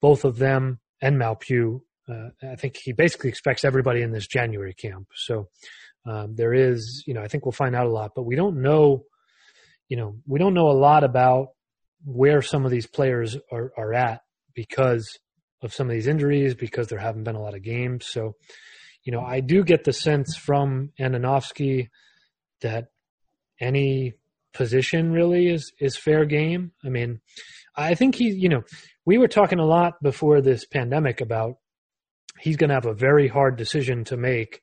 both 0.00 0.24
of 0.24 0.38
them 0.38 0.80
and 1.00 1.18
Mal 1.18 1.36
Pugh. 1.36 1.82
Uh, 2.08 2.30
I 2.42 2.56
think 2.56 2.76
he 2.82 2.92
basically 2.92 3.30
expects 3.30 3.64
everybody 3.64 4.02
in 4.02 4.12
this 4.12 4.26
January 4.26 4.74
camp. 4.74 5.08
So 5.14 5.48
um, 6.06 6.34
there 6.34 6.54
is, 6.54 7.04
you 7.06 7.14
know, 7.14 7.22
I 7.22 7.28
think 7.28 7.44
we'll 7.44 7.52
find 7.52 7.76
out 7.76 7.86
a 7.86 7.90
lot, 7.90 8.12
but 8.16 8.24
we 8.24 8.36
don't 8.36 8.62
know, 8.62 9.04
you 9.88 9.96
know, 9.96 10.16
we 10.26 10.38
don't 10.38 10.54
know 10.54 10.70
a 10.70 10.72
lot 10.72 11.04
about 11.04 11.48
where 12.04 12.42
some 12.42 12.64
of 12.64 12.70
these 12.70 12.86
players 12.86 13.36
are, 13.52 13.72
are 13.76 13.92
at 13.92 14.22
because 14.54 15.18
of 15.62 15.74
some 15.74 15.88
of 15.88 15.92
these 15.92 16.06
injuries, 16.06 16.54
because 16.54 16.88
there 16.88 16.98
haven't 16.98 17.24
been 17.24 17.36
a 17.36 17.42
lot 17.42 17.54
of 17.54 17.62
games. 17.62 18.06
So, 18.06 18.36
you 19.04 19.12
know, 19.12 19.20
I 19.20 19.40
do 19.40 19.62
get 19.62 19.84
the 19.84 19.92
sense 19.92 20.36
from 20.36 20.92
Andonovski 20.98 21.88
that 22.62 22.88
any 23.60 24.14
position 24.52 25.12
really 25.12 25.48
is 25.48 25.72
is 25.78 25.96
fair 25.96 26.24
game. 26.24 26.72
I 26.84 26.88
mean, 26.88 27.20
I 27.76 27.94
think 27.94 28.14
he, 28.16 28.30
you 28.30 28.48
know, 28.48 28.62
we 29.04 29.18
were 29.18 29.28
talking 29.28 29.58
a 29.58 29.66
lot 29.66 29.94
before 30.02 30.40
this 30.40 30.66
pandemic 30.66 31.20
about 31.20 31.56
he's 32.38 32.56
going 32.56 32.68
to 32.68 32.74
have 32.74 32.86
a 32.86 32.94
very 32.94 33.28
hard 33.28 33.56
decision 33.56 34.04
to 34.04 34.16
make 34.16 34.60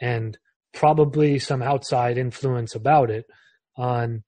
and 0.00 0.36
probably 0.72 1.38
some 1.38 1.62
outside 1.62 2.18
influence 2.18 2.74
about 2.74 3.10
it 3.10 3.24
on 3.76 4.22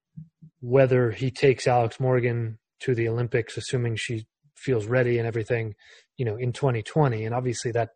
whether 0.60 1.10
he 1.10 1.30
takes 1.30 1.66
Alex 1.66 2.00
Morgan 2.00 2.58
to 2.80 2.94
the 2.94 3.08
Olympics 3.08 3.56
assuming 3.56 3.96
she 3.96 4.26
feels 4.56 4.86
ready 4.86 5.18
and 5.18 5.26
everything, 5.26 5.74
you 6.16 6.24
know, 6.24 6.36
in 6.36 6.52
2020 6.52 7.24
and 7.24 7.34
obviously 7.34 7.72
that 7.72 7.90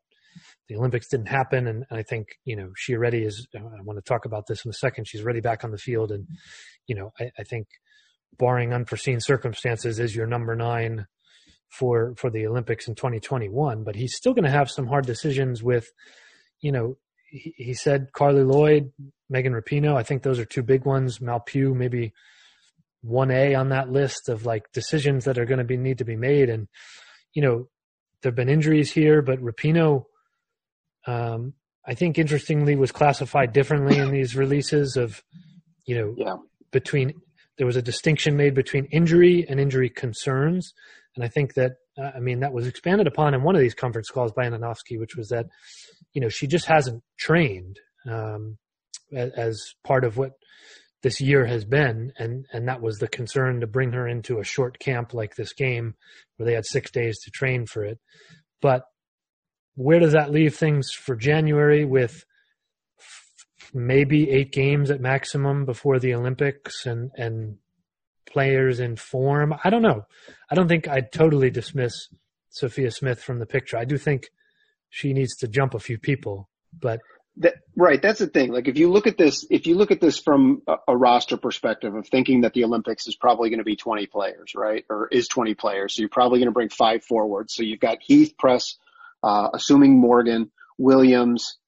the 0.69 0.77
Olympics 0.77 1.09
didn't 1.09 1.29
happen, 1.29 1.67
and 1.67 1.85
I 1.91 2.03
think 2.03 2.29
you 2.45 2.57
know 2.57 2.71
she 2.77 2.95
already 2.95 3.25
is. 3.25 3.47
Uh, 3.55 3.59
I 3.59 3.83
want 3.83 3.99
to 3.99 4.03
talk 4.03 4.25
about 4.25 4.47
this 4.47 4.65
in 4.65 4.71
a 4.71 4.75
second. 4.75 5.07
She's 5.07 5.23
ready 5.23 5.41
back 5.41 5.65
on 5.65 5.71
the 5.71 5.79
field, 5.79 6.11
and 6.11 6.27
you 6.87 6.95
know 6.95 7.13
I, 7.19 7.31
I 7.39 7.43
think, 7.43 7.67
barring 8.39 8.73
unforeseen 8.73 9.21
circumstances, 9.21 9.99
is 9.99 10.15
your 10.15 10.27
number 10.27 10.55
nine 10.55 11.07
for 11.69 12.15
for 12.17 12.31
the 12.31 12.47
Olympics 12.47 12.89
in 12.89 12.95
2021. 12.95 13.85
But 13.85 13.97
he's 13.97 14.17
still 14.17 14.33
going 14.33 14.45
to 14.45 14.51
have 14.51 14.71
some 14.71 14.87
hard 14.87 15.07
decisions 15.07 15.63
with, 15.63 15.89
you 16.61 16.73
know, 16.73 16.97
he, 17.31 17.55
he 17.57 17.75
said 17.75 18.09
Carli 18.13 18.45
Lloyd, 18.45 18.93
Megan 19.29 19.53
Rapinoe. 19.53 19.97
I 19.97 20.03
think 20.03 20.23
those 20.23 20.39
are 20.39 20.45
two 20.45 20.63
big 20.63 20.85
ones. 20.85 21.21
Mal 21.21 21.41
Pugh 21.41 21.75
maybe 21.75 22.13
one 23.03 23.31
A 23.31 23.55
on 23.55 23.69
that 23.69 23.91
list 23.91 24.29
of 24.29 24.47
like 24.47 24.73
decisions 24.73 25.25
that 25.25 25.39
are 25.39 25.45
going 25.45 25.59
to 25.59 25.65
be 25.65 25.77
need 25.77 25.99
to 25.99 26.05
be 26.05 26.17
made. 26.17 26.49
And 26.49 26.69
you 27.35 27.43
know, 27.43 27.69
there've 28.23 28.35
been 28.35 28.49
injuries 28.49 28.93
here, 28.93 29.23
but 29.23 29.41
Rapinoe. 29.41 30.05
Um, 31.07 31.55
I 31.87 31.95
think 31.95 32.19
interestingly 32.19 32.75
was 32.75 32.91
classified 32.91 33.53
differently 33.53 33.99
in 33.99 34.11
these 34.11 34.35
releases 34.35 34.97
of, 34.97 35.23
you 35.85 35.97
know, 35.97 36.15
yeah. 36.17 36.37
between 36.73 37.15
there 37.59 37.67
was 37.67 37.77
a 37.77 37.83
distinction 37.83 38.37
made 38.37 38.55
between 38.55 38.87
injury 38.87 39.47
and 39.49 39.61
injury 39.61 39.89
concerns, 39.89 40.75
and 41.15 41.25
I 41.25 41.29
think 41.29 41.55
that 41.55 41.73
uh, 41.97 42.11
I 42.15 42.21
mean 42.21 42.41
that 42.41 42.53
was 42.53 42.67
expanded 42.67 43.07
upon 43.07 43.35
in 43.35 43.43
one 43.43 43.55
of 43.55 43.61
these 43.61 43.75
conference 43.75 44.11
calls 44.11 44.33
by 44.33 44.47
Andonovski, 44.47 44.99
which 44.99 45.17
was 45.17 45.29
that, 45.29 45.47
you 46.13 46.21
know, 46.21 46.29
she 46.29 46.47
just 46.47 46.67
hasn't 46.67 47.03
trained 47.19 47.79
um, 48.09 48.59
as, 49.15 49.31
as 49.33 49.75
part 49.85 50.05
of 50.05 50.17
what 50.17 50.33
this 51.03 51.21
year 51.21 51.47
has 51.47 51.65
been, 51.65 52.13
and 52.19 52.47
and 52.53 52.69
that 52.69 52.83
was 52.83 52.99
the 52.99 53.09
concern 53.09 53.61
to 53.61 53.67
bring 53.67 53.93
her 53.93 54.09
into 54.09 54.39
a 54.39 54.45
short 54.45 54.79
camp 54.79 55.15
like 55.15 55.37
this 55.37 55.53
game, 55.53 55.95
where 56.37 56.47
they 56.47 56.55
had 56.55 56.67
six 56.67 56.91
days 56.91 57.21
to 57.21 57.31
train 57.31 57.65
for 57.65 57.85
it, 57.85 57.99
but 58.61 58.83
where 59.77 60.01
does 60.01 60.13
that 60.13 60.33
leave 60.33 60.57
things 60.57 60.91
for 60.91 61.15
January 61.15 61.85
with 61.85 62.25
maybe 63.73 64.31
eight 64.31 64.53
games 64.53 64.91
at 64.91 65.01
maximum 65.01 65.67
before 65.67 65.99
the 65.99 66.15
Olympics 66.15 66.87
and 66.87 67.11
and 67.17 67.59
players 68.27 68.81
in 68.81 68.97
form? 68.97 69.55
I 69.63 69.71
don't 69.71 69.83
know. 69.83 70.07
I 70.51 70.55
don't 70.55 70.69
think 70.69 70.89
I'd 70.89 71.13
totally 71.13 71.51
dismiss 71.51 72.09
Sophia 72.51 72.91
Smith 72.91 73.23
from 73.23 73.39
the 73.39 73.47
picture. 73.47 73.77
I 73.77 73.85
do 73.85 73.99
think 73.99 74.29
she 74.89 75.13
needs 75.13 75.37
to 75.37 75.49
jump 75.49 75.75
a 75.75 75.79
few 75.79 75.99
people, 75.99 76.49
but 76.79 77.01
that, 77.39 77.57
right. 77.77 78.01
That's 78.01 78.21
the 78.21 78.29
thing. 78.29 78.51
Like 78.51 78.67
if 78.67 78.79
you 78.79 78.91
look 78.91 79.07
at 79.07 79.19
this, 79.19 79.47
if 79.51 79.67
you 79.67 79.77
look 79.77 79.91
at 79.91 80.01
this 80.01 80.19
from 80.19 80.63
a, 80.67 80.77
a 80.89 80.97
roster 80.97 81.37
perspective 81.37 81.95
of 81.95 82.09
thinking 82.09 82.41
that 82.43 82.55
the 82.55 82.65
Olympics 82.65 83.07
is 83.07 83.15
probably 83.15 83.51
going 83.51 83.59
to 83.59 83.65
be 83.65 83.77
20 83.77 84.07
players, 84.07 84.53
right? 84.55 84.87
Or 84.89 85.09
is 85.09 85.29
20 85.29 85.53
players. 85.55 85.95
So 85.95 86.01
you're 86.01 86.09
probably 86.09 86.39
going 86.39 86.49
to 86.49 86.53
bring 86.53 86.71
five 86.71 87.05
forwards. 87.05 87.55
So 87.55 87.63
you've 87.63 87.81
got 87.81 87.99
Heath, 88.01 88.39
Press, 88.39 88.79
uh, 89.23 89.49
assuming 89.55 89.99
Morgan, 89.99 90.51
Williams, 90.79 91.59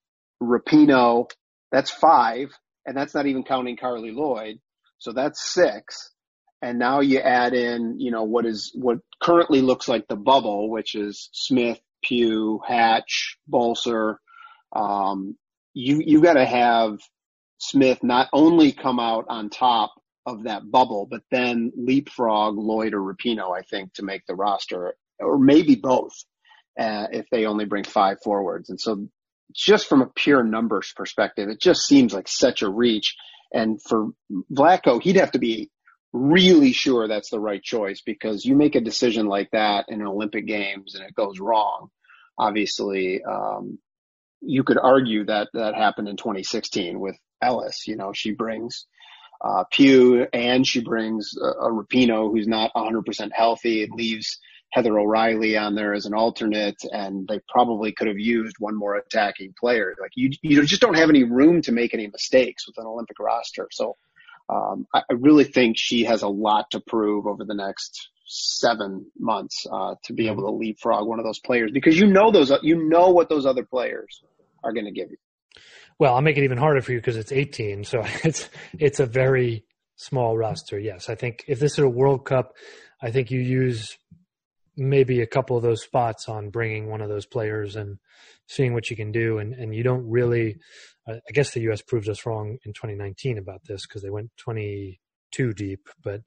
Rapinoe, 0.42 1.30
that's 1.72 1.90
five, 1.90 2.50
and 2.86 2.96
that's 2.96 3.14
not 3.14 3.26
even 3.26 3.44
counting 3.44 3.76
Carli 3.76 4.12
Lloyd. 4.12 4.58
So 4.98 5.12
that's 5.12 5.44
six. 5.44 6.10
And 6.60 6.78
now 6.78 7.00
you 7.00 7.20
add 7.20 7.54
in, 7.54 8.00
you 8.00 8.10
know, 8.10 8.24
what 8.24 8.46
is, 8.46 8.72
what 8.74 8.98
currently 9.22 9.60
looks 9.60 9.88
like 9.88 10.08
the 10.08 10.16
bubble, 10.16 10.70
which 10.70 10.94
is 10.94 11.28
Smith, 11.32 11.80
Pugh, 12.02 12.60
Hatch, 12.66 13.38
Bolser. 13.48 14.16
Um, 14.74 15.36
you, 15.74 16.02
you 16.04 16.20
gotta 16.20 16.44
have 16.44 16.98
Smith 17.58 18.02
not 18.02 18.28
only 18.32 18.72
come 18.72 18.98
out 18.98 19.26
on 19.28 19.50
top 19.50 19.92
of 20.26 20.44
that 20.44 20.68
bubble, 20.70 21.06
but 21.10 21.22
then 21.30 21.72
leapfrog 21.76 22.56
Lloyd 22.56 22.94
or 22.94 23.00
Rapinoe, 23.00 23.56
I 23.56 23.62
think, 23.62 23.94
to 23.94 24.04
make 24.04 24.26
the 24.26 24.34
roster, 24.34 24.94
or 25.18 25.38
maybe 25.38 25.74
both 25.74 26.12
uh, 26.78 27.06
if 27.10 27.26
they 27.30 27.46
only 27.46 27.64
bring 27.64 27.84
five 27.84 28.18
forwards. 28.22 28.70
And 28.70 28.80
so 28.80 29.08
just 29.54 29.88
from 29.88 30.02
a 30.02 30.10
pure 30.14 30.42
numbers 30.42 30.92
perspective, 30.94 31.48
it 31.48 31.60
just 31.60 31.86
seems 31.86 32.12
like 32.12 32.28
such 32.28 32.62
a 32.62 32.70
reach. 32.70 33.16
And 33.52 33.80
for 33.82 34.08
Vlatko, 34.52 35.02
he'd 35.02 35.16
have 35.16 35.32
to 35.32 35.38
be 35.38 35.70
really 36.12 36.72
sure 36.72 37.06
that's 37.06 37.30
the 37.30 37.40
right 37.40 37.62
choice 37.62 38.00
because 38.04 38.44
you 38.44 38.56
make 38.56 38.74
a 38.74 38.80
decision 38.80 39.26
like 39.26 39.50
that 39.52 39.86
in 39.88 40.02
Olympic 40.02 40.46
games 40.46 40.94
and 40.94 41.04
it 41.04 41.14
goes 41.14 41.38
wrong. 41.40 41.88
Obviously, 42.38 43.22
um, 43.24 43.78
you 44.40 44.62
could 44.62 44.78
argue 44.78 45.24
that 45.24 45.48
that 45.54 45.74
happened 45.74 46.08
in 46.08 46.16
2016 46.16 47.00
with 47.00 47.16
Ellis. 47.42 47.86
You 47.86 47.96
know, 47.96 48.12
she 48.14 48.32
brings 48.32 48.86
uh, 49.44 49.64
Pugh 49.70 50.26
and 50.32 50.66
she 50.66 50.80
brings 50.80 51.32
a, 51.40 51.46
a 51.46 51.72
Rapinoe 51.72 52.30
who's 52.30 52.46
not 52.46 52.72
100% 52.74 53.30
healthy. 53.32 53.82
It 53.82 53.90
leaves 53.90 54.38
Heather 54.70 54.98
O'Reilly 54.98 55.56
on 55.56 55.74
there 55.74 55.94
as 55.94 56.04
an 56.04 56.14
alternate, 56.14 56.76
and 56.92 57.26
they 57.26 57.40
probably 57.48 57.92
could 57.92 58.06
have 58.06 58.18
used 58.18 58.56
one 58.58 58.76
more 58.76 58.96
attacking 58.96 59.54
player. 59.58 59.94
Like 60.00 60.12
you, 60.14 60.30
you 60.42 60.62
just 60.64 60.82
don't 60.82 60.96
have 60.96 61.08
any 61.08 61.24
room 61.24 61.62
to 61.62 61.72
make 61.72 61.94
any 61.94 62.06
mistakes 62.06 62.66
with 62.66 62.76
an 62.78 62.86
Olympic 62.86 63.18
roster. 63.18 63.68
So 63.72 63.96
um, 64.48 64.86
I, 64.94 65.02
I 65.10 65.14
really 65.14 65.44
think 65.44 65.76
she 65.78 66.04
has 66.04 66.22
a 66.22 66.28
lot 66.28 66.70
to 66.72 66.80
prove 66.80 67.26
over 67.26 67.44
the 67.44 67.54
next 67.54 68.10
seven 68.26 69.06
months 69.18 69.66
uh, 69.70 69.94
to 70.04 70.12
be 70.12 70.28
able 70.28 70.42
to 70.42 70.50
leapfrog 70.50 71.06
one 71.06 71.18
of 71.18 71.24
those 71.24 71.38
players 71.38 71.70
because 71.72 71.98
you 71.98 72.06
know 72.06 72.30
those 72.30 72.52
you 72.62 72.88
know 72.88 73.08
what 73.10 73.30
those 73.30 73.46
other 73.46 73.64
players 73.64 74.22
are 74.62 74.72
going 74.72 74.84
to 74.84 74.92
give 74.92 75.10
you. 75.10 75.16
Well, 75.98 76.14
I'll 76.14 76.22
make 76.22 76.36
it 76.36 76.44
even 76.44 76.58
harder 76.58 76.80
for 76.80 76.92
you 76.92 76.98
because 76.98 77.16
it's 77.16 77.32
18, 77.32 77.84
so 77.84 78.02
it's 78.24 78.48
it's 78.78 79.00
a 79.00 79.06
very 79.06 79.64
small 79.96 80.36
roster. 80.36 80.78
Yes, 80.78 81.08
I 81.08 81.14
think 81.14 81.44
if 81.48 81.58
this 81.58 81.72
is 81.72 81.78
a 81.78 81.88
World 81.88 82.24
Cup, 82.24 82.54
I 83.02 83.10
think 83.10 83.30
you 83.30 83.40
use 83.40 83.96
maybe 84.78 85.20
a 85.20 85.26
couple 85.26 85.56
of 85.56 85.62
those 85.62 85.82
spots 85.82 86.28
on 86.28 86.50
bringing 86.50 86.88
one 86.88 87.00
of 87.00 87.08
those 87.08 87.26
players 87.26 87.76
and 87.76 87.98
seeing 88.46 88.72
what 88.72 88.88
you 88.88 88.96
can 88.96 89.12
do. 89.12 89.38
And, 89.38 89.52
and 89.52 89.74
you 89.74 89.82
don't 89.82 90.08
really, 90.08 90.56
I 91.06 91.32
guess 91.32 91.50
the 91.50 91.60
U.S. 91.62 91.82
proved 91.82 92.08
us 92.08 92.24
wrong 92.24 92.58
in 92.64 92.72
2019 92.72 93.38
about 93.38 93.64
this 93.64 93.86
because 93.86 94.02
they 94.02 94.10
went 94.10 94.30
22 94.36 95.52
deep, 95.52 95.88
but 96.02 96.22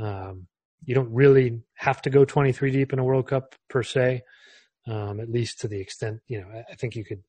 um, 0.00 0.46
you 0.84 0.94
don't 0.94 1.12
really 1.12 1.60
have 1.74 2.00
to 2.02 2.10
go 2.10 2.24
23 2.24 2.70
deep 2.70 2.92
in 2.92 2.98
a 2.98 3.04
World 3.04 3.28
Cup 3.28 3.54
per 3.68 3.82
se, 3.82 4.22
um, 4.86 5.20
at 5.20 5.28
least 5.28 5.60
to 5.60 5.68
the 5.68 5.80
extent, 5.80 6.20
you 6.28 6.40
know, 6.40 6.46
I 6.70 6.74
think 6.76 6.94
you 6.94 7.04
could 7.04 7.22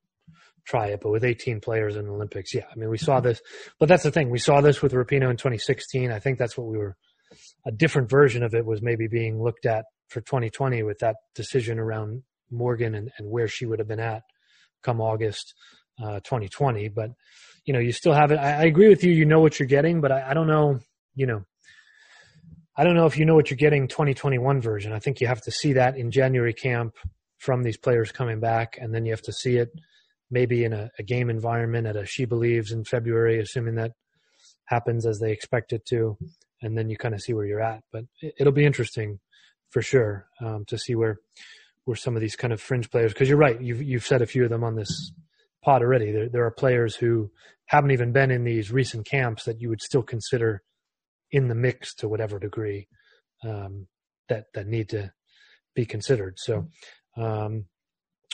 try 0.65 0.88
it, 0.88 0.99
but 1.01 1.09
with 1.09 1.23
18 1.23 1.61
players 1.61 1.95
in 1.95 2.05
the 2.05 2.11
Olympics, 2.11 2.53
yeah, 2.53 2.65
I 2.71 2.75
mean, 2.75 2.89
we 2.89 2.97
saw 2.97 3.19
this, 3.19 3.41
but 3.80 3.89
that's 3.89 4.03
the 4.03 4.11
thing. 4.11 4.30
We 4.30 4.38
saw 4.38 4.61
this 4.61 4.82
with 4.82 4.91
Rapinoe 4.91 5.32
in 5.32 5.38
2016. 5.38 6.11
I 6.11 6.19
think 6.19 6.38
that's 6.38 6.57
what 6.57 6.67
we 6.67 6.78
were, 6.78 6.97
a 7.68 7.72
different 7.72 8.09
version 8.09 8.43
of 8.43 8.55
it 8.55 8.65
was 8.65 8.82
maybe 8.82 9.07
being 9.07 9.43
looked 9.43 9.65
at 9.65 9.86
for 10.07 10.22
2020 10.22 10.84
with 10.84 10.99
that 10.99 11.18
decision 11.36 11.78
around 11.78 12.24
Morgan 12.49 12.95
and, 12.95 13.11
and 13.18 13.30
where 13.30 13.47
she 13.47 13.65
would 13.65 13.80
have 13.80 13.89
been 13.89 13.99
at 13.99 14.24
come 14.82 15.01
August 15.01 15.53
uh, 16.01 16.22
2020. 16.22 16.88
But 16.88 17.11
you 17.65 17.74
know, 17.74 17.80
you 17.80 17.91
still 17.91 18.13
have 18.13 18.32
it. 18.32 18.38
I, 18.38 18.61
I, 18.61 18.63
agree 18.63 18.88
with 18.88 19.03
you. 19.03 19.11
You 19.11 19.26
know 19.26 19.41
what 19.41 19.59
you're 19.59 19.68
getting, 19.68 19.99
but 19.99 20.11
I, 20.13 20.30
I 20.30 20.34
don't 20.34 20.47
know. 20.47 20.80
You 21.13 21.28
know, 21.28 21.43
I 22.78 22.86
don't 22.86 22.95
know 22.95 23.05
if 23.05 23.18
you 23.18 23.26
know 23.26 23.36
what 23.36 23.49
you're 23.49 23.57
getting 23.57 23.89
2021 23.89 24.61
version. 24.61 24.93
I 24.93 24.99
think 24.99 25.20
you 25.20 25.28
have 25.28 25.41
to 25.41 25.51
see 25.51 25.74
that 25.74 25.97
in 25.97 26.09
January 26.09 26.53
camp 26.53 26.95
from 27.38 27.63
these 27.63 27.78
players 27.78 28.13
coming 28.13 28.39
back, 28.39 28.78
and 28.80 28.95
then 28.95 29.05
you 29.05 29.11
have 29.11 29.22
to 29.24 29.34
see 29.34 29.57
it 29.57 29.70
maybe 30.32 30.63
in 30.63 30.72
a, 30.72 30.89
a 30.99 31.03
game 31.03 31.30
environment 31.30 31.88
at 31.88 31.97
a 31.97 32.05
She 32.05 32.24
Believes 32.24 32.72
in 32.72 32.86
February, 32.86 33.39
assuming 33.39 33.76
that 33.76 33.91
happens 34.65 35.05
as 35.05 35.20
they 35.20 35.32
expect 35.32 35.74
it 35.74 35.86
to, 35.88 36.18
and 36.62 36.78
then 36.78 36.89
you 36.89 36.97
kind 36.97 37.14
of 37.14 37.22
see 37.22 37.34
where 37.34 37.45
you're 37.45 37.62
at. 37.62 37.84
But 37.91 38.05
it, 38.22 38.36
it'll 38.39 38.53
be 38.53 38.66
interesting 38.66 39.20
for 39.70 39.82
sure 39.82 40.28
um, 40.41 40.66
to 40.66 40.78
see 40.78 40.95
where 40.95 41.20
where 41.86 41.95
some 41.95 42.16
of 42.16 42.22
these 42.22 42.36
kind 42.36 42.51
of 42.51 42.62
fringe 42.62 42.91
players. 42.91 43.14
Because 43.14 43.30
you're 43.30 43.38
right, 43.38 43.62
you've 43.62 43.82
you've 43.82 44.05
said 44.05 44.22
a 44.22 44.28
few 44.28 44.43
of 44.43 44.49
them 44.49 44.64
on 44.64 44.76
this 44.76 45.12
pod 45.64 45.82
already. 45.82 46.12
There 46.12 46.30
there 46.30 46.45
are 46.45 46.51
players 46.51 46.95
who 46.95 47.32
haven't 47.66 47.91
even 47.91 48.12
been 48.12 48.32
in 48.32 48.43
these 48.43 48.72
recent 48.72 49.05
camps 49.05 49.43
that 49.45 49.62
you 49.62 49.70
would 49.70 49.82
still 49.82 50.03
consider 50.03 50.64
in 51.32 51.47
the 51.47 51.55
mix 51.55 51.93
to 51.95 52.08
whatever 52.08 52.39
degree 52.39 52.88
um, 53.43 53.88
that 54.30 54.45
that 54.53 54.68
need 54.68 54.89
to 54.89 55.12
be 55.76 55.86
considered. 55.86 56.39
So, 56.39 56.68
um, 57.16 57.66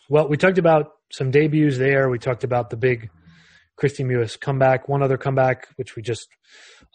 well, 0.09 0.27
we 0.27 0.37
talked 0.37 0.57
about 0.57 0.91
some 1.11 1.31
debuts 1.31 1.77
there. 1.77 2.09
We 2.09 2.19
talked 2.19 2.43
about 2.43 2.69
the 2.69 2.77
big 2.77 3.09
Kristie 3.83 4.05
Mewis 4.05 4.39
comeback. 4.39 4.87
One 4.87 5.03
other 5.03 5.17
comeback, 5.17 5.67
which 5.75 5.97
we 5.97 6.01
just 6.01 6.29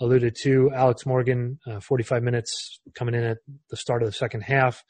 alluded 0.01 0.35
to, 0.45 0.71
Alex 0.75 1.05
Morgan, 1.05 1.59
uh, 1.67 1.81
45 1.81 2.23
minutes 2.23 2.81
coming 2.95 3.15
in 3.15 3.25
at 3.25 3.39
the 3.69 3.77
start 3.77 4.03
of 4.03 4.09
the 4.09 4.13
second 4.13 4.41
half. 4.41 4.83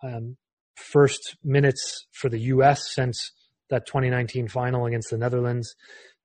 Um, 0.00 0.36
first 0.76 1.36
minutes 1.42 2.06
for 2.12 2.28
the 2.28 2.38
U.S. 2.38 2.94
since 2.94 3.32
that 3.68 3.84
2019 3.84 4.46
final 4.46 4.86
against 4.86 5.10
the 5.10 5.18
Netherlands. 5.18 5.74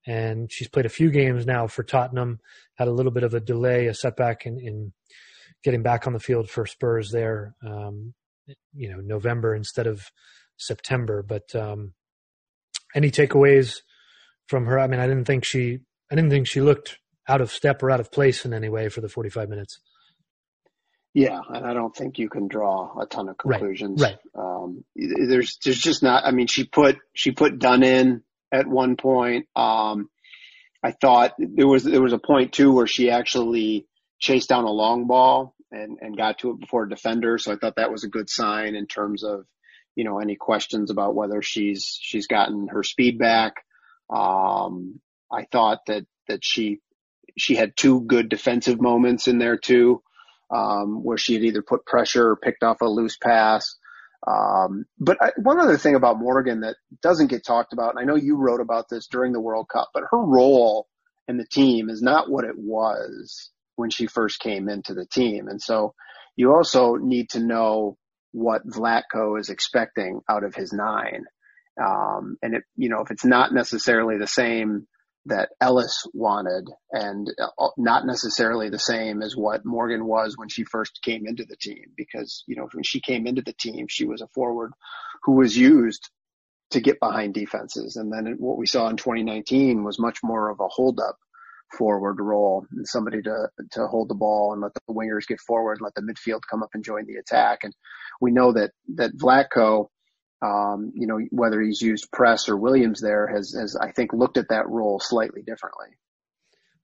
And 0.06 0.52
she's 0.52 0.68
played 0.68 0.86
a 0.86 0.90
few 0.90 1.10
games 1.10 1.48
now 1.48 1.66
for 1.66 1.82
Tottenham, 1.82 2.40
had 2.76 2.88
a 2.88 2.94
little 2.94 3.12
bit 3.12 3.24
of 3.24 3.34
a 3.34 3.40
delay, 3.40 3.88
a 3.88 3.96
setback 3.96 4.46
in, 4.46 4.60
in 4.60 4.94
getting 5.64 5.82
back 5.82 6.06
on 6.06 6.14
the 6.14 6.20
field 6.20 6.52
for 6.52 6.68
Spurs 6.68 7.10
there, 7.10 7.56
um, 7.66 8.14
you 8.76 8.92
know, 8.92 9.00
November 9.00 9.56
instead 9.56 9.88
of 9.88 10.04
September. 10.58 11.24
But 11.24 11.56
um, 11.56 11.94
any 12.94 13.10
takeaways 13.10 13.78
from 14.48 14.66
her? 14.66 14.80
I 14.80 14.88
mean, 14.88 15.00
I 15.00 15.08
didn't 15.08 15.26
think 15.26 15.46
she, 15.46 15.80
I 16.12 16.16
didn't 16.16 16.30
think 16.30 16.48
she 16.48 16.62
looked 16.62 17.00
out 17.28 17.42
of 17.42 17.52
step 17.52 17.82
or 17.82 17.92
out 17.92 18.00
of 18.00 18.12
place 18.12 18.46
in 18.46 18.54
any 18.54 18.70
way 18.70 18.90
for 18.90 19.02
the 19.02 19.10
45 19.10 19.50
minutes. 19.50 19.80
Yeah, 21.14 21.40
and 21.48 21.66
I 21.66 21.74
don't 21.74 21.96
think 21.96 22.20
you 22.20 22.30
can 22.30 22.50
draw 22.50 23.00
a 23.00 23.06
ton 23.06 23.30
of 23.30 23.38
conclusions. 23.38 24.02
Right. 24.02 24.18
right. 24.34 24.44
Um, 24.44 24.84
there's 24.96 25.58
there's 25.64 25.80
just 25.80 26.04
not. 26.04 26.26
I 26.26 26.32
mean, 26.32 26.48
she 26.48 26.66
put 26.66 26.98
she 27.14 27.32
put 27.32 27.58
Dunn 27.58 27.84
in 27.84 28.22
at 28.52 28.68
one 28.68 28.98
point. 28.98 29.48
Um, 29.56 30.10
I 30.84 30.92
thought 30.92 31.36
there 31.40 31.70
was 31.70 31.86
there 31.86 32.02
was 32.02 32.12
a 32.12 32.18
point 32.18 32.52
too 32.52 32.74
where 32.74 32.86
she 32.86 33.12
actually 33.12 33.88
chased 34.20 34.50
down 34.50 34.66
a 34.66 34.72
long 34.72 35.08
ball 35.08 35.56
and, 35.72 35.98
and 36.02 36.18
got 36.18 36.40
to 36.40 36.52
it 36.52 36.60
before 36.60 36.84
a 36.84 36.90
defender. 36.90 37.38
So 37.38 37.52
I 37.52 37.56
thought 37.56 37.76
that 37.78 37.92
was 37.92 38.04
a 38.04 38.10
good 38.10 38.30
sign 38.30 38.76
in 38.76 38.88
terms 38.88 39.24
of, 39.24 39.46
you 39.96 40.04
know, 40.04 40.20
any 40.20 40.36
questions 40.36 40.90
about 40.90 41.16
whether 41.16 41.42
she's, 41.42 41.98
she's 42.02 42.28
gotten 42.28 42.68
her 42.70 42.84
speed 42.84 43.18
back. 43.18 43.54
Um, 44.10 45.00
I 45.32 45.46
thought 45.52 45.80
that, 45.88 46.06
that 46.28 46.44
she, 46.44 46.80
she 47.38 47.56
had 47.56 47.76
two 47.76 48.02
good 48.02 48.30
defensive 48.30 48.82
moments 48.82 49.28
in 49.28 49.40
there 49.40 49.58
too, 49.58 50.02
um, 50.54 51.04
where 51.04 51.18
she 51.18 51.34
had 51.34 51.44
either 51.44 51.62
put 51.62 51.86
pressure 51.86 52.30
or 52.30 52.36
picked 52.36 52.64
off 52.64 52.82
a 52.82 52.86
loose 52.86 53.18
pass. 53.18 53.76
Um, 54.28 54.86
but 55.00 55.22
I, 55.22 55.32
one 55.38 55.60
other 55.60 55.78
thing 55.78 55.96
about 55.96 56.20
Morgan 56.20 56.62
that 56.62 56.78
doesn't 57.02 57.28
get 57.28 57.46
talked 57.46 57.74
about, 57.74 57.92
and 57.92 58.00
I 58.00 58.06
know 58.06 58.16
you 58.16 58.38
wrote 58.38 58.62
about 58.62 58.90
this 58.90 59.08
during 59.08 59.34
the 59.34 59.42
World 59.42 59.68
Cup, 59.72 59.90
but 59.94 60.04
her 60.10 60.20
role 60.20 60.88
in 61.28 61.38
the 61.38 61.46
team 61.46 61.90
is 61.90 62.02
not 62.02 62.30
what 62.30 62.46
it 62.46 62.58
was 62.58 63.52
when 63.76 63.90
she 63.90 64.08
first 64.08 64.40
came 64.40 64.70
into 64.70 64.94
the 64.94 65.06
team. 65.06 65.48
And 65.48 65.62
so 65.62 65.94
you 66.36 66.54
also 66.54 66.96
need 66.96 67.30
to 67.32 67.40
know 67.40 67.98
what 68.32 68.68
Vlatko 68.68 69.40
is 69.40 69.50
expecting 69.50 70.22
out 70.30 70.44
of 70.44 70.56
his 70.56 70.74
nine. 70.74 71.24
Um, 71.82 72.38
and 72.42 72.56
it, 72.56 72.64
you 72.76 72.90
know, 72.90 73.02
if 73.02 73.12
it's 73.12 73.26
not 73.26 73.54
necessarily 73.54 74.18
the 74.18 74.28
same 74.28 74.88
that 75.28 75.50
Ellis 75.60 76.06
wanted 76.14 76.70
and 76.92 77.34
uh, 77.40 77.68
not 77.78 78.06
necessarily 78.06 78.70
the 78.70 78.80
same 78.80 79.22
as 79.22 79.36
what 79.36 79.66
Morgan 79.66 80.06
was 80.06 80.38
when 80.38 80.50
she 80.50 80.64
first 80.64 81.00
came 81.02 81.26
into 81.26 81.46
the 81.46 81.58
team 81.58 81.86
because, 81.98 82.44
you 82.48 82.56
know, 82.56 82.68
when 82.74 82.84
she 82.84 83.02
came 83.02 83.26
into 83.26 83.42
the 83.42 83.54
team, 83.54 83.88
she 83.90 84.06
was 84.06 84.22
a 84.22 84.28
forward 84.28 84.72
who 85.24 85.34
was 85.34 85.58
used 85.58 86.10
to 86.72 86.80
get 86.80 87.00
behind 87.00 87.34
defenses. 87.34 87.96
And 87.96 88.12
then 88.12 88.36
what 88.38 88.58
we 88.58 88.68
saw 88.68 88.88
in 88.90 88.98
2019 88.98 89.84
was 89.84 90.00
much 90.00 90.20
more 90.24 90.50
of 90.50 90.60
a 90.60 90.68
hold 90.68 91.00
up 91.00 91.18
forward 91.78 92.20
role 92.20 92.66
and 92.72 92.88
somebody 92.88 93.22
to, 93.24 93.50
to 93.72 93.88
hold 93.88 94.10
the 94.10 94.16
ball 94.16 94.54
and 94.54 94.62
let 94.62 94.74
the 94.74 94.94
wingers 94.94 95.28
get 95.28 95.40
forward, 95.40 95.80
and 95.80 95.82
let 95.82 95.96
the 95.96 96.02
midfield 96.02 96.42
come 96.50 96.64
up 96.64 96.70
and 96.74 96.84
join 96.84 97.06
the 97.06 97.16
attack. 97.16 97.60
And 97.64 97.74
we 98.22 98.32
know 98.32 98.54
that, 98.54 98.72
that 98.96 99.18
Vlatko, 99.18 99.88
um, 100.46 100.92
you 100.94 101.08
know, 101.08 101.20
whether 101.32 101.62
he's 101.62 101.82
used 101.82 102.12
Press 102.12 102.48
or 102.50 102.58
Williams 102.58 103.02
there 103.02 103.28
has, 103.28 103.56
has, 103.60 103.76
I 103.76 103.92
think, 103.92 104.14
looked 104.14 104.38
at 104.38 104.50
that 104.50 104.68
role 104.70 105.00
slightly 105.00 105.42
differently. 105.42 105.88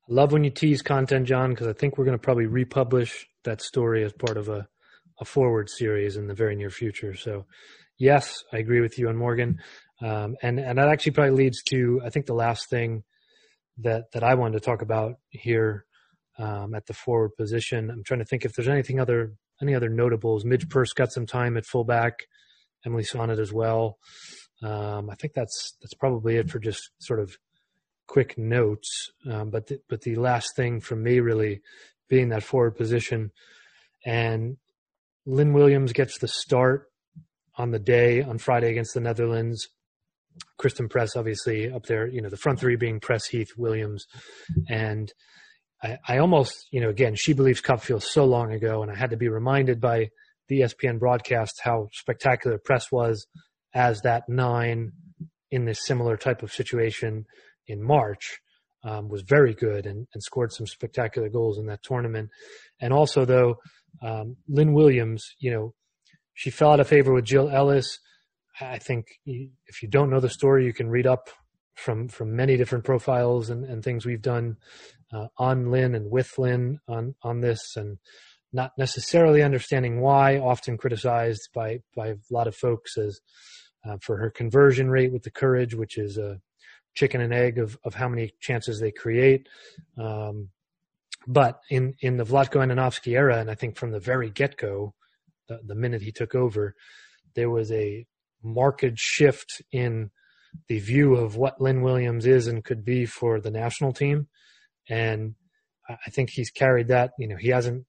I 0.09 0.14
love 0.14 0.32
when 0.32 0.43
you 0.43 0.49
tease 0.49 0.82
content, 0.82 1.28
John, 1.28 1.51
because 1.51 1.68
I 1.68 1.74
think 1.74 1.97
we're 1.97 2.05
going 2.05 2.18
to 2.18 2.24
probably 2.24 2.47
republish 2.47 3.28
that 3.43 3.62
story 3.62 4.03
as 4.03 4.14
part 4.14 4.38
of 4.38 4.49
a, 4.49 4.68
a 5.20 5.26
forward 5.26 5.70
series 5.70 6.18
in 6.18 6.28
the 6.28 6.34
very 6.34 6.55
near 6.55 6.72
future. 6.72 7.16
So, 7.16 7.45
yes, 7.99 8.43
I 8.51 8.57
agree 8.57 8.82
with 8.82 8.97
you 8.97 9.09
on 9.09 9.16
Morgan. 9.16 9.59
Um, 10.01 10.36
and, 10.41 10.59
and 10.59 10.80
that 10.80 10.89
actually 10.89 11.12
probably 11.12 11.43
leads 11.43 11.62
to, 11.64 12.01
I 12.03 12.09
think, 12.09 12.26
the 12.26 12.34
last 12.34 12.70
thing 12.70 13.03
that, 13.78 14.05
that 14.14 14.24
I 14.24 14.34
wanted 14.34 14.53
to 14.53 14.66
talk 14.66 14.82
about 14.82 15.16
here 15.30 15.86
um, 16.39 16.74
at 16.74 16.88
the 16.88 16.93
forward 16.93 17.32
position. 17.38 17.91
I'm 17.91 18.03
trying 18.03 18.22
to 18.22 18.26
think 18.26 18.43
if 18.43 18.53
there's 18.53 18.68
anything 18.68 18.99
other, 18.99 19.34
any 19.62 19.76
other 19.76 19.89
notables. 19.89 20.43
Midge 20.43 20.68
Purce 20.68 20.93
got 20.93 21.12
some 21.12 21.28
time 21.28 21.57
at 21.57 21.66
fullback. 21.66 22.26
Emily 22.86 23.04
Sonnett 23.04 23.40
as 23.40 23.54
well. 23.54 23.98
Um, 24.64 25.10
I 25.10 25.16
think 25.16 25.34
that's 25.34 25.76
that's 25.82 25.94
probably 25.94 26.38
it 26.38 26.50
for 26.50 26.60
just 26.60 26.92
sort 27.00 27.20
of 27.20 27.36
quick 28.08 28.38
notes. 28.38 29.10
Um, 29.30 29.50
but 29.50 29.68
the, 29.68 29.80
but 29.90 30.02
the 30.02 30.16
last 30.16 30.56
thing 30.56 30.82
from 30.82 31.04
me 31.04 31.20
really 31.20 31.62
being 32.10 32.30
that 32.30 32.44
forward 32.44 32.76
position, 32.76 33.32
and 34.06 34.58
Lynn 35.26 35.54
Williams 35.54 35.94
gets 35.94 36.20
the 36.20 36.28
start 36.28 36.88
on 37.56 37.72
the 37.72 37.80
day 37.80 38.22
on 38.22 38.38
Friday 38.38 38.70
against 38.72 38.94
the 38.94 39.02
Netherlands. 39.02 39.68
Christen 40.58 40.88
Press, 40.88 41.16
obviously 41.16 41.70
up 41.70 41.86
there, 41.86 42.08
you 42.08 42.22
know, 42.22 42.30
the 42.30 42.38
front 42.38 42.60
three 42.60 42.76
being 42.76 43.00
Press, 43.00 43.28
Heath, 43.28 43.52
Williams, 43.58 44.06
and 44.70 45.12
I, 45.84 45.98
I 46.08 46.18
almost, 46.20 46.68
you 46.72 46.80
know, 46.80 46.90
again, 46.90 47.16
she 47.16 47.34
believes 47.34 47.60
Cup 47.62 47.82
feels 47.82 48.10
so 48.10 48.26
long 48.26 48.54
ago, 48.54 48.82
and 48.82 48.92
I 48.92 48.96
had 48.96 49.10
to 49.10 49.18
be 49.18 49.28
reminded 49.28 49.82
by 49.82 50.10
the 50.52 50.60
ESPN 50.60 50.99
broadcast 50.99 51.62
how 51.64 51.88
spectacular 51.93 52.58
Press 52.58 52.91
was 52.91 53.26
as 53.74 54.02
that 54.02 54.24
nine 54.28 54.91
in 55.49 55.64
this 55.64 55.86
similar 55.86 56.18
type 56.18 56.43
of 56.43 56.52
situation 56.52 57.24
in 57.68 57.82
March 57.82 58.41
um, 58.84 59.08
was 59.08 59.22
very 59.22 59.54
good 59.54 59.86
and, 59.86 60.08
and, 60.14 60.22
scored 60.22 60.52
some 60.52 60.68
spectacular 60.68 61.30
goals 61.30 61.58
in 61.58 61.68
that 61.68 61.84
tournament. 61.84 62.32
And 62.82 62.91
also, 62.91 63.24
though, 63.24 63.56
um, 64.04 64.36
Lynn 64.49 64.74
Williams, 64.74 65.24
you 65.39 65.52
know, 65.52 65.74
she 66.34 66.49
fell 66.49 66.72
out 66.72 66.82
of 66.82 66.88
favor 66.88 67.14
with 67.14 67.24
Jill 67.24 67.49
Ellis. 67.49 67.99
I 68.60 68.80
think 68.80 69.06
if 69.26 69.82
you 69.82 69.88
don't 69.88 70.10
know 70.10 70.20
the 70.20 70.30
story, 70.30 70.66
you 70.66 70.74
can 70.74 70.89
read 70.89 71.08
up 71.08 71.30
from 71.76 72.10
from 72.10 72.36
many 72.36 72.58
different 72.58 72.84
profiles 72.84 73.49
and, 73.49 73.64
and 73.64 73.84
things 73.84 74.06
we've 74.06 74.22
done 74.22 74.58
uh, 75.14 75.28
on 75.38 75.72
Lynn 75.72 75.95
and 75.95 76.12
with 76.12 76.38
Lynn 76.38 76.80
on 76.89 77.16
on 77.24 77.39
this 77.39 77.78
and 77.78 77.99
not 78.54 78.72
necessarily 78.78 79.41
understanding 79.41 80.02
why, 80.02 80.38
often 80.38 80.78
criticized 80.78 81.49
by, 81.54 81.80
by 81.95 82.10
a 82.10 82.16
lot 82.30 82.47
of 82.47 82.56
folks 82.56 82.97
as 82.97 83.20
uh, 83.88 83.97
for 84.02 84.18
her 84.18 84.30
conversion 84.30 84.89
rate 84.89 85.12
with 85.12 85.24
the 85.24 85.32
courage, 85.32 85.74
which 85.74 85.97
is 85.97 86.18
a 86.18 86.39
chicken 86.93 87.22
and 87.22 87.34
egg 87.34 87.58
of, 87.58 87.78
of 87.84 87.93
how 87.93 88.10
many 88.10 88.34
chances 88.39 88.80
they 88.80 88.91
create. 88.91 89.47
Um, 89.97 90.49
but 91.28 91.60
in, 91.70 91.95
in 92.02 92.18
the 92.18 92.26
Vlatko 92.26 92.60
Andonovski 92.66 93.14
era, 93.14 93.38
and 93.39 93.49
I 93.49 93.56
think 93.56 93.78
from 93.78 93.91
the 93.91 93.99
very 93.99 94.30
get 94.30 94.58
go, 94.58 94.93
the, 95.47 95.60
the 95.66 95.76
minute 95.76 96.02
he 96.02 96.12
took 96.12 96.36
over, 96.36 96.76
there 97.36 97.49
was 97.49 97.72
a 97.72 98.06
marked 98.43 98.97
shift 98.97 99.62
in 99.72 100.12
the 100.68 100.80
view 100.80 101.16
of 101.16 101.38
what 101.38 101.62
Lynn 101.62 101.82
Williams 101.82 102.26
is 102.26 102.47
and 102.47 102.64
could 102.64 102.84
be 102.84 103.06
for 103.06 103.39
the 103.39 103.52
national 103.52 103.93
team. 103.93 104.28
And 104.89 105.36
I 105.88 106.10
think 106.10 106.30
he's 106.30 106.52
carried 106.52 106.89
that, 106.89 107.12
you 107.18 107.28
know, 107.28 107.38
he 107.38 107.49
hasn't 107.49 107.86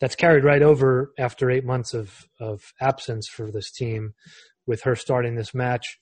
that's 0.00 0.16
carried 0.16 0.44
right 0.44 0.62
over 0.62 1.12
after 1.18 1.50
eight 1.50 1.64
months 1.64 1.94
of, 1.94 2.26
of 2.40 2.72
absence 2.80 3.28
for 3.28 3.50
this 3.50 3.70
team 3.70 4.14
with 4.66 4.82
her 4.82 4.96
starting 4.96 5.34
this 5.34 5.54
match, 5.54 5.98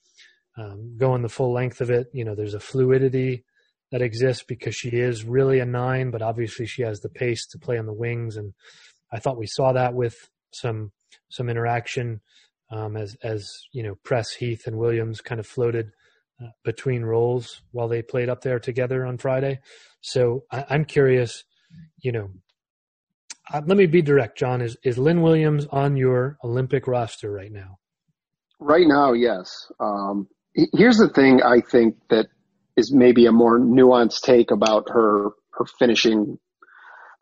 um, 0.56 0.96
going 0.98 1.22
the 1.22 1.28
full 1.28 1.52
length 1.52 1.80
of 1.80 1.90
it. 1.90 2.08
You 2.12 2.24
know, 2.24 2.34
there's 2.34 2.54
a 2.54 2.60
fluidity 2.60 3.44
that 3.92 4.02
exists 4.02 4.42
because 4.42 4.74
she 4.74 4.88
is 4.88 5.24
really 5.24 5.60
a 5.60 5.66
nine, 5.66 6.10
but 6.10 6.22
obviously 6.22 6.66
she 6.66 6.82
has 6.82 7.00
the 7.00 7.08
pace 7.08 7.46
to 7.48 7.58
play 7.58 7.78
on 7.78 7.86
the 7.86 7.92
wings. 7.92 8.36
And 8.36 8.54
I 9.12 9.18
thought 9.18 9.38
we 9.38 9.46
saw 9.46 9.72
that 9.72 9.94
with 9.94 10.16
some, 10.52 10.92
some 11.30 11.48
interaction, 11.48 12.20
um, 12.70 12.96
as, 12.96 13.16
as, 13.22 13.48
you 13.72 13.82
know, 13.82 13.94
Press, 14.02 14.32
Heath 14.32 14.66
and 14.66 14.78
Williams 14.78 15.20
kind 15.20 15.38
of 15.38 15.46
floated 15.46 15.90
uh, 16.42 16.48
between 16.64 17.04
roles 17.04 17.62
while 17.70 17.86
they 17.86 18.02
played 18.02 18.28
up 18.28 18.40
there 18.40 18.58
together 18.58 19.06
on 19.06 19.18
Friday. 19.18 19.60
So 20.00 20.44
I, 20.50 20.64
I'm 20.70 20.84
curious, 20.84 21.44
you 22.02 22.10
know, 22.10 22.30
uh, 23.52 23.60
let 23.66 23.76
me 23.76 23.86
be 23.86 24.02
direct, 24.02 24.38
John. 24.38 24.60
Is 24.60 24.76
is 24.82 24.98
Lynn 24.98 25.22
Williams 25.22 25.66
on 25.70 25.96
your 25.96 26.38
Olympic 26.42 26.86
roster 26.86 27.30
right 27.30 27.52
now? 27.52 27.78
Right 28.58 28.86
now, 28.86 29.12
yes. 29.12 29.70
Um, 29.80 30.28
here's 30.54 30.96
the 30.96 31.08
thing 31.08 31.42
I 31.42 31.60
think 31.60 31.96
that 32.08 32.26
is 32.76 32.92
maybe 32.92 33.26
a 33.26 33.32
more 33.32 33.58
nuanced 33.58 34.22
take 34.22 34.50
about 34.50 34.88
her 34.90 35.30
her 35.52 35.64
finishing. 35.78 36.38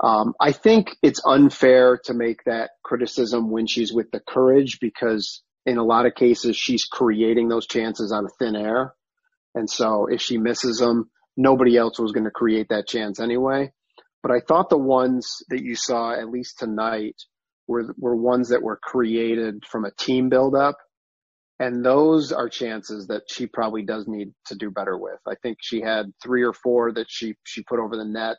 Um, 0.02 0.34
I 0.40 0.52
think 0.52 0.96
it's 1.02 1.20
unfair 1.24 1.98
to 2.04 2.14
make 2.14 2.44
that 2.44 2.70
criticism 2.82 3.50
when 3.50 3.66
she's 3.66 3.92
with 3.92 4.10
the 4.10 4.20
courage 4.20 4.78
because 4.80 5.42
in 5.64 5.78
a 5.78 5.84
lot 5.84 6.06
of 6.06 6.14
cases 6.14 6.56
she's 6.56 6.84
creating 6.84 7.48
those 7.48 7.66
chances 7.66 8.12
out 8.12 8.24
of 8.24 8.32
thin 8.38 8.56
air, 8.56 8.94
and 9.54 9.68
so 9.68 10.06
if 10.06 10.20
she 10.20 10.38
misses 10.38 10.78
them, 10.78 11.10
nobody 11.36 11.76
else 11.76 11.98
was 11.98 12.12
going 12.12 12.24
to 12.24 12.30
create 12.30 12.68
that 12.68 12.86
chance 12.86 13.18
anyway. 13.18 13.72
But 14.22 14.32
I 14.32 14.40
thought 14.40 14.70
the 14.70 14.78
ones 14.78 15.42
that 15.48 15.62
you 15.62 15.74
saw, 15.74 16.12
at 16.12 16.30
least 16.30 16.58
tonight, 16.58 17.16
were, 17.66 17.94
were 17.98 18.16
ones 18.16 18.50
that 18.50 18.62
were 18.62 18.78
created 18.82 19.64
from 19.66 19.84
a 19.84 19.90
team 19.90 20.28
buildup. 20.28 20.76
And 21.58 21.84
those 21.84 22.32
are 22.32 22.48
chances 22.48 23.06
that 23.08 23.22
she 23.28 23.46
probably 23.46 23.82
does 23.82 24.06
need 24.08 24.32
to 24.46 24.56
do 24.56 24.70
better 24.70 24.98
with. 24.98 25.18
I 25.28 25.34
think 25.42 25.58
she 25.60 25.80
had 25.80 26.12
three 26.22 26.42
or 26.42 26.52
four 26.52 26.92
that 26.92 27.06
she, 27.08 27.34
she 27.44 27.62
put 27.62 27.78
over 27.78 27.96
the 27.96 28.04
net, 28.04 28.38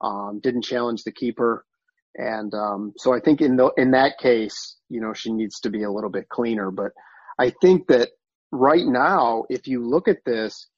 um, 0.00 0.40
didn't 0.42 0.62
challenge 0.62 1.04
the 1.04 1.12
keeper. 1.12 1.64
And, 2.16 2.54
um, 2.54 2.92
so 2.96 3.12
I 3.12 3.20
think 3.20 3.40
in 3.40 3.56
the, 3.56 3.70
in 3.76 3.90
that 3.90 4.18
case, 4.18 4.76
you 4.88 5.00
know, 5.00 5.12
she 5.12 5.32
needs 5.32 5.60
to 5.60 5.70
be 5.70 5.82
a 5.82 5.90
little 5.90 6.10
bit 6.10 6.28
cleaner, 6.28 6.70
but 6.70 6.92
I 7.38 7.52
think 7.60 7.88
that 7.88 8.10
right 8.52 8.86
now, 8.86 9.44
if 9.50 9.66
you 9.66 9.86
look 9.86 10.06
at 10.08 10.24
this, 10.24 10.68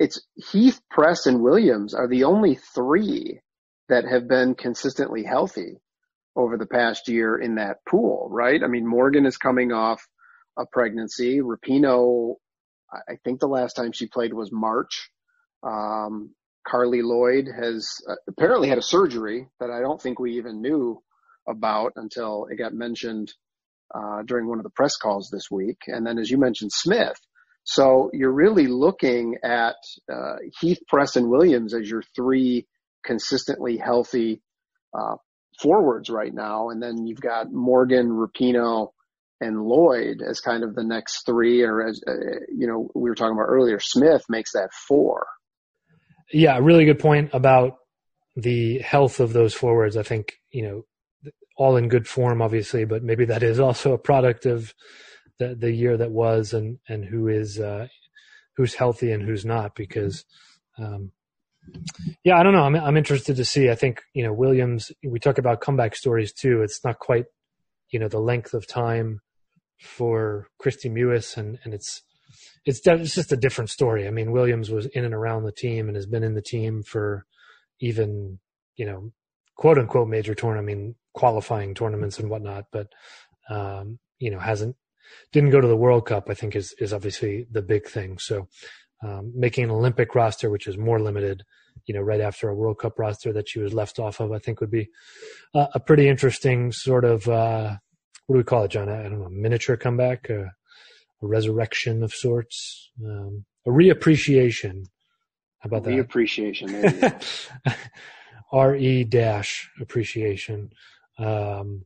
it's 0.00 0.20
Heath, 0.34 0.80
Press, 0.90 1.26
and 1.26 1.42
Williams 1.42 1.94
are 1.94 2.08
the 2.08 2.24
only 2.24 2.56
three 2.74 3.40
that 3.88 4.04
have 4.04 4.28
been 4.28 4.54
consistently 4.54 5.24
healthy 5.24 5.80
over 6.36 6.56
the 6.56 6.66
past 6.66 7.08
year 7.08 7.36
in 7.36 7.56
that 7.56 7.78
pool, 7.88 8.28
right? 8.30 8.62
I 8.62 8.66
mean, 8.66 8.86
Morgan 8.86 9.26
is 9.26 9.36
coming 9.36 9.72
off 9.72 10.06
a 10.58 10.64
pregnancy. 10.66 11.40
Rapinoe, 11.40 12.36
I 12.92 13.16
think 13.24 13.40
the 13.40 13.46
last 13.46 13.74
time 13.74 13.92
she 13.92 14.06
played 14.06 14.32
was 14.32 14.50
March. 14.52 15.10
Um, 15.62 16.34
Carli 16.66 17.02
Lloyd 17.02 17.46
has 17.54 17.88
uh, 18.08 18.14
apparently 18.28 18.68
had 18.68 18.78
a 18.78 18.82
surgery 18.82 19.48
that 19.60 19.70
I 19.70 19.80
don't 19.80 20.00
think 20.00 20.18
we 20.18 20.38
even 20.38 20.62
knew 20.62 21.02
about 21.48 21.92
until 21.96 22.46
it 22.50 22.56
got 22.56 22.72
mentioned 22.72 23.32
uh, 23.94 24.22
during 24.24 24.48
one 24.48 24.58
of 24.58 24.64
the 24.64 24.70
press 24.70 24.96
calls 24.96 25.28
this 25.30 25.50
week. 25.50 25.78
And 25.86 26.06
then, 26.06 26.18
as 26.18 26.30
you 26.30 26.38
mentioned, 26.38 26.72
Smith. 26.72 27.16
So 27.64 28.10
you're 28.12 28.32
really 28.32 28.66
looking 28.66 29.38
at 29.42 29.76
uh, 30.12 30.36
Heath, 30.60 30.80
Press, 30.88 31.16
and 31.16 31.30
Williams 31.30 31.74
as 31.74 31.88
your 31.88 32.02
three 32.14 32.66
consistently 33.04 33.76
healthy 33.76 34.42
uh, 34.92 35.16
forwards 35.60 36.10
right 36.10 36.32
now. 36.34 36.70
And 36.70 36.82
then 36.82 37.06
you've 37.06 37.20
got 37.20 37.52
Morgan, 37.52 38.10
Rapinoe, 38.10 38.90
and 39.40 39.62
Lloyd 39.62 40.22
as 40.22 40.40
kind 40.40 40.62
of 40.62 40.74
the 40.74 40.84
next 40.84 41.26
three, 41.26 41.62
or 41.62 41.86
as, 41.86 42.00
uh, 42.06 42.12
you 42.48 42.66
know, 42.66 42.90
we 42.94 43.10
were 43.10 43.14
talking 43.14 43.34
about 43.34 43.48
earlier, 43.48 43.78
Smith 43.80 44.24
makes 44.28 44.52
that 44.52 44.70
four. 44.88 45.26
Yeah, 46.32 46.58
really 46.58 46.84
good 46.84 46.98
point 46.98 47.30
about 47.32 47.76
the 48.36 48.78
health 48.78 49.20
of 49.20 49.32
those 49.32 49.52
forwards. 49.52 49.96
I 49.96 50.02
think, 50.02 50.34
you 50.50 50.62
know, 50.62 51.32
all 51.56 51.76
in 51.76 51.88
good 51.88 52.08
form, 52.08 52.42
obviously, 52.42 52.84
but 52.84 53.02
maybe 53.02 53.26
that 53.26 53.42
is 53.42 53.60
also 53.60 53.92
a 53.92 53.98
product 53.98 54.46
of 54.46 54.74
the, 55.38 55.54
the 55.54 55.70
year 55.70 55.96
that 55.96 56.10
was 56.10 56.54
and, 56.54 56.78
and 56.88 57.04
who 57.04 57.28
is, 57.28 57.60
uh, 57.60 57.88
who's 58.56 58.74
healthy 58.74 59.12
and 59.12 59.22
who's 59.22 59.44
not 59.44 59.74
because, 59.74 60.24
um, 60.78 61.12
yeah, 62.24 62.38
I 62.38 62.42
don't 62.42 62.52
know. 62.52 62.62
I'm 62.62 62.76
I'm 62.76 62.96
interested 62.96 63.36
to 63.36 63.44
see. 63.44 63.70
I 63.70 63.74
think 63.74 64.02
you 64.14 64.24
know 64.24 64.32
Williams. 64.32 64.92
We 65.02 65.18
talk 65.18 65.38
about 65.38 65.60
comeback 65.60 65.96
stories 65.96 66.32
too. 66.32 66.62
It's 66.62 66.84
not 66.84 66.98
quite 66.98 67.26
you 67.90 67.98
know 67.98 68.08
the 68.08 68.20
length 68.20 68.54
of 68.54 68.66
time 68.66 69.20
for 69.80 70.48
Kristie 70.62 70.90
Mewis, 70.90 71.36
and 71.36 71.58
and 71.64 71.74
it's 71.74 72.02
it's 72.64 72.80
it's 72.86 73.14
just 73.14 73.32
a 73.32 73.36
different 73.36 73.70
story. 73.70 74.06
I 74.06 74.10
mean, 74.10 74.32
Williams 74.32 74.70
was 74.70 74.86
in 74.86 75.04
and 75.04 75.14
around 75.14 75.44
the 75.44 75.52
team 75.52 75.88
and 75.88 75.96
has 75.96 76.06
been 76.06 76.22
in 76.22 76.34
the 76.34 76.42
team 76.42 76.82
for 76.82 77.26
even 77.80 78.38
you 78.76 78.86
know 78.86 79.12
quote 79.56 79.78
unquote 79.78 80.08
major 80.08 80.34
tournament, 80.34 80.68
I 80.70 80.74
mean 80.74 80.94
qualifying 81.12 81.74
tournaments 81.74 82.18
and 82.18 82.28
whatnot, 82.28 82.66
but 82.72 82.88
um, 83.50 83.98
you 84.18 84.30
know 84.30 84.38
hasn't 84.38 84.76
didn't 85.32 85.50
go 85.50 85.60
to 85.60 85.68
the 85.68 85.76
World 85.76 86.06
Cup. 86.06 86.28
I 86.28 86.34
think 86.34 86.56
is 86.56 86.74
is 86.78 86.92
obviously 86.92 87.46
the 87.50 87.62
big 87.62 87.86
thing. 87.86 88.18
So 88.18 88.48
um, 89.04 89.32
making 89.34 89.64
an 89.64 89.70
Olympic 89.70 90.14
roster, 90.14 90.50
which 90.50 90.66
is 90.66 90.78
more 90.78 91.00
limited, 91.00 91.42
you 91.86 91.94
know, 91.94 92.00
right 92.00 92.20
after 92.20 92.48
a 92.48 92.54
World 92.54 92.78
Cup 92.78 92.98
roster 92.98 93.32
that 93.32 93.48
she 93.48 93.58
was 93.60 93.74
left 93.74 93.98
off 93.98 94.20
of, 94.20 94.32
I 94.32 94.38
think 94.38 94.60
would 94.60 94.70
be 94.70 94.88
uh, 95.54 95.66
a 95.74 95.80
pretty 95.80 96.08
interesting 96.08 96.72
sort 96.72 97.04
of 97.04 97.28
uh, 97.28 97.76
what 98.26 98.34
do 98.34 98.38
we 98.38 98.44
call 98.44 98.64
it, 98.64 98.70
John? 98.70 98.88
I 98.88 99.02
don't 99.02 99.20
know, 99.20 99.28
miniature 99.28 99.76
comeback, 99.76 100.30
a, 100.30 100.44
a 100.44 101.26
resurrection 101.26 102.02
of 102.02 102.12
sorts, 102.12 102.90
um, 103.04 103.44
a 103.66 103.70
reappreciation. 103.70 104.86
How 105.58 105.68
about 105.68 105.84
that? 105.84 105.90
Reappreciation. 105.90 107.22
Re 108.52 109.04
dash 109.08 109.70
appreciation. 109.80 110.70
Um, 111.18 111.84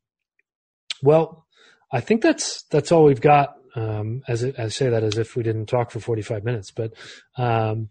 well, 1.02 1.46
I 1.92 2.00
think 2.00 2.22
that's 2.22 2.62
that's 2.70 2.92
all 2.92 3.04
we've 3.04 3.20
got 3.20 3.54
um, 3.78 4.22
as 4.26 4.44
I 4.44 4.68
say 4.68 4.88
that 4.90 5.04
as 5.04 5.18
if 5.18 5.36
we 5.36 5.44
didn't 5.44 5.66
talk 5.66 5.92
for 5.92 6.00
45 6.00 6.44
minutes, 6.44 6.72
but 6.72 6.94
um, 7.36 7.90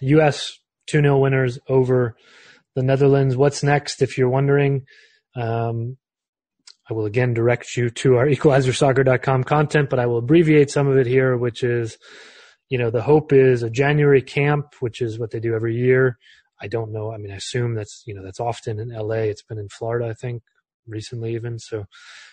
U.S. 0.00 0.58
2 0.86 1.00
0 1.00 1.18
winners 1.18 1.58
over 1.66 2.14
the 2.74 2.82
Netherlands. 2.82 3.34
What's 3.34 3.62
next? 3.62 4.02
If 4.02 4.18
you're 4.18 4.28
wondering, 4.28 4.84
um, 5.34 5.96
I 6.90 6.92
will 6.92 7.06
again 7.06 7.32
direct 7.32 7.74
you 7.74 7.88
to 7.88 8.16
our 8.16 8.26
equalizersoccer.com 8.36 9.44
content, 9.44 9.88
but 9.88 9.98
I 9.98 10.06
will 10.06 10.18
abbreviate 10.18 10.70
some 10.70 10.88
of 10.88 10.98
it 10.98 11.06
here, 11.06 11.38
which 11.38 11.64
is, 11.64 11.96
you 12.68 12.76
know, 12.76 12.90
the 12.90 13.02
hope 13.02 13.32
is 13.32 13.62
a 13.62 13.70
January 13.70 14.20
camp, 14.20 14.74
which 14.80 15.00
is 15.00 15.18
what 15.18 15.30
they 15.30 15.40
do 15.40 15.54
every 15.54 15.76
year. 15.76 16.18
I 16.60 16.68
don't 16.68 16.92
know. 16.92 17.12
I 17.12 17.16
mean, 17.16 17.32
I 17.32 17.36
assume 17.36 17.74
that's, 17.74 18.02
you 18.06 18.14
know, 18.14 18.22
that's 18.22 18.40
often 18.40 18.78
in 18.78 18.90
LA. 18.90 19.24
It's 19.30 19.42
been 19.42 19.58
in 19.58 19.68
Florida, 19.68 20.08
I 20.08 20.12
think, 20.12 20.42
recently 20.86 21.34
even. 21.34 21.58
So 21.58 21.86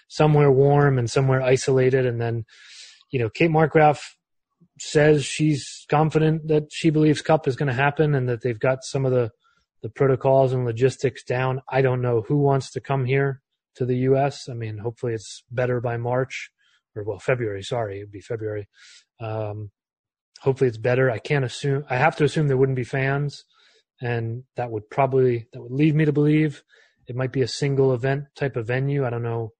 somewhere 0.10 0.52
warm 0.52 1.00
and 1.00 1.10
somewhere 1.10 1.42
isolated. 1.42 2.06
And 2.06 2.20
then, 2.20 2.46
you 3.12 3.20
know, 3.20 3.30
Kate 3.30 3.52
Markgraf 3.52 4.00
says 4.80 5.24
she's 5.24 5.86
confident 5.90 6.48
that 6.48 6.72
she 6.72 6.90
believes 6.90 7.22
Cup 7.22 7.48
is 7.48 7.56
going 7.56 7.68
to 7.68 7.74
happen 7.74 8.16
and 8.16 8.28
that 8.28 8.42
they've 8.42 8.60
got 8.60 8.84
some 8.84 9.06
of 9.06 9.12
the, 9.12 9.30
the 9.84 9.90
protocols 9.90 10.54
and 10.54 10.66
logistics 10.66 11.24
down. 11.24 11.62
I 11.70 11.82
don't 11.82 12.02
know 12.02 12.22
who 12.22 12.38
wants 12.38 12.72
to 12.72 12.82
come 12.82 13.06
here 13.06 13.42
to 13.76 13.86
the 13.86 13.98
U.S. 13.98 14.50
I 14.50 14.54
mean, 14.54 14.80
hopefully 14.80 15.14
it's 15.14 15.44
better 15.52 15.82
by 15.82 15.98
March 15.98 16.52
or 16.96 17.04
well, 17.04 17.20
February. 17.20 17.64
Sorry, 17.64 17.98
it'd 18.00 18.12
be 18.12 18.22
February. 18.22 18.68
Um, 19.20 19.72
hopefully 20.42 20.68
it's 20.68 20.78
better. 20.78 21.10
I 21.10 21.20
can't 21.20 21.46
assume. 21.46 21.86
I 21.90 21.98
have 21.98 22.16
to 22.18 22.24
assume 22.24 22.48
there 22.48 22.58
wouldn't 22.58 22.76
be 22.76 22.84
fans, 22.84 23.46
and 24.02 24.44
that 24.56 24.72
would 24.72 24.90
probably 24.90 25.48
that 25.54 25.62
would 25.62 25.72
lead 25.72 25.96
me 25.96 26.06
to 26.06 26.12
believe 26.12 26.64
it 27.08 27.16
might 27.16 27.32
be 27.32 27.42
a 27.42 27.48
single 27.48 27.94
event 27.94 28.26
type 28.36 28.56
of 28.56 28.68
venue. 28.68 29.06
I 29.06 29.10
don't 29.10 29.24
know. 29.24 29.54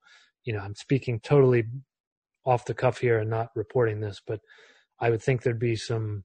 You 0.44 0.54
know, 0.54 0.60
I'm 0.60 0.76
speaking 0.76 1.20
totally 1.20 1.66
off 2.46 2.66
the 2.66 2.74
cuff 2.74 3.00
here 3.00 3.20
and 3.20 3.30
not 3.30 3.50
reporting 3.56 4.00
this, 4.00 4.22
but 4.26 4.40
I 5.00 5.10
would 5.10 5.22
think 5.22 5.42
there'd 5.42 5.60
be 5.60 5.76
some 5.76 6.24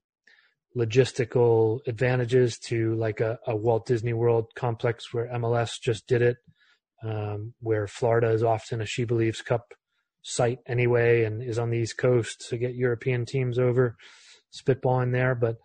logistical 0.76 1.80
advantages 1.86 2.58
to 2.58 2.94
like 2.96 3.20
a, 3.20 3.38
a 3.46 3.56
Walt 3.56 3.86
Disney 3.86 4.12
World 4.12 4.46
complex 4.54 5.12
where 5.12 5.30
MLS 5.34 5.80
just 5.82 6.06
did 6.06 6.22
it, 6.22 6.36
um, 7.02 7.54
where 7.60 7.86
Florida 7.86 8.30
is 8.30 8.42
often 8.42 8.80
a 8.80 8.86
She 8.86 9.04
Believes 9.04 9.40
Cup 9.40 9.72
site 10.22 10.58
anyway 10.66 11.24
and 11.24 11.42
is 11.42 11.58
on 11.58 11.70
the 11.70 11.78
East 11.78 11.96
Coast 11.96 12.46
to 12.50 12.58
get 12.58 12.74
European 12.74 13.24
teams 13.24 13.58
over, 13.58 13.96
spitballing 14.52 15.12
there. 15.12 15.34
But 15.34 15.56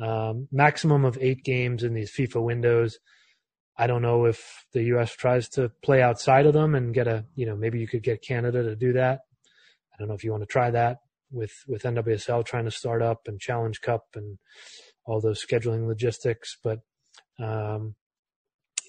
um, 0.00 0.48
maximum 0.52 1.04
of 1.04 1.18
eight 1.20 1.44
games 1.44 1.82
in 1.82 1.94
these 1.94 2.12
FIFA 2.12 2.42
windows. 2.42 2.98
I 3.76 3.86
don't 3.86 4.02
know 4.02 4.26
if 4.26 4.64
the 4.72 4.82
U.S. 4.84 5.12
tries 5.12 5.48
to 5.50 5.70
play 5.84 6.02
outside 6.02 6.46
of 6.46 6.52
them 6.52 6.74
and 6.74 6.92
get 6.92 7.06
a, 7.06 7.24
you 7.36 7.46
know, 7.46 7.56
maybe 7.56 7.78
you 7.78 7.86
could 7.86 8.02
get 8.02 8.22
Canada 8.22 8.62
to 8.64 8.76
do 8.76 8.92
that. 8.94 9.20
I 9.98 10.02
don't 10.02 10.08
know 10.08 10.14
if 10.14 10.24
you 10.24 10.30
want 10.30 10.42
to 10.42 10.46
try 10.46 10.70
that 10.70 10.98
with 11.30 11.52
with 11.66 11.82
NWSL 11.82 12.44
trying 12.44 12.64
to 12.64 12.70
start 12.70 13.02
up 13.02 13.22
and 13.26 13.40
Challenge 13.40 13.80
Cup 13.80 14.04
and 14.14 14.38
all 15.04 15.20
those 15.20 15.44
scheduling 15.44 15.86
logistics. 15.86 16.56
But 16.62 16.80
um, 17.40 17.94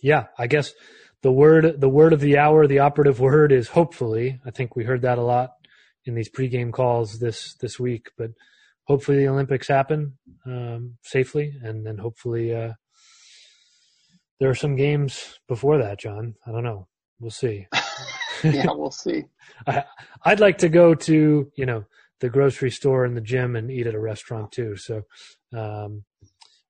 yeah, 0.01 0.27
I 0.37 0.47
guess 0.47 0.73
the 1.21 1.31
word 1.31 1.81
the 1.81 1.89
word 1.89 2.13
of 2.13 2.19
the 2.19 2.37
hour, 2.37 2.67
the 2.67 2.79
operative 2.79 3.19
word 3.29 3.51
is 3.51 3.69
hopefully. 3.69 4.39
I 4.45 4.51
think 4.51 4.75
we 4.75 4.85
heard 4.85 5.01
that 5.01 5.17
a 5.17 5.23
lot 5.23 5.51
in 6.05 6.15
these 6.15 6.29
pregame 6.29 6.71
calls 6.71 7.19
this 7.19 7.55
this 7.55 7.79
week. 7.79 8.07
But 8.17 8.31
hopefully 8.85 9.17
the 9.17 9.29
Olympics 9.29 9.67
happen 9.67 10.17
um, 10.45 10.97
safely, 11.03 11.53
and 11.63 11.85
then 11.85 11.97
hopefully. 11.97 12.53
Uh, 12.53 12.73
there 14.39 14.49
are 14.49 14.55
some 14.55 14.75
games 14.77 15.39
before 15.49 15.77
that, 15.79 15.99
John. 15.99 16.35
I 16.47 16.51
don't 16.51 16.63
know. 16.63 16.87
We'll 17.19 17.31
see. 17.31 17.67
yeah, 18.53 18.71
we'll 18.71 18.91
see. 18.91 19.25
I, 19.67 19.83
I'd 20.23 20.39
like 20.39 20.59
to 20.59 20.69
go 20.69 20.95
to 20.95 21.51
you 21.55 21.65
know 21.65 21.85
the 22.19 22.29
grocery 22.29 22.71
store 22.71 23.05
and 23.05 23.15
the 23.15 23.21
gym 23.21 23.55
and 23.55 23.71
eat 23.71 23.87
at 23.87 23.95
a 23.95 23.99
restaurant 23.99 24.51
too. 24.51 24.75
So 24.75 25.03
um, 25.55 26.03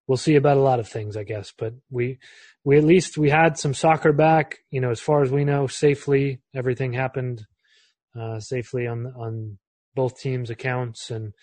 we'll 0.07 0.17
see 0.17 0.35
about 0.35 0.57
a 0.57 0.61
lot 0.61 0.79
of 0.79 0.87
things, 0.87 1.17
I 1.17 1.23
guess. 1.23 1.53
But 1.57 1.73
we 1.89 2.19
we 2.63 2.77
at 2.77 2.83
least 2.83 3.17
we 3.17 3.29
had 3.29 3.57
some 3.57 3.73
soccer 3.73 4.13
back. 4.13 4.59
You 4.71 4.81
know, 4.81 4.91
as 4.91 4.99
far 4.99 5.23
as 5.23 5.31
we 5.31 5.45
know, 5.45 5.67
safely. 5.67 6.41
Everything 6.55 6.93
happened 6.93 7.45
uh, 8.19 8.39
safely 8.39 8.87
on 8.87 9.07
on 9.07 9.57
both 9.95 10.19
teams' 10.19 10.49
accounts, 10.49 11.11
and 11.11 11.33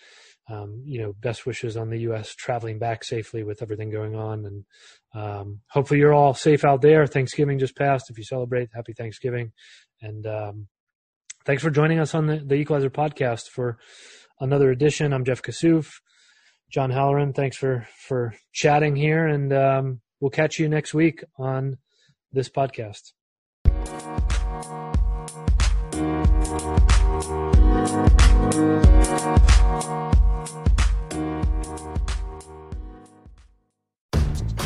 um, 0.49 0.81
you 0.85 1.01
know, 1.01 1.13
best 1.13 1.45
wishes 1.45 1.75
on 1.75 1.89
the 1.89 1.99
U.S. 2.01 2.33
traveling 2.33 2.79
back 2.79 3.03
safely 3.03 3.43
with 3.43 3.61
everything 3.61 3.89
going 3.89 4.15
on. 4.15 4.45
And 4.45 4.65
um, 5.13 5.59
hopefully 5.69 5.99
you're 5.99 6.13
all 6.13 6.33
safe 6.33 6.63
out 6.63 6.81
there. 6.81 7.05
Thanksgiving 7.05 7.59
just 7.59 7.75
passed. 7.75 8.09
If 8.09 8.17
you 8.17 8.23
celebrate, 8.23 8.69
happy 8.73 8.93
Thanksgiving. 8.93 9.51
And 10.01 10.25
um, 10.27 10.67
thanks 11.45 11.63
for 11.63 11.69
joining 11.69 11.99
us 11.99 12.13
on 12.13 12.27
the, 12.27 12.37
the 12.37 12.55
Equalizer 12.55 12.89
podcast 12.89 13.47
for 13.47 13.77
another 14.39 14.71
edition. 14.71 15.13
I'm 15.13 15.25
Jeff 15.25 15.41
Kassouf. 15.41 15.89
John 16.69 16.91
Halloran, 16.91 17.33
thanks 17.33 17.55
for, 17.55 17.87
for 18.07 18.33
chatting 18.51 18.95
here. 18.95 19.25
And 19.25 19.53
um, 19.53 20.01
we'll 20.19 20.31
catch 20.31 20.59
you 20.59 20.67
next 20.67 20.93
week 20.93 21.23
on 21.37 21.77
this 22.31 22.49
podcast. 22.49 23.13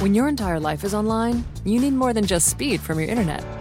When 0.02 0.16
your 0.16 0.28
entire 0.28 0.60
life 0.60 0.84
is 0.84 0.96
online, 0.96 1.46
you 1.64 1.80
need 1.80 1.94
more 1.94 2.12
than 2.12 2.26
just 2.26 2.48
speed 2.48 2.82
from 2.82 3.00
your 3.00 3.08
internet. 3.08 3.61